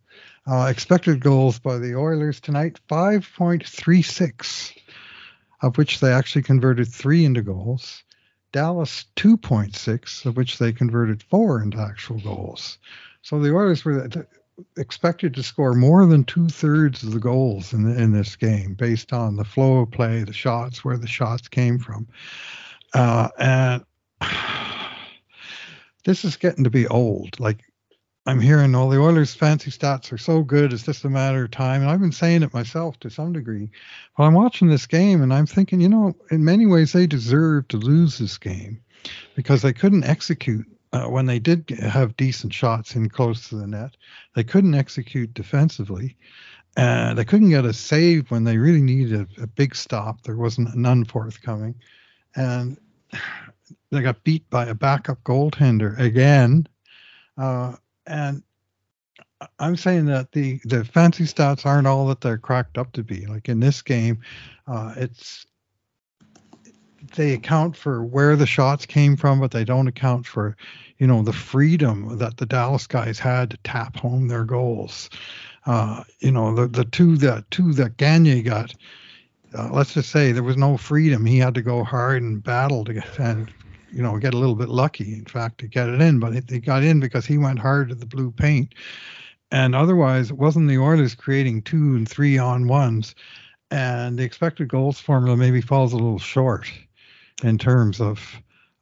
Uh, 0.46 0.66
expected 0.70 1.20
goals 1.20 1.58
by 1.58 1.78
the 1.78 1.94
Oilers 1.94 2.40
tonight, 2.40 2.78
5.36, 2.88 4.72
of 5.62 5.78
which 5.78 6.00
they 6.00 6.12
actually 6.12 6.42
converted 6.42 6.88
three 6.88 7.24
into 7.24 7.42
goals. 7.42 8.02
Dallas, 8.52 9.06
2.6, 9.16 10.26
of 10.26 10.36
which 10.36 10.58
they 10.58 10.72
converted 10.72 11.22
four 11.22 11.60
into 11.60 11.78
actual 11.78 12.20
goals. 12.20 12.78
So 13.22 13.40
the 13.40 13.54
Oilers 13.54 13.84
were 13.84 14.08
expected 14.76 15.34
to 15.34 15.42
score 15.42 15.74
more 15.74 16.06
than 16.06 16.24
two 16.24 16.48
thirds 16.48 17.02
of 17.02 17.12
the 17.12 17.18
goals 17.18 17.72
in 17.72 17.82
the, 17.82 18.00
in 18.00 18.12
this 18.12 18.36
game, 18.36 18.74
based 18.74 19.12
on 19.12 19.36
the 19.36 19.44
flow 19.44 19.80
of 19.80 19.90
play, 19.90 20.22
the 20.22 20.32
shots, 20.32 20.84
where 20.84 20.96
the 20.96 21.08
shots 21.08 21.48
came 21.48 21.78
from, 21.78 22.06
uh, 22.94 23.28
and 23.38 23.84
this 26.04 26.24
is 26.24 26.36
getting 26.36 26.64
to 26.64 26.70
be 26.70 26.86
old. 26.86 27.40
Like 27.40 27.64
I'm 28.26 28.40
hearing 28.40 28.74
all 28.74 28.88
the 28.88 29.00
Oilers' 29.00 29.34
fancy 29.34 29.70
stats 29.70 30.10
are 30.10 30.18
so 30.18 30.42
good. 30.42 30.72
It's 30.72 30.84
just 30.84 31.04
a 31.04 31.10
matter 31.10 31.44
of 31.44 31.50
time. 31.50 31.82
And 31.82 31.90
I've 31.90 32.00
been 32.00 32.10
saying 32.12 32.42
it 32.42 32.54
myself 32.54 32.98
to 33.00 33.10
some 33.10 33.34
degree. 33.34 33.68
But 34.16 34.24
I'm 34.24 34.32
watching 34.32 34.68
this 34.68 34.86
game 34.86 35.22
and 35.22 35.32
I'm 35.32 35.44
thinking, 35.44 35.80
you 35.80 35.90
know, 35.90 36.16
in 36.30 36.42
many 36.42 36.64
ways 36.64 36.92
they 36.92 37.06
deserve 37.06 37.68
to 37.68 37.76
lose 37.76 38.16
this 38.16 38.38
game 38.38 38.80
because 39.34 39.60
they 39.60 39.74
couldn't 39.74 40.04
execute 40.04 40.66
uh, 40.94 41.06
when 41.06 41.26
they 41.26 41.38
did 41.38 41.68
have 41.68 42.16
decent 42.16 42.54
shots 42.54 42.96
in 42.96 43.10
close 43.10 43.48
to 43.48 43.56
the 43.56 43.66
net. 43.66 43.94
They 44.34 44.44
couldn't 44.44 44.74
execute 44.74 45.34
defensively. 45.34 46.16
And 46.78 47.18
they 47.18 47.26
couldn't 47.26 47.50
get 47.50 47.66
a 47.66 47.74
save 47.74 48.30
when 48.30 48.44
they 48.44 48.56
really 48.56 48.80
needed 48.80 49.28
a, 49.38 49.42
a 49.42 49.46
big 49.46 49.76
stop. 49.76 50.22
There 50.22 50.36
wasn't 50.36 50.74
none 50.74 51.04
forthcoming. 51.04 51.74
And 52.36 52.78
they 53.90 54.00
got 54.00 54.24
beat 54.24 54.48
by 54.48 54.64
a 54.64 54.74
backup 54.74 55.22
goaltender 55.24 55.98
again. 55.98 56.66
Uh, 57.36 57.74
and 58.06 58.42
I'm 59.58 59.76
saying 59.76 60.06
that 60.06 60.32
the 60.32 60.60
the 60.64 60.84
fancy 60.84 61.24
stats 61.24 61.66
aren't 61.66 61.86
all 61.86 62.06
that 62.08 62.20
they're 62.20 62.38
cracked 62.38 62.78
up 62.78 62.92
to 62.92 63.02
be. 63.02 63.26
Like 63.26 63.48
in 63.48 63.60
this 63.60 63.82
game, 63.82 64.20
uh, 64.66 64.94
it's 64.96 65.46
they 67.16 67.32
account 67.32 67.76
for 67.76 68.02
where 68.02 68.36
the 68.36 68.46
shots 68.46 68.86
came 68.86 69.16
from, 69.16 69.40
but 69.40 69.50
they 69.50 69.64
don't 69.64 69.88
account 69.88 70.26
for, 70.26 70.56
you 70.98 71.06
know, 71.06 71.22
the 71.22 71.32
freedom 71.32 72.18
that 72.18 72.38
the 72.38 72.46
Dallas 72.46 72.86
guys 72.86 73.18
had 73.18 73.50
to 73.50 73.58
tap 73.58 73.96
home 73.96 74.28
their 74.28 74.44
goals. 74.44 75.10
Uh, 75.66 76.04
you 76.20 76.30
know, 76.30 76.54
the 76.54 76.66
the 76.66 76.84
two 76.84 77.16
that 77.18 77.50
two 77.50 77.72
that 77.74 77.96
Gagner 77.96 78.42
got. 78.42 78.74
Uh, 79.56 79.68
let's 79.70 79.94
just 79.94 80.10
say 80.10 80.32
there 80.32 80.42
was 80.42 80.56
no 80.56 80.76
freedom. 80.76 81.24
He 81.24 81.38
had 81.38 81.54
to 81.54 81.62
go 81.62 81.84
hard 81.84 82.22
and 82.22 82.42
battle 82.42 82.84
to 82.84 82.94
get 82.94 83.18
and 83.20 83.52
you 83.94 84.02
know, 84.02 84.18
get 84.18 84.34
a 84.34 84.38
little 84.38 84.56
bit 84.56 84.68
lucky, 84.68 85.14
in 85.14 85.24
fact, 85.24 85.58
to 85.58 85.68
get 85.68 85.88
it 85.88 86.00
in. 86.00 86.18
But 86.18 86.34
it, 86.34 86.50
it 86.50 86.60
got 86.60 86.82
in 86.82 87.00
because 87.00 87.24
he 87.24 87.38
went 87.38 87.58
hard 87.58 87.88
to 87.90 87.94
the 87.94 88.06
blue 88.06 88.30
paint. 88.30 88.74
And 89.50 89.74
otherwise, 89.74 90.30
it 90.30 90.36
wasn't 90.36 90.68
the 90.68 90.78
Oilers 90.78 91.14
creating 91.14 91.62
two 91.62 91.94
and 91.94 92.08
three 92.08 92.38
on 92.38 92.66
ones. 92.66 93.14
And 93.70 94.18
the 94.18 94.24
expected 94.24 94.68
goals 94.68 95.00
formula 95.00 95.36
maybe 95.36 95.60
falls 95.60 95.92
a 95.92 95.96
little 95.96 96.18
short 96.18 96.70
in 97.42 97.58
terms 97.58 98.00
of. 98.00 98.20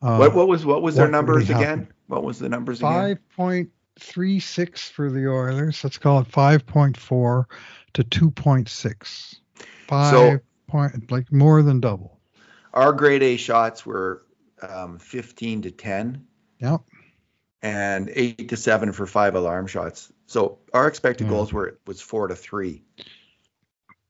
Uh, 0.01 0.17
what, 0.17 0.35
what 0.35 0.49
was 0.49 0.67
what 0.67 0.83
was 0.83 0.97
their 0.97 1.09
numbers 1.09 1.49
really 1.49 1.63
again? 1.63 1.89
What 2.09 2.25
was 2.25 2.39
the 2.39 2.49
numbers 2.49 2.81
Five 2.81 3.19
point 3.37 3.71
three 3.99 4.41
six 4.41 4.89
for 4.89 5.11
the 5.11 5.29
Oilers. 5.29 5.83
Let's 5.85 5.99
call 5.99 6.21
it 6.21 6.27
five 6.27 6.67
point 6.67 6.97
four 6.97 7.49
to 7.95 8.03
two 8.03 8.31
point 8.31 8.69
six. 8.69 9.41
Five 9.87 10.11
so, 10.11 10.39
point 10.69 11.11
like 11.11 11.31
more 11.33 11.63
than 11.63 11.81
double. 11.81 12.19
Our 12.75 12.93
grade 12.93 13.23
A 13.23 13.37
shots 13.37 13.87
were 13.87 14.23
um, 14.63 14.99
15 14.99 15.63
to 15.63 15.71
10. 15.71 16.27
Yep. 16.61 16.81
And 17.63 18.11
eight 18.15 18.49
to 18.49 18.57
seven 18.57 18.93
for 18.93 19.07
five 19.07 19.37
alarm 19.37 19.69
shots. 19.69 20.13
So 20.27 20.59
our 20.73 20.89
expected 20.89 21.29
goals 21.29 21.53
were 21.53 21.79
was 21.87 22.01
four 22.01 22.27
to 22.27 22.35
three. 22.35 22.83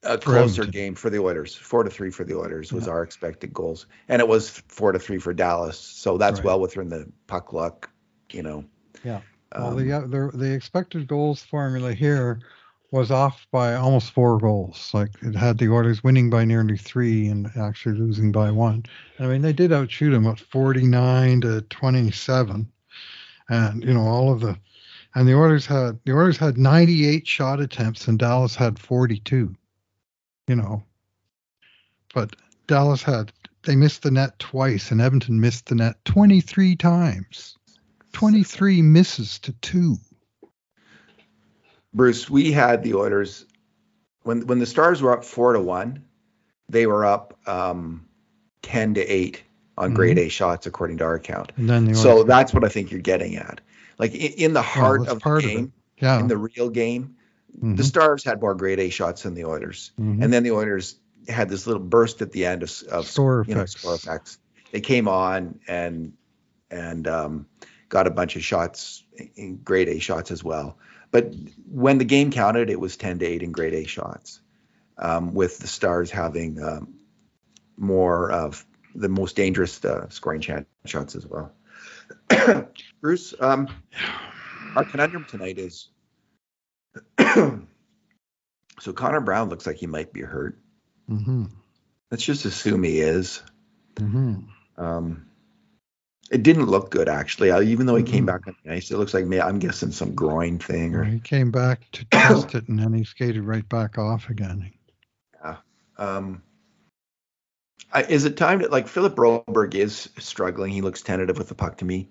A 0.05 0.17
closer 0.17 0.65
game 0.65 0.95
for 0.95 1.11
the 1.11 1.19
Oilers. 1.19 1.55
Four 1.55 1.85
to 1.85 1.91
three 1.91 2.11
for 2.11 2.25
the 2.25 2.35
Oilers 2.35 2.73
was 2.73 2.87
yeah. 2.87 2.93
our 2.93 3.03
expected 3.03 3.53
goals, 3.53 3.87
and 4.09 4.21
it 4.21 4.29
was 4.29 4.49
four 4.49 4.93
to 4.93 4.99
three 4.99 5.19
for 5.19 5.35
Dallas. 5.35 5.79
So 5.79 6.17
that's 6.17 6.39
right. 6.39 6.47
well 6.47 6.61
within 6.61 6.89
the 6.89 7.11
puck 7.27 7.53
luck, 7.53 7.91
you 8.31 8.43
know. 8.43 8.65
Yeah. 9.05 9.21
Well, 9.55 9.69
um, 9.69 9.77
the, 9.77 9.93
uh, 9.93 10.01
the 10.07 10.31
the 10.33 10.53
expected 10.53 11.07
goals 11.07 11.43
formula 11.43 11.93
here 11.93 12.41
was 12.93 13.11
off 13.11 13.47
by 13.51 13.75
almost 13.75 14.13
four 14.13 14.39
goals. 14.39 14.91
Like 14.93 15.11
it 15.23 15.35
had 15.35 15.57
the 15.57 15.71
Oilers 15.71 16.05
winning 16.05 16.29
by 16.29 16.45
nearly 16.45 16.77
three 16.77 17.27
and 17.27 17.51
actually 17.57 17.97
losing 17.97 18.31
by 18.31 18.51
one. 18.51 18.85
I 19.19 19.27
mean, 19.27 19.41
they 19.41 19.55
did 19.55 19.73
outshoot 19.73 20.13
them 20.13 20.27
at 20.27 20.39
49 20.39 21.41
to 21.41 21.63
27, 21.63 22.71
and 23.49 23.83
you 23.83 23.95
know 23.95 24.03
all 24.03 24.31
of 24.31 24.41
the, 24.41 24.59
and 25.15 25.27
the 25.27 25.35
Oilers 25.35 25.65
had 25.67 25.99
the 26.05 26.13
Oilers 26.13 26.37
had 26.37 26.59
98 26.59 27.27
shot 27.27 27.61
attempts 27.61 28.07
and 28.07 28.19
Dallas 28.19 28.55
had 28.55 28.79
42. 28.79 29.57
You 30.49 30.57
know, 30.57 30.83
but 32.15 32.37
Dallas 32.67 33.03
had 33.03 33.33
they 33.63 33.75
missed 33.75 34.03
the 34.03 34.11
net 34.11 34.39
twice 34.39 34.91
and 34.91 35.01
Edmonton 35.01 35.41
missed 35.41 35.67
the 35.67 35.77
net 35.77 36.05
23 36.05 36.77
times. 36.77 37.57
23 38.13 38.83
misses 38.83 39.39
to 39.39 39.53
two. 39.63 39.97
Bruce, 41.95 42.29
we 42.29 42.53
had 42.53 42.83
the 42.83 42.95
Oilers 42.95 43.45
when 44.23 44.47
when 44.47 44.59
the 44.59 44.67
Stars 44.67 45.03
were 45.03 45.13
up 45.13 45.25
four 45.25 45.53
to 45.53 45.61
one, 45.61 46.05
they 46.69 46.87
were 46.87 47.05
up 47.05 47.39
um, 47.47 48.07
ten 48.63 48.95
to 48.95 49.01
eight 49.01 49.43
on 49.77 49.89
mm-hmm. 49.89 49.97
grade 49.97 50.19
A 50.19 50.29
shots 50.29 50.67
according 50.67 50.99
to 50.99 51.05
our 51.05 51.19
count. 51.19 51.53
so 51.95 52.23
that's 52.25 52.55
what 52.55 52.65
I 52.65 52.69
think 52.69 52.91
you're 52.91 53.01
getting 53.01 53.37
at. 53.37 53.61
Like 53.99 54.15
in, 54.15 54.33
in 54.33 54.53
the 54.53 54.63
heart 54.63 55.09
of 55.09 55.21
the 55.23 55.41
game, 55.41 55.65
of 55.99 56.03
yeah. 56.03 56.21
in 56.21 56.29
the 56.29 56.37
real 56.37 56.71
game, 56.71 57.17
mm-hmm. 57.57 57.77
the 57.77 57.85
Stars 57.85 58.25
had 58.25 58.41
more 58.41 58.55
grade 58.55 58.81
A 58.81 58.91
shots 58.91 59.23
than 59.25 59.35
the 59.35 59.45
Oilers, 59.45 59.93
mm-hmm. 60.01 60.23
and 60.23 60.33
then 60.33 60.43
the 60.43 60.53
Oilers 60.53 60.97
had 61.29 61.49
this 61.49 61.67
little 61.67 61.83
burst 61.83 62.21
at 62.21 62.33
the 62.33 62.47
end 62.47 62.63
of, 62.63 62.83
of 62.91 63.07
score 63.07 63.45
you 63.47 63.55
effects. 63.55 63.77
Know, 63.77 63.81
score 63.81 63.95
effects. 63.95 64.39
They 64.71 64.81
came 64.81 65.09
on 65.09 65.61
and 65.69 66.15
and 66.71 67.07
um, 67.07 67.47
got 67.89 68.07
a 68.07 68.11
bunch 68.11 68.37
of 68.37 68.43
shots, 68.43 69.05
in 69.37 69.59
grade 69.59 69.89
A 69.89 69.99
shots 69.99 70.31
as 70.31 70.43
well. 70.43 70.79
But 71.13 71.33
when 71.71 71.99
the 71.99 72.05
game 72.05 72.33
counted, 72.33 72.71
it 72.71 72.81
was 72.81 72.97
10 72.97 73.21
to 73.21 73.27
8 73.27 73.43
in 73.43 73.53
grade 73.53 73.75
A 73.75 73.87
shots, 73.87 74.41
um, 74.99 75.35
with 75.35 75.59
the 75.59 75.69
Stars 75.69 76.11
having 76.11 76.61
um, 76.61 76.95
more 77.77 78.33
of 78.33 78.67
the 78.95 79.09
most 79.09 79.37
dangerous 79.37 79.85
uh, 79.85 80.09
scoring 80.09 80.41
shots 80.41 81.15
as 81.15 81.27
well. 81.27 81.53
Bruce, 83.01 83.35
um, 83.39 83.69
our 84.75 84.85
conundrum 84.85 85.27
tonight 85.29 85.59
is 85.59 85.89
so 88.81 88.93
Connor 88.95 89.21
Brown 89.21 89.49
looks 89.49 89.67
like 89.67 89.77
he 89.77 89.87
might 89.87 90.13
be 90.13 90.23
hurt. 90.23 90.59
Mm-hmm. 91.09 91.45
Let's 92.11 92.25
just 92.25 92.45
assume 92.45 92.83
he 92.83 93.01
is. 93.01 93.43
Mm-hmm. 93.97 94.41
Um, 94.77 95.27
it 96.33 96.43
didn't 96.43 96.67
look 96.67 96.91
good 96.91 97.11
actually. 97.11 97.51
Uh, 97.51 97.61
even 97.61 97.85
though 97.85 97.95
he 97.95 98.03
came 98.03 98.25
back 98.25 98.47
on 98.47 98.57
the 98.65 98.73
ice, 98.73 98.91
it 98.91 98.97
looks 98.97 99.13
like 99.13 99.27
me. 99.27 99.39
I'm 99.39 99.59
guessing 99.59 99.93
some 99.93 100.15
groin 100.15 100.59
thing. 100.59 100.95
Or 100.95 101.05
he 101.05 101.21
came 101.21 101.51
back 101.51 101.91
to 101.93 102.05
test 102.11 102.55
it 102.55 102.67
and 102.69 102.79
then 102.79 102.95
he 102.95 103.05
skated 103.05 103.45
right 103.45 103.69
back 103.69 103.99
off 103.99 104.31
again. 104.31 104.73
Yeah. 105.45 105.57
Um, 105.99 106.43
I, 107.93 108.05
is 108.05 108.25
it 108.25 108.39
time 108.39 108.61
to 108.61 108.69
like 108.69 108.89
Philip 108.89 109.15
Broberg 109.15 109.75
is 109.75 110.09
struggling? 110.19 110.73
He 110.73 110.81
looks 110.81 111.03
tentative 111.03 111.37
with 111.37 111.49
the 111.49 111.55
puck 111.55 111.77
to 111.79 111.85
me. 111.85 112.09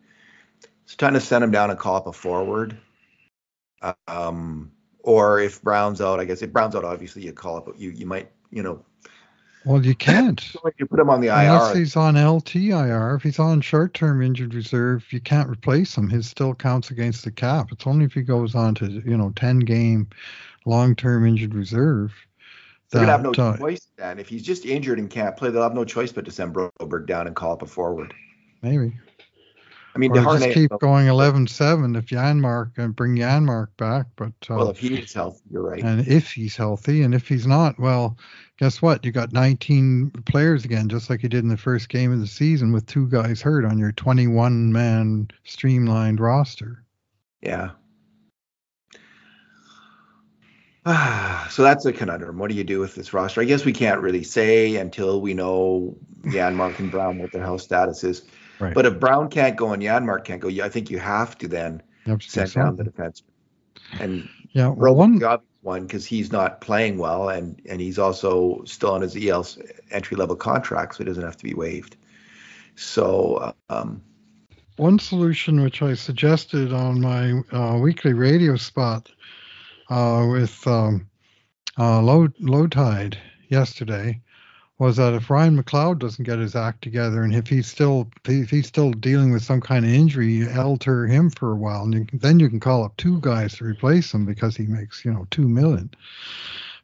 It's 0.84 0.95
time 0.95 1.15
to 1.15 1.19
send 1.19 1.43
him 1.43 1.51
down 1.51 1.71
and 1.71 1.79
call 1.79 1.95
up 1.95 2.05
a 2.05 2.13
forward. 2.13 2.77
Um, 4.07 4.71
or 4.99 5.39
if 5.39 5.63
Brown's 5.63 5.99
out, 5.99 6.19
I 6.19 6.25
guess 6.25 6.43
if 6.43 6.53
Brown's 6.53 6.75
out, 6.75 6.86
obviously 6.86 7.23
you 7.23 7.34
call 7.34 7.57
up. 7.57 7.69
You 7.75 7.89
you 7.89 8.05
might 8.05 8.29
you 8.51 8.62
know 8.62 8.86
well, 9.65 9.86
you 9.86 9.95
can't. 9.95 10.54
you 10.78 10.86
put 10.86 11.00
him 11.00 11.10
on 11.10 11.21
the 11.21 11.28
IR. 11.28 11.34
Unless 11.34 11.76
he's 11.76 11.95
on 11.95 12.15
LTIR. 12.15 13.15
If 13.15 13.24
he's 13.24 13.39
on 13.39 13.62
short-term 13.62 14.21
injured 14.21 14.54
reserve, 14.54 15.06
you 15.12 15.19
can't 15.19 15.50
replace 15.50 15.97
him. 15.97 16.10
His 16.10 16.28
still 16.28 16.56
counts 16.56 16.91
against 16.91 17.24
the 17.24 17.32
cap. 17.32 17.67
It's 17.71 17.86
only 17.86 18.06
if 18.06 18.13
he 18.13 18.21
goes 18.21 18.56
on 18.56 18.76
to 18.76 18.88
you 19.06 19.17
know 19.17 19.32
10-game 19.32 20.10
long-term 20.65 21.28
injured 21.28 21.54
reserve. 21.54 22.13
They're 22.89 23.02
gonna 23.02 23.12
have 23.13 23.24
no 23.24 23.32
uh, 23.32 23.58
choice 23.58 23.88
then. 23.95 24.19
If 24.19 24.28
he's 24.28 24.43
just 24.43 24.65
injured 24.65 25.00
and 25.00 25.10
can't 25.10 25.38
play, 25.38 25.50
they'll 25.50 25.63
have 25.63 25.74
no 25.74 25.86
choice 25.86 26.12
but 26.12 26.26
to 26.26 26.32
send 26.32 26.54
Broberg 26.54 27.08
down 27.08 27.28
and 27.28 27.36
call 27.36 27.54
up 27.54 27.62
a 27.62 27.65
forward. 27.65 28.13
Maybe. 28.62 28.93
I 29.93 29.99
mean, 29.99 30.17
or 30.17 30.38
just 30.38 30.51
keep 30.51 30.71
going 30.80 31.08
11-7 31.08 31.97
if 31.97 32.06
Janmark 32.06 32.77
and 32.77 32.95
bring 32.95 33.17
Janmark 33.17 33.67
back. 33.77 34.06
But 34.15 34.34
uh, 34.49 34.56
well, 34.56 34.69
if 34.69 34.80
he's 34.80 35.13
healthy, 35.13 35.41
you're 35.51 35.63
right. 35.63 35.84
And 35.84 36.08
if 36.08 36.32
he's 36.32 36.56
healthy, 36.56 37.01
and 37.04 37.13
if 37.13 37.27
he's 37.27 37.45
not, 37.45 37.77
well, 37.77 38.17
guess 38.58 38.82
what? 38.82 39.06
You 39.06 39.12
got 39.12 39.34
19 39.34 40.12
players 40.25 40.63
again, 40.63 40.88
just 40.88 41.10
like 41.10 41.23
you 41.23 41.30
did 41.30 41.43
in 41.43 41.49
the 41.49 41.58
first 41.58 41.89
game 41.89 42.13
of 42.13 42.19
the 42.19 42.27
season, 42.27 42.71
with 42.71 42.86
two 42.86 43.08
guys 43.10 43.41
hurt 43.41 43.65
on 43.65 43.77
your 43.77 43.91
21-man 43.91 45.30
streamlined 45.43 46.21
roster. 46.21 46.84
Yeah. 47.41 47.72
Ah, 50.86 51.47
so 51.51 51.63
that's 51.63 51.86
a 51.86 51.91
conundrum. 51.91 52.38
What 52.38 52.49
do 52.49 52.55
you 52.55 52.63
do 52.63 52.80
with 52.80 52.95
this 52.95 53.13
roster? 53.13 53.41
I 53.41 53.45
guess 53.45 53.66
we 53.66 53.74
can't 53.74 53.99
really 53.99 54.24
say 54.24 54.78
until 54.78 55.20
we 55.20 55.34
know 55.34 55.97
Janmark 56.24 56.80
and 56.80 56.89
Brown 56.89 57.18
what 57.18 57.34
their 57.34 57.43
health 57.43 57.61
status 57.61 58.05
is. 58.05 58.24
Right. 58.62 58.76
But 58.76 58.86
if 58.86 58.99
Brown 58.99 59.30
can't 59.30 59.57
go 59.57 59.74
and 59.74 59.82
Janmark 59.82 60.24
can't 60.24 60.39
go, 60.39 60.47
I 60.47 60.70
think 60.70 60.91
you 60.91 60.99
have 60.99 61.38
to 61.39 61.47
then 61.47 61.82
send 62.20 62.53
down 62.53 62.76
the 62.76 62.84
defense. 62.84 63.24
And 63.99 64.30
yeah, 64.51 64.68
well, 64.68 64.93
one 64.93 65.20
one 65.62 65.86
because 65.86 66.05
he's 66.05 66.32
not 66.32 66.62
playing 66.62 66.97
well, 66.99 67.30
and 67.30 67.59
and 67.68 67.82
he's 67.82 67.97
also 67.97 68.64
still 68.66 68.91
on 68.91 69.01
his 69.01 69.18
EL 69.18 69.47
entry 69.89 70.16
level 70.16 70.36
contract, 70.36 70.95
so 70.95 70.99
he 70.99 71.05
doesn't 71.05 71.24
have 71.24 71.38
to 71.38 71.43
be 71.43 71.53
waived. 71.53 71.97
So. 72.76 73.53
Um, 73.70 74.03
one 74.78 74.97
solution 74.97 75.62
which 75.62 75.82
I 75.84 75.93
suggested 75.93 76.74
on 76.74 77.01
my 77.01 77.41
uh, 77.51 77.78
weekly 77.78 78.14
radio 78.14 78.55
spot 78.55 79.12
uh, 79.91 80.26
with 80.32 80.66
um, 80.66 81.07
uh, 81.78 82.01
low 82.01 82.30
Lowetide 82.39 83.16
yesterday 83.49 84.20
was 84.82 84.97
that 84.97 85.13
if 85.13 85.29
Ryan 85.29 85.61
McLeod 85.61 85.99
doesn't 85.99 86.25
get 86.25 86.39
his 86.39 86.55
act 86.55 86.82
together, 86.82 87.21
and 87.21 87.36
if 87.36 87.47
he's 87.47 87.67
still 87.67 88.09
if 88.25 88.49
he's 88.49 88.65
still 88.65 88.89
dealing 88.89 89.32
with 89.32 89.43
some 89.43 89.61
kind 89.61 89.86
of 89.86 89.91
injury, 89.91 90.34
you 90.34 90.49
alter 90.57 91.05
him 91.05 91.29
for 91.29 91.51
a 91.51 91.55
while, 91.55 91.84
and 91.84 91.93
you 91.93 92.05
can, 92.05 92.17
then 92.17 92.39
you 92.39 92.49
can 92.49 92.59
call 92.59 92.84
up 92.84 92.97
two 92.97 93.21
guys 93.21 93.55
to 93.57 93.63
replace 93.63 94.11
him 94.11 94.25
because 94.25 94.57
he 94.57 94.65
makes 94.65 95.05
you 95.05 95.13
know 95.13 95.27
two 95.29 95.47
million. 95.47 95.91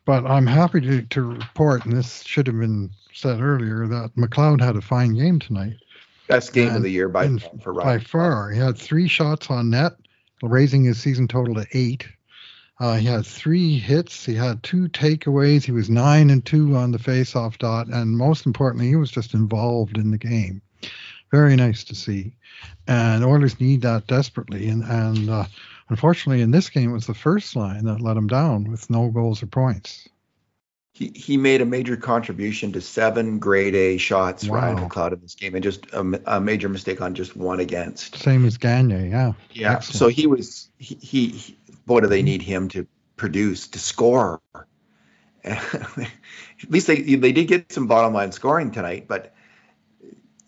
But 0.06 0.28
I'm 0.28 0.46
happy 0.46 0.80
to, 0.82 1.02
to 1.02 1.22
report, 1.24 1.86
and 1.86 1.98
this 1.98 2.22
should 2.22 2.46
have 2.46 2.60
been 2.60 2.92
said 3.14 3.42
earlier, 3.42 3.88
that 3.88 4.12
McLeod 4.16 4.62
had 4.62 4.76
a 4.76 4.82
fine 4.82 5.16
game 5.16 5.40
tonight. 5.40 5.78
Best 6.28 6.54
game 6.54 6.68
And- 6.68 6.78
of 6.78 6.84
the 6.84 6.92
year 6.92 7.10
by 7.10 7.28
By 7.66 7.98
far, 7.98 8.52
he 8.52 8.60
had 8.60 8.78
three 8.78 9.08
shots 9.08 9.50
on 9.50 9.72
net, 9.72 9.94
raising 10.44 10.84
his 10.84 11.00
season 11.00 11.28
total 11.28 11.56
to 11.56 11.66
eight. 11.74 12.08
Uh, 12.80 12.96
he 12.98 13.08
had 13.08 13.26
three 13.26 13.80
hits. 13.80 14.26
He 14.26 14.36
had 14.36 14.62
two 14.62 14.88
takeaways. 14.90 15.64
He 15.64 15.72
was 15.72 15.90
nine 15.90 16.30
and 16.30 16.46
two 16.46 16.76
on 16.76 16.92
the 16.92 17.00
face-off 17.00 17.58
dot, 17.58 17.88
and 17.88 18.18
most 18.18 18.46
importantly, 18.46 18.88
he 18.88 18.96
was 18.96 19.10
just 19.10 19.34
involved 19.34 19.98
in 19.98 20.12
the 20.12 20.18
game. 20.18 20.62
Very 21.32 21.56
nice 21.56 21.84
to 21.86 21.96
see. 21.96 22.34
And 22.88 23.26
Oilers 23.26 23.60
need 23.60 23.82
that 23.82 24.08
desperately. 24.08 24.70
And 24.70 24.84
and 24.84 25.30
uh, 25.30 25.46
unfortunately, 25.90 26.42
in 26.42 26.52
this 26.52 26.70
game, 26.70 26.92
it 26.92 26.94
was 26.94 27.08
the 27.08 27.14
first 27.14 27.56
line 27.56 27.86
that 27.86 28.00
let 28.00 28.16
him 28.16 28.28
down 28.28 28.70
with 28.70 28.90
no 28.90 29.10
goals 29.10 29.42
or 29.42 29.48
points. 29.48 30.08
He, 30.94 31.12
he 31.14 31.38
made 31.38 31.62
a 31.62 31.66
major 31.66 31.96
contribution 31.98 32.72
to 32.72 32.82
seven 32.82 33.38
grade 33.38 33.76
A 33.76 33.98
shots, 33.98 34.48
Ryan 34.48 34.78
Wow. 34.78 34.88
McLeod, 34.88 35.14
in 35.14 35.20
this 35.22 35.36
game, 35.36 35.54
and 35.54 35.64
just 35.64 35.86
a 35.94 36.40
major 36.42 36.70
mistake 36.70 37.02
on 37.02 37.14
just 37.14 37.36
one 37.36 37.60
against. 37.60 38.16
Same 38.16 38.46
as 38.46 38.58
Gagner, 38.58 39.06
yeah. 39.06 39.34
Yeah. 39.52 39.74
Excellent. 39.74 40.00
So 40.00 40.08
he 40.08 40.26
was 40.26 40.70
he, 40.80 40.96
he, 40.96 41.58
boy 41.88 42.02
do 42.02 42.08
they 42.08 42.22
need 42.22 42.44
him 42.44 42.68
to 42.70 42.86
produce 43.16 43.70
to 43.70 43.80
score. 43.80 44.42
At 45.44 46.70
least 46.70 46.88
they 46.88 47.02
they 47.02 47.32
did 47.32 47.48
get 47.48 47.72
some 47.72 47.88
bottom 47.88 48.14
line 48.14 48.32
scoring 48.32 48.72
tonight, 48.72 49.08
but 49.08 49.34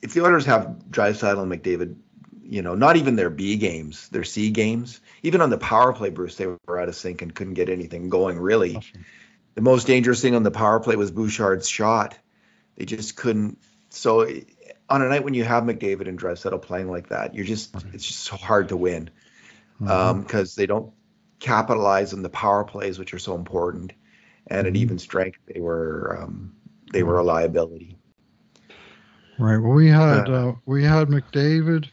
if 0.01 0.13
the 0.13 0.23
Oilers 0.23 0.45
have 0.45 0.77
Draisaitl 0.89 1.41
and 1.41 1.51
McDavid, 1.51 1.95
you 2.43 2.61
know, 2.61 2.75
not 2.75 2.95
even 2.95 3.15
their 3.15 3.29
B 3.29 3.57
games, 3.57 4.09
their 4.09 4.23
C 4.23 4.49
games, 4.49 4.99
even 5.23 5.41
on 5.41 5.49
the 5.49 5.57
power 5.57 5.93
play, 5.93 6.09
Bruce, 6.09 6.35
they 6.35 6.47
were 6.47 6.79
out 6.79 6.89
of 6.89 6.95
sync 6.95 7.21
and 7.21 7.33
couldn't 7.33 7.53
get 7.53 7.69
anything 7.69 8.09
going 8.09 8.39
really. 8.39 8.79
The 9.55 9.61
most 9.61 9.87
dangerous 9.87 10.21
thing 10.21 10.35
on 10.35 10.43
the 10.43 10.51
power 10.51 10.79
play 10.79 10.95
was 10.95 11.11
Bouchard's 11.11 11.67
shot. 11.67 12.17
They 12.75 12.85
just 12.85 13.15
couldn't. 13.15 13.57
So 13.89 14.27
on 14.89 15.01
a 15.01 15.09
night 15.09 15.23
when 15.23 15.33
you 15.33 15.43
have 15.43 15.63
McDavid 15.63 16.07
and 16.07 16.19
Draisaitl 16.19 16.61
playing 16.61 16.89
like 16.89 17.09
that, 17.09 17.35
you're 17.35 17.45
just 17.45 17.73
it's 17.93 18.05
just 18.05 18.19
so 18.19 18.35
hard 18.35 18.69
to 18.69 18.77
win 18.77 19.09
mm-hmm. 19.81 19.89
um, 19.89 20.21
because 20.23 20.55
they 20.55 20.65
don't 20.65 20.93
capitalize 21.39 22.13
on 22.13 22.21
the 22.23 22.29
power 22.29 22.63
plays, 22.63 22.99
which 22.99 23.13
are 23.13 23.19
so 23.19 23.35
important. 23.35 23.93
And 24.47 24.67
at 24.67 24.75
Mhm. 24.75 24.77
even 24.77 24.97
strength, 24.99 25.39
they 25.53 25.59
were 25.59 26.17
um, 26.21 26.53
they 26.91 27.03
were 27.03 27.17
a 27.19 27.23
liability. 27.23 27.97
Right. 29.37 29.57
Well, 29.57 29.73
we 29.73 29.87
had 29.87 30.29
uh, 30.29 30.53
we 30.65 30.83
had 30.83 31.07
McDavid, 31.09 31.89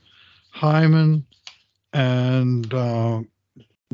Hyman, 0.51 1.24
and 1.92 2.72
uh, 2.74 3.22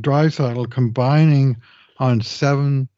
Draisaitl 0.00 0.70
combining 0.70 1.57
on 1.98 2.20
seven 2.20 2.88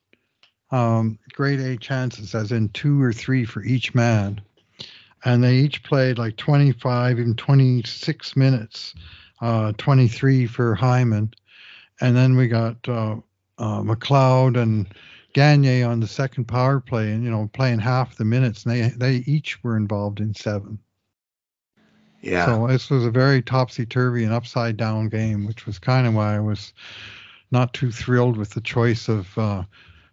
um, 0.70 1.18
grade 1.32 1.60
A 1.60 1.76
chances, 1.76 2.34
as 2.34 2.52
in 2.52 2.68
two 2.70 3.02
or 3.02 3.12
three 3.12 3.44
for 3.44 3.62
each 3.62 3.94
man, 3.94 4.40
and 5.24 5.42
they 5.42 5.56
each 5.56 5.82
played 5.82 6.18
like 6.18 6.36
25, 6.36 7.18
even 7.18 7.34
26 7.34 8.36
minutes. 8.36 8.94
Uh, 9.40 9.72
23 9.78 10.46
for 10.46 10.74
Hyman, 10.74 11.32
and 12.00 12.16
then 12.16 12.36
we 12.36 12.48
got 12.48 12.76
uh, 12.88 13.16
uh, 13.58 13.80
McLeod 13.82 14.60
and 14.60 14.88
Gagner 15.34 15.86
on 15.86 16.00
the 16.00 16.06
second 16.06 16.46
power 16.46 16.80
play, 16.80 17.10
and 17.12 17.24
you 17.24 17.30
know 17.30 17.50
playing 17.52 17.80
half 17.80 18.16
the 18.16 18.24
minutes, 18.24 18.64
and 18.64 18.74
they 18.74 18.88
they 18.90 19.24
each 19.26 19.62
were 19.62 19.76
involved 19.76 20.20
in 20.20 20.34
seven. 20.34 20.78
Yeah. 22.20 22.46
So 22.46 22.66
this 22.68 22.88
was 22.88 23.04
a 23.04 23.10
very 23.10 23.42
topsy 23.42 23.84
turvy 23.84 24.24
and 24.24 24.32
upside 24.32 24.76
down 24.76 25.08
game, 25.08 25.46
which 25.46 25.66
was 25.66 25.78
kind 25.78 26.06
of 26.06 26.14
why 26.14 26.36
I 26.36 26.40
was 26.40 26.72
not 27.50 27.74
too 27.74 27.90
thrilled 27.92 28.36
with 28.38 28.50
the 28.50 28.62
choice 28.62 29.08
of 29.08 29.36
uh, 29.36 29.64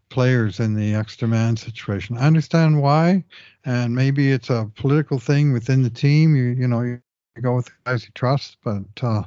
players 0.09 0.59
in 0.59 0.75
the 0.75 0.93
extra 0.93 1.27
man 1.27 1.55
situation. 1.55 2.17
I 2.17 2.27
understand 2.27 2.81
why, 2.81 3.23
and 3.63 3.95
maybe 3.95 4.31
it's 4.31 4.49
a 4.49 4.69
political 4.75 5.19
thing 5.19 5.53
within 5.53 5.83
the 5.83 5.89
team. 5.89 6.35
You 6.35 6.49
you 6.49 6.67
know 6.67 6.81
you, 6.81 7.01
go 7.41 7.55
with 7.55 7.65
the 7.65 7.71
guys 7.85 8.03
you 8.03 8.11
trust, 8.13 8.57
but 8.63 8.83
uh, 9.01 9.23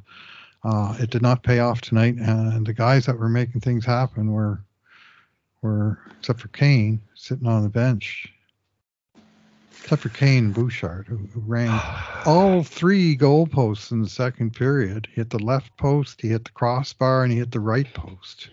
uh, 0.65 0.97
it 0.99 1.11
did 1.11 1.23
not 1.23 1.43
pay 1.43 1.61
off 1.61 1.81
tonight. 1.81 2.17
And 2.17 2.67
the 2.67 2.73
guys 2.73 3.07
that 3.07 3.19
were 3.19 3.29
making 3.29 3.61
things 3.61 3.85
happen 3.85 4.33
were 4.33 4.65
were 5.63 5.99
except 6.19 6.41
for 6.41 6.49
Kane 6.49 7.03
sitting 7.15 7.47
on 7.47 7.63
the 7.63 7.69
bench. 7.69 8.33
Except 9.83 10.03
for 10.03 10.09
Kane 10.09 10.53
Bouchard, 10.53 11.07
who, 11.07 11.19
who 11.19 11.41
ran 11.41 11.79
all 12.27 12.63
three 12.63 13.17
goalposts 13.17 13.93
in 13.93 14.03
the 14.03 14.09
second 14.09 14.55
period. 14.55 15.09
He 15.11 15.17
hit 15.17 15.31
the 15.31 15.39
left 15.39 15.77
post, 15.77 16.23
he 16.23 16.29
hit 16.29 16.45
the 16.45 16.51
crossbar, 16.53 17.23
and 17.23 17.31
he 17.33 17.39
hit 17.39 17.51
the 17.51 17.61
right 17.61 17.93
post. 17.93 18.49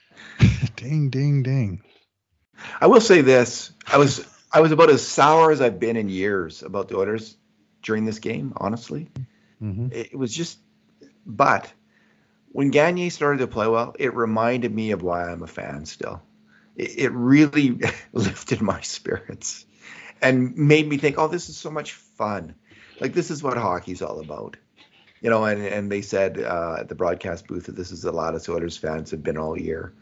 ding, 0.76 1.08
ding, 1.08 1.42
ding. 1.42 1.82
I 2.80 2.88
will 2.88 3.00
say 3.00 3.22
this: 3.22 3.72
I 3.86 3.96
was 3.96 4.26
I 4.52 4.60
was 4.60 4.72
about 4.72 4.90
as 4.90 5.06
sour 5.06 5.50
as 5.50 5.60
I've 5.60 5.80
been 5.80 5.96
in 5.96 6.08
years 6.08 6.62
about 6.62 6.88
the 6.88 6.96
Oilers 6.96 7.36
during 7.82 8.04
this 8.04 8.18
game. 8.18 8.52
Honestly, 8.56 9.08
hmm 9.58 9.88
it, 9.90 10.10
it 10.12 10.16
was 10.16 10.34
just. 10.34 10.58
But 11.26 11.72
when 12.52 12.70
Gagner 12.70 13.10
started 13.10 13.38
to 13.38 13.46
play 13.46 13.68
well, 13.68 13.94
it 13.98 14.14
reminded 14.14 14.74
me 14.74 14.90
of 14.90 15.02
why 15.02 15.28
I'm 15.28 15.42
a 15.42 15.46
fan 15.46 15.86
still. 15.86 16.22
It, 16.76 16.98
it 16.98 17.12
really 17.12 17.78
lifted 18.12 18.60
my 18.60 18.80
spirits 18.80 19.66
and 20.22 20.56
made 20.56 20.88
me 20.88 20.98
think, 20.98 21.18
oh, 21.18 21.28
this 21.28 21.48
is 21.48 21.56
so 21.56 21.70
much 21.70 21.92
fun. 21.92 22.54
Like 23.00 23.14
this 23.14 23.30
is 23.30 23.42
what 23.42 23.56
hockey's 23.56 24.02
all 24.02 24.20
about. 24.20 24.56
You 25.20 25.30
know, 25.30 25.44
and, 25.44 25.62
and 25.62 25.92
they 25.92 26.00
said 26.02 26.38
uh, 26.38 26.76
at 26.80 26.88
the 26.88 26.94
broadcast 26.94 27.46
booth 27.46 27.66
that 27.66 27.76
this 27.76 27.92
is 27.92 28.02
the 28.02 28.12
loudest 28.12 28.48
Oilers 28.48 28.76
fans 28.76 29.10
have 29.10 29.22
been 29.22 29.36
all 29.36 29.58
year. 29.58 29.92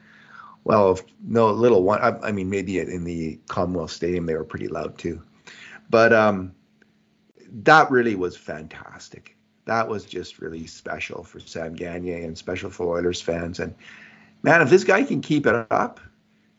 Well, 0.65 0.93
if, 0.93 1.03
no, 1.25 1.51
little 1.51 1.83
one. 1.83 2.01
I, 2.01 2.29
I 2.29 2.33
mean, 2.33 2.51
maybe 2.51 2.79
in 2.79 3.05
the 3.05 3.41
Commonwealth 3.49 3.91
Stadium 3.91 4.27
they 4.27 4.35
were 4.35 4.45
pretty 4.45 4.69
loud 4.69 4.99
too, 4.99 5.23
but 5.89 6.13
um, 6.13 6.55
that 7.65 7.91
really 7.91 8.15
was 8.15 8.37
fantastic. 8.37 9.38
That 9.69 9.87
was 9.87 10.07
just 10.07 10.39
really 10.39 10.67
special 10.67 11.23
for 11.23 11.41
Sam 11.41 11.75
Gagner 11.75 12.25
and 12.25 12.39
special 12.39 12.71
for 12.71 12.97
Oilers 12.97 13.21
fans. 13.21 13.61
And 13.61 13.75
man, 14.43 14.63
if 14.63 14.71
this 14.71 14.83
guy 14.83 15.03
can 15.03 15.21
keep 15.21 15.47
it 15.47 15.67
up, 15.71 16.01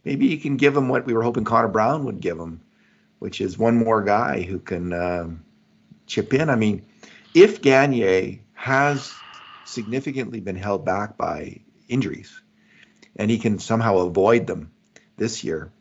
maybe 0.06 0.28
you 0.28 0.38
can 0.38 0.58
give 0.58 0.78
him 0.78 0.90
what 0.90 1.08
we 1.08 1.14
were 1.14 1.24
hoping 1.24 1.44
Connor 1.44 1.70
Brown 1.70 2.06
would 2.06 2.20
give 2.20 2.38
him, 2.38 2.62
which 3.18 3.42
is 3.42 3.58
one 3.58 3.78
more 3.78 4.04
guy 4.04 4.44
who 4.44 4.60
can 4.60 4.94
um, 4.94 5.44
chip 6.06 6.36
in. 6.36 6.52
I 6.52 6.56
mean, 6.56 6.86
if 7.34 7.64
Gagner 7.64 8.38
has 8.54 9.12
significantly 9.66 10.40
been 10.40 10.56
held 10.56 10.86
back 10.86 11.18
by 11.18 11.62
injuries 11.88 12.40
and 13.16 13.32
he 13.32 13.40
can 13.40 13.58
somehow 13.58 13.98
avoid 13.98 14.46
them 14.46 14.72
this 15.18 15.44
year, 15.44 15.72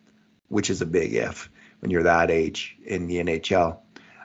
which 0.49 0.71
is 0.71 0.81
a 0.81 0.87
big 0.87 1.13
if 1.13 1.51
when 1.81 1.91
you're 1.91 2.05
that 2.05 2.31
age 2.31 2.75
in 2.87 3.07
the 3.07 3.17
NHL. 3.17 3.81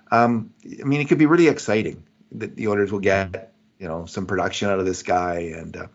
Um, 0.10 0.54
I 0.64 0.86
mean, 0.86 1.02
it 1.02 1.10
could 1.10 1.18
be 1.18 1.26
really 1.26 1.50
exciting 1.50 2.06
that 2.36 2.56
the 2.56 2.68
Oilers 2.68 2.92
will 2.92 3.00
get, 3.00 3.54
you 3.80 3.88
know, 3.88 4.06
some 4.06 4.26
production 4.26 4.70
out 4.70 4.80
of 4.80 4.86
this 4.86 5.04
guy. 5.04 5.54
And, 5.56 5.76
uh, 5.76 5.88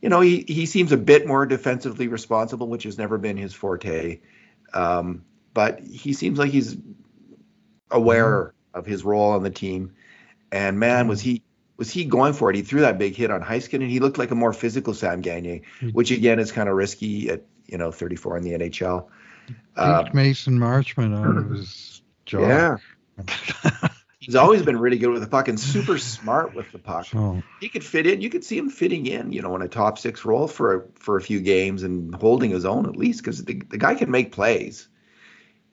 you 0.00 0.08
know, 0.08 0.20
he, 0.20 0.44
he 0.46 0.66
seems 0.66 0.92
a 0.92 0.96
bit 0.96 1.26
more 1.26 1.46
defensively 1.46 2.08
responsible, 2.08 2.68
which 2.68 2.84
has 2.84 2.98
never 2.98 3.18
been 3.18 3.36
his 3.36 3.54
forte. 3.54 4.20
Um, 4.72 5.24
but 5.54 5.80
he 5.80 6.12
seems 6.12 6.38
like 6.38 6.50
he's 6.50 6.76
aware 7.90 8.54
of 8.74 8.86
his 8.86 9.04
role 9.04 9.32
on 9.32 9.42
the 9.42 9.50
team. 9.50 9.94
And 10.52 10.78
man, 10.78 11.08
was 11.08 11.20
he 11.20 11.42
was 11.76 11.90
he 11.90 12.04
going 12.04 12.32
for 12.32 12.50
it? 12.50 12.56
He 12.56 12.62
threw 12.62 12.80
that 12.80 12.98
big 12.98 13.14
hit 13.14 13.30
on 13.30 13.42
Heiskanen, 13.42 13.82
and 13.82 13.90
he 13.90 14.00
looked 14.00 14.18
like 14.18 14.30
a 14.30 14.34
more 14.34 14.52
physical 14.52 14.94
Sam 14.94 15.20
Gagner, 15.20 15.60
which 15.92 16.10
again 16.10 16.38
is 16.38 16.52
kind 16.52 16.68
of 16.68 16.76
risky 16.76 17.28
at 17.30 17.42
you 17.66 17.78
know 17.78 17.90
34 17.90 18.38
in 18.38 18.42
the 18.44 18.52
NHL. 18.52 19.08
Uh, 19.76 20.04
Mason 20.12 20.58
Marchment 20.58 21.16
out 21.16 21.36
of 21.36 21.50
his 21.50 22.02
jaw. 22.24 22.40
yeah, 22.40 22.76
he's 24.26 24.34
always 24.34 24.60
been 24.62 24.76
really 24.76 24.98
good 24.98 25.10
with 25.10 25.22
the 25.22 25.28
puck 25.28 25.46
and 25.46 25.58
super 25.58 25.98
smart 25.98 26.52
with 26.52 26.72
the 26.72 26.80
puck. 26.80 27.06
He 27.60 27.68
could 27.68 27.84
fit 27.84 28.08
in. 28.08 28.20
You 28.20 28.28
could 28.28 28.42
see 28.42 28.58
him 28.58 28.70
fitting 28.70 29.06
in, 29.06 29.30
you 29.30 29.40
know, 29.40 29.54
in 29.54 29.62
a 29.62 29.68
top 29.68 29.98
six 29.98 30.24
role 30.24 30.48
for 30.48 30.74
a, 30.74 30.82
for 30.98 31.16
a 31.16 31.22
few 31.22 31.40
games 31.40 31.84
and 31.84 32.12
holding 32.12 32.50
his 32.50 32.64
own 32.64 32.86
at 32.86 32.96
least 32.96 33.20
because 33.22 33.44
the, 33.44 33.54
the 33.54 33.78
guy 33.78 33.94
can 33.94 34.10
make 34.10 34.32
plays 34.32 34.88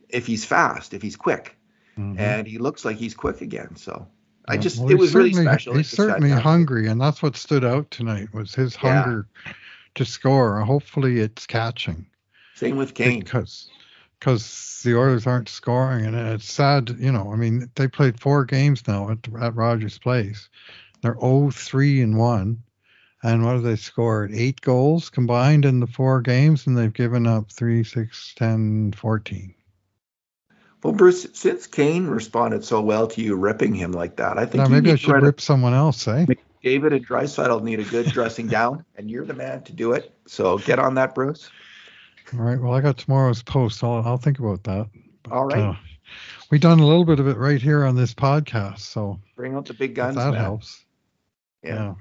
if 0.07 0.27
he's 0.27 0.45
fast, 0.45 0.93
if 0.93 1.01
he's 1.01 1.15
quick, 1.15 1.57
mhm. 1.97 2.19
and 2.19 2.45
he 2.45 2.59
looks 2.59 2.85
like 2.85 2.97
he's 2.97 3.15
quick 3.15 3.41
again. 3.41 3.75
So 3.75 4.07
I 4.47 4.57
just 4.57 4.79
well, 4.79 4.91
it 4.91 4.99
was 4.99 5.15
really 5.15 5.33
special. 5.33 5.73
He's 5.73 5.89
certainly 5.89 6.29
hungry, 6.29 6.87
and 6.89 7.01
that's 7.01 7.23
what 7.23 7.35
stood 7.35 7.65
out 7.65 7.89
tonight 7.89 8.31
was 8.35 8.53
his 8.53 8.75
Yeah. 8.75 9.01
hunger 9.01 9.27
to 9.95 10.05
score. 10.05 10.59
Hopefully, 10.61 11.19
it's 11.19 11.47
catching 11.47 12.05
Same 12.53 12.77
with 12.77 12.93
Kane. 12.93 13.21
because 13.21 13.67
because 14.23 14.81
the 14.85 14.97
Oilers 14.97 15.27
aren't 15.27 15.49
scoring, 15.49 16.05
and 16.05 16.15
it's 16.15 16.49
sad. 16.49 16.95
You 16.97 17.11
know, 17.11 17.33
I 17.33 17.35
mean, 17.35 17.69
they 17.75 17.89
played 17.89 18.21
four 18.21 18.45
games 18.45 18.87
now 18.87 19.09
at 19.09 19.19
at 19.41 19.55
Rogers 19.55 19.97
Place. 19.97 20.47
They're 21.01 21.15
0-3 21.15 22.01
and 22.01 22.17
one, 22.17 22.63
and 23.21 23.43
what 23.43 23.55
have 23.55 23.63
they 23.63 23.75
scored? 23.75 24.31
Eight 24.33 24.61
goals 24.61 25.09
combined 25.09 25.65
in 25.65 25.81
the 25.81 25.87
four 25.87 26.21
games, 26.21 26.65
and 26.67 26.77
they've 26.77 26.93
given 26.93 27.27
up 27.27 27.51
three, 27.51 27.83
six, 27.83 28.33
10, 28.37 28.93
14. 28.93 29.53
Well, 30.81 30.93
Bruce, 30.93 31.27
since 31.33 31.67
Kane 31.67 32.07
responded 32.07 32.63
so 32.63 32.79
well 32.79 33.07
to 33.07 33.21
you 33.21 33.35
ripping 33.35 33.75
him 33.75 33.91
like 33.91 34.15
that, 34.17 34.37
I 34.37 34.45
think 34.45 34.55
Now 34.55 34.65
you 34.65 34.75
maybe 34.75 34.87
need 34.87 34.93
I 34.93 34.95
should 34.95 35.21
rip 35.21 35.41
someone 35.41 35.73
else, 35.73 36.07
eh? 36.07 36.25
David 36.61 36.93
and 36.93 37.05
Draisaitl 37.05 37.61
need 37.61 37.81
a 37.81 37.83
good 37.83 38.05
dressing 38.07 38.47
down, 38.47 38.85
and 38.95 39.11
you're 39.11 39.25
the 39.25 39.33
man 39.33 39.63
to 39.63 39.73
do 39.73 39.91
it. 39.91 40.13
So 40.27 40.57
get 40.59 40.79
on 40.79 40.95
that, 40.95 41.13
Bruce. 41.13 41.49
All 42.33 42.39
right. 42.43 42.59
Well, 42.59 42.73
I 42.73 42.81
got 42.81 42.97
tomorrow's 42.97 43.43
post. 43.43 43.83
I'll 43.83 44.01
I'll 44.05 44.17
think 44.17 44.39
about 44.39 44.63
that. 44.63 44.89
All 45.31 45.45
right. 45.45 45.59
Uh, 45.59 45.75
we 46.49 46.59
done 46.59 46.79
a 46.79 46.85
little 46.85 47.05
bit 47.05 47.19
of 47.19 47.27
it 47.27 47.37
right 47.37 47.61
here 47.61 47.85
on 47.85 47.95
this 47.95 48.13
podcast, 48.13 48.79
so 48.79 49.19
Bring 49.35 49.55
out 49.55 49.65
the 49.65 49.73
big 49.73 49.95
guns. 49.95 50.15
that 50.15 50.31
man. 50.33 50.41
helps. 50.41 50.85
Yeah. 51.63 51.95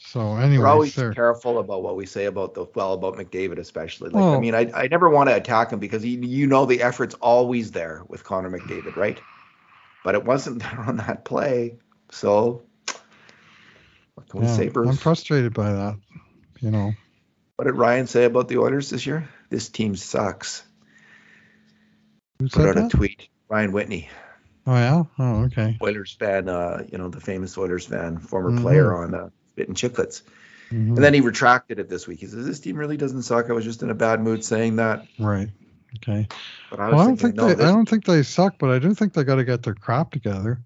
So, 0.00 0.36
anyway, 0.36 0.58
We're 0.64 0.66
always 0.68 0.94
there. 0.94 1.12
careful 1.14 1.58
about 1.60 1.82
what 1.82 1.96
we 1.96 2.04
say 2.04 2.24
about 2.26 2.54
the 2.54 2.66
well 2.74 2.94
about 2.94 3.14
McDavid, 3.14 3.58
especially. 3.58 4.10
Like, 4.10 4.24
I 4.24 4.40
mean, 4.40 4.54
I, 4.54 4.70
I 4.74 4.88
never 4.88 5.08
want 5.08 5.28
to 5.28 5.36
attack 5.36 5.70
him 5.72 5.78
because 5.78 6.02
he, 6.02 6.16
you 6.16 6.46
know 6.48 6.66
the 6.66 6.82
effort's 6.82 7.14
always 7.16 7.70
there 7.70 8.02
with 8.08 8.24
Connor 8.24 8.50
McDavid, 8.50 8.96
right? 8.96 9.20
But 10.04 10.16
it 10.16 10.24
wasn't 10.24 10.62
there 10.62 10.80
on 10.80 10.96
that 10.96 11.24
play. 11.24 11.76
So 12.10 12.62
what 14.14 14.28
can 14.28 14.40
we 14.40 14.46
Yeah, 14.46 14.56
say, 14.56 14.70
I'm 14.74 14.96
frustrated 14.96 15.54
by 15.54 15.72
that. 15.72 15.96
You 16.60 16.70
know, 16.72 16.92
What 17.60 17.66
did 17.66 17.76
Ryan 17.76 18.06
say 18.06 18.24
about 18.24 18.48
the 18.48 18.56
Oilers 18.56 18.88
this 18.88 19.04
year? 19.04 19.28
This 19.50 19.68
team 19.68 19.94
sucks. 19.94 20.62
who 22.38 22.48
Put 22.48 22.78
out 22.78 22.86
a 22.86 22.88
tweet. 22.88 23.28
Ryan 23.50 23.72
Whitney, 23.72 24.08
Oh 24.66 24.72
yeah. 24.76 25.02
Oh 25.18 25.44
okay. 25.44 25.76
Oilers 25.82 26.16
fan, 26.18 26.48
uh, 26.48 26.84
you 26.90 26.96
know, 26.96 27.10
the 27.10 27.20
famous 27.20 27.58
Oilers 27.58 27.84
fan, 27.84 28.16
former 28.16 28.52
Mhm. 28.52 28.62
player 28.62 28.94
on 28.96 29.14
uh, 29.14 29.28
Spittin' 29.50 29.74
Chicklets. 29.74 30.22
Mhm. 30.70 30.96
And 30.96 30.96
then 31.04 31.12
he 31.12 31.20
retracted 31.20 31.78
it 31.78 31.90
this 31.90 32.08
week. 32.08 32.20
He 32.20 32.26
says, 32.28 32.46
This 32.46 32.60
team 32.60 32.76
really 32.76 32.96
doesn't 32.96 33.24
suck. 33.24 33.50
I 33.50 33.52
was 33.52 33.66
just 33.66 33.82
in 33.82 33.90
a 33.90 33.94
bad 33.94 34.22
mood 34.22 34.42
saying 34.42 34.76
that. 34.76 35.06
right. 35.18 35.50
Okay. 35.96 36.28
But 36.70 36.80
I 36.80 36.86
was 36.86 36.92
Well, 36.94 37.00
I 37.02 37.04
don't 37.08 37.16
thinking, 37.18 37.26
think 37.26 37.36
no, 37.36 37.48
they. 37.48 37.54
this- 37.56 37.66
I 37.66 37.72
don't 37.72 37.86
think 37.90 38.04
they 38.06 38.22
suck, 38.22 38.54
but 38.58 38.70
I 38.70 38.78
do 38.78 38.94
think 38.94 39.12
they 39.12 39.22
got 39.24 39.34
to 39.34 39.44
get 39.44 39.62
their 39.64 39.74
crap 39.74 40.12
together 40.12 40.62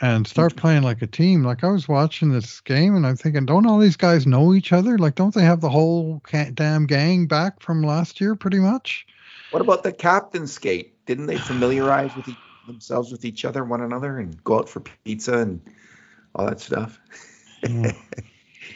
and 0.00 0.26
start 0.26 0.52
mm-hmm. 0.52 0.60
playing 0.60 0.82
like 0.82 1.02
a 1.02 1.06
team. 1.06 1.42
Like 1.42 1.64
I 1.64 1.68
was 1.68 1.88
watching 1.88 2.30
this 2.30 2.60
game 2.60 2.94
and 2.94 3.06
I'm 3.06 3.16
thinking, 3.16 3.46
don't 3.46 3.66
all 3.66 3.78
these 3.78 3.96
guys 3.96 4.26
know 4.26 4.54
each 4.54 4.72
other? 4.72 4.98
Like, 4.98 5.14
don't 5.14 5.34
they 5.34 5.42
have 5.42 5.60
the 5.60 5.70
whole 5.70 6.22
damn 6.54 6.86
gang 6.86 7.26
back 7.26 7.60
from 7.60 7.82
last 7.82 8.20
year, 8.20 8.34
pretty 8.34 8.58
much? 8.58 9.06
What 9.50 9.62
about 9.62 9.82
the 9.82 9.92
captain 9.92 10.46
skate? 10.46 11.04
Didn't 11.06 11.26
they 11.26 11.38
familiarize 11.38 12.14
with 12.16 12.28
e- 12.28 12.36
themselves 12.66 13.12
with 13.12 13.24
each 13.24 13.44
other, 13.44 13.64
one 13.64 13.80
another, 13.80 14.18
and 14.18 14.42
go 14.44 14.58
out 14.58 14.68
for 14.68 14.80
pizza 14.80 15.38
and 15.38 15.60
all 16.34 16.46
that 16.46 16.60
stuff? 16.60 17.00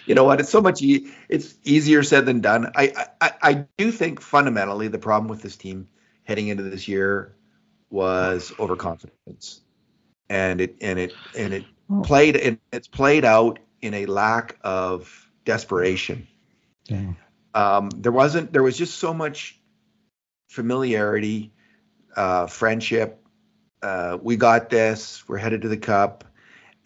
You 0.06 0.14
know 0.14 0.24
what? 0.24 0.40
It's 0.40 0.50
so 0.50 0.60
much. 0.60 0.82
E- 0.82 1.10
it's 1.28 1.54
easier 1.64 2.02
said 2.02 2.26
than 2.26 2.40
done. 2.40 2.72
I, 2.74 3.06
I 3.20 3.32
I 3.42 3.52
do 3.76 3.92
think 3.92 4.20
fundamentally 4.20 4.88
the 4.88 4.98
problem 4.98 5.28
with 5.28 5.42
this 5.42 5.56
team 5.56 5.88
heading 6.24 6.48
into 6.48 6.62
this 6.62 6.88
year 6.88 7.36
was 7.90 8.52
overconfidence, 8.58 9.60
and 10.30 10.60
it 10.62 10.76
and 10.80 10.98
it 10.98 11.12
and 11.36 11.52
it 11.52 11.64
Oh. 11.92 12.02
played 12.02 12.36
and 12.36 12.56
it's 12.72 12.86
played 12.86 13.24
out 13.24 13.58
in 13.82 13.94
a 13.94 14.06
lack 14.06 14.56
of 14.62 15.28
desperation. 15.44 16.26
yeah. 16.86 17.12
Um, 17.52 17.90
there 17.90 18.12
wasn't. 18.12 18.52
There 18.52 18.62
was 18.62 18.78
just 18.78 18.98
so 18.98 19.12
much 19.12 19.60
familiarity, 20.48 21.52
uh, 22.16 22.46
friendship. 22.46 23.18
Uh, 23.82 24.18
we 24.22 24.36
got 24.36 24.70
this. 24.70 25.26
We're 25.28 25.38
headed 25.38 25.62
to 25.62 25.68
the 25.68 25.76
cup. 25.76 26.24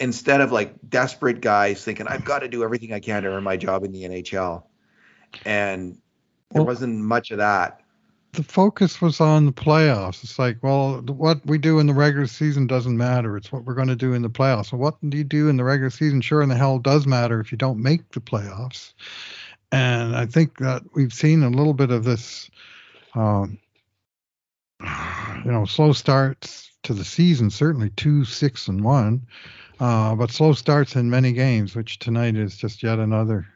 Instead 0.00 0.40
of 0.40 0.52
like 0.52 0.74
desperate 0.88 1.40
guys 1.42 1.84
thinking, 1.84 2.06
I've 2.08 2.24
got 2.24 2.38
to 2.40 2.48
do 2.48 2.64
everything 2.64 2.92
I 2.94 3.00
can 3.00 3.22
to 3.24 3.28
earn 3.28 3.44
my 3.44 3.56
job 3.58 3.84
in 3.84 3.92
the 3.92 4.04
NHL, 4.04 4.64
and 5.44 5.92
there 6.50 6.62
Well- 6.62 6.66
wasn't 6.66 6.96
much 6.98 7.30
of 7.30 7.38
that. 7.38 7.80
The 8.34 8.42
focus 8.42 9.00
was 9.00 9.20
on 9.20 9.46
the 9.46 9.52
playoffs. 9.52 10.22
It's 10.22 10.38
like, 10.38 10.58
well, 10.62 11.00
what 11.02 11.44
we 11.46 11.58
do 11.58 11.78
in 11.78 11.86
the 11.86 11.94
regular 11.94 12.26
season 12.26 12.66
doesn't 12.66 12.96
matter. 12.96 13.36
It's 13.36 13.52
what 13.52 13.64
we're 13.64 13.74
going 13.74 13.88
to 13.88 13.96
do 13.96 14.12
in 14.12 14.22
the 14.22 14.30
playoffs. 14.30 14.70
So 14.70 14.76
what 14.76 14.96
do 15.08 15.16
you 15.16 15.24
do 15.24 15.48
in 15.48 15.56
the 15.56 15.64
regular 15.64 15.90
season? 15.90 16.20
Sure, 16.20 16.42
in 16.42 16.48
the 16.48 16.56
hell 16.56 16.78
does 16.78 17.06
matter 17.06 17.40
if 17.40 17.52
you 17.52 17.58
don't 17.58 17.82
make 17.82 18.10
the 18.10 18.20
playoffs. 18.20 18.92
And 19.72 20.16
I 20.16 20.26
think 20.26 20.58
that 20.58 20.82
we've 20.94 21.12
seen 21.12 21.42
a 21.42 21.50
little 21.50 21.74
bit 21.74 21.90
of 21.90 22.04
this, 22.04 22.50
um, 23.14 23.58
you 24.80 25.50
know, 25.50 25.64
slow 25.64 25.92
starts 25.92 26.70
to 26.84 26.94
the 26.94 27.04
season. 27.04 27.50
Certainly 27.50 27.90
two, 27.90 28.24
six, 28.24 28.68
and 28.68 28.84
one, 28.84 29.26
uh, 29.80 30.14
but 30.14 30.30
slow 30.30 30.52
starts 30.52 30.96
in 30.96 31.10
many 31.10 31.32
games, 31.32 31.74
which 31.74 31.98
tonight 31.98 32.36
is 32.36 32.56
just 32.56 32.82
yet 32.82 32.98
another 32.98 33.46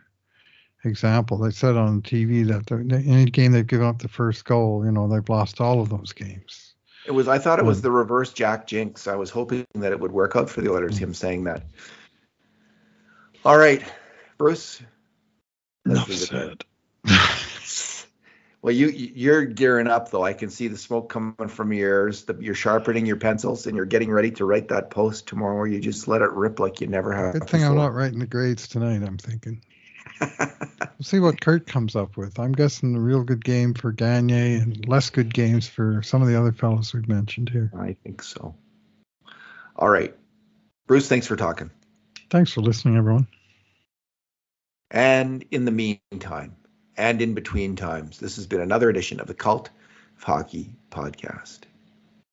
example. 0.84 1.38
They 1.38 1.50
said 1.50 1.76
on 1.76 2.02
TV 2.02 2.46
that 2.48 2.66
the, 2.66 2.76
any 3.06 3.26
game 3.26 3.52
they've 3.52 3.66
given 3.66 3.86
up 3.86 4.00
the 4.00 4.08
first 4.08 4.44
goal, 4.44 4.84
you 4.84 4.92
know, 4.92 5.08
they've 5.08 5.28
lost 5.28 5.60
all 5.60 5.80
of 5.80 5.88
those 5.88 6.12
games. 6.12 6.74
It 7.06 7.12
was. 7.12 7.26
I 7.28 7.38
thought 7.38 7.58
it 7.58 7.64
was 7.64 7.78
Hmm. 7.78 7.84
the 7.84 7.90
reverse 7.90 8.32
Jack 8.32 8.66
Jinx. 8.66 9.06
I 9.06 9.16
was 9.16 9.30
hoping 9.30 9.64
that 9.74 9.92
it 9.92 10.00
would 10.00 10.12
work 10.12 10.36
out 10.36 10.50
for 10.50 10.60
the 10.60 10.70
Oilers. 10.70 10.98
Him 10.98 11.14
saying 11.14 11.44
that. 11.44 11.62
All 13.44 13.56
right, 13.56 13.82
Bruce. 14.36 14.82
Enough 15.86 16.08
leave 16.08 16.22
it 16.22 16.30
there. 16.30 16.54
said. 17.04 17.24
Well, 18.60 18.74
you 18.74 18.88
you're 18.88 19.44
gearing 19.44 19.86
up 19.86 20.10
though. 20.10 20.24
I 20.24 20.32
can 20.32 20.50
see 20.50 20.66
the 20.66 20.76
smoke 20.76 21.08
coming 21.08 21.46
from 21.46 21.72
your 21.72 21.88
ears. 22.06 22.24
The, 22.24 22.36
you're 22.40 22.56
sharpening 22.56 23.06
your 23.06 23.16
pencils 23.16 23.68
and 23.68 23.76
you're 23.76 23.86
getting 23.86 24.10
ready 24.10 24.32
to 24.32 24.44
write 24.44 24.68
that 24.68 24.90
post 24.90 25.28
tomorrow 25.28 25.56
where 25.58 25.68
you 25.68 25.78
just 25.78 26.08
let 26.08 26.22
it 26.22 26.32
rip 26.32 26.58
like 26.58 26.80
you 26.80 26.88
never 26.88 27.12
have. 27.12 27.34
Good 27.34 27.48
thing 27.48 27.62
I'm 27.64 27.76
not 27.76 27.94
writing 27.94 28.18
the 28.18 28.26
grades 28.26 28.66
tonight. 28.66 29.02
I'm 29.04 29.16
thinking. 29.16 29.62
We'll 30.20 31.04
see 31.04 31.20
what 31.20 31.40
Kurt 31.40 31.66
comes 31.66 31.94
up 31.94 32.16
with. 32.16 32.40
I'm 32.40 32.52
guessing 32.52 32.96
a 32.96 33.00
real 33.00 33.22
good 33.22 33.44
game 33.44 33.74
for 33.74 33.92
Gagner 33.92 34.60
and 34.60 34.88
less 34.88 35.10
good 35.10 35.32
games 35.32 35.68
for 35.68 36.02
some 36.02 36.22
of 36.22 36.28
the 36.28 36.38
other 36.38 36.50
fellows 36.50 36.92
we've 36.92 37.08
mentioned 37.08 37.50
here. 37.50 37.70
I 37.78 37.96
think 38.02 38.22
so. 38.22 38.56
All 39.76 39.88
right, 39.88 40.14
Bruce. 40.88 41.08
Thanks 41.08 41.28
for 41.28 41.36
talking. 41.36 41.70
Thanks 42.30 42.52
for 42.52 42.62
listening, 42.62 42.96
everyone. 42.96 43.28
And 44.90 45.44
in 45.52 45.64
the 45.64 45.70
meantime, 45.70 46.56
and 46.96 47.22
in 47.22 47.34
between 47.34 47.76
times, 47.76 48.18
this 48.18 48.36
has 48.36 48.46
been 48.48 48.60
another 48.60 48.90
edition 48.90 49.20
of 49.20 49.28
the 49.28 49.34
Cult 49.34 49.70
of 50.16 50.22
Hockey 50.24 50.74
podcast. 50.90 51.60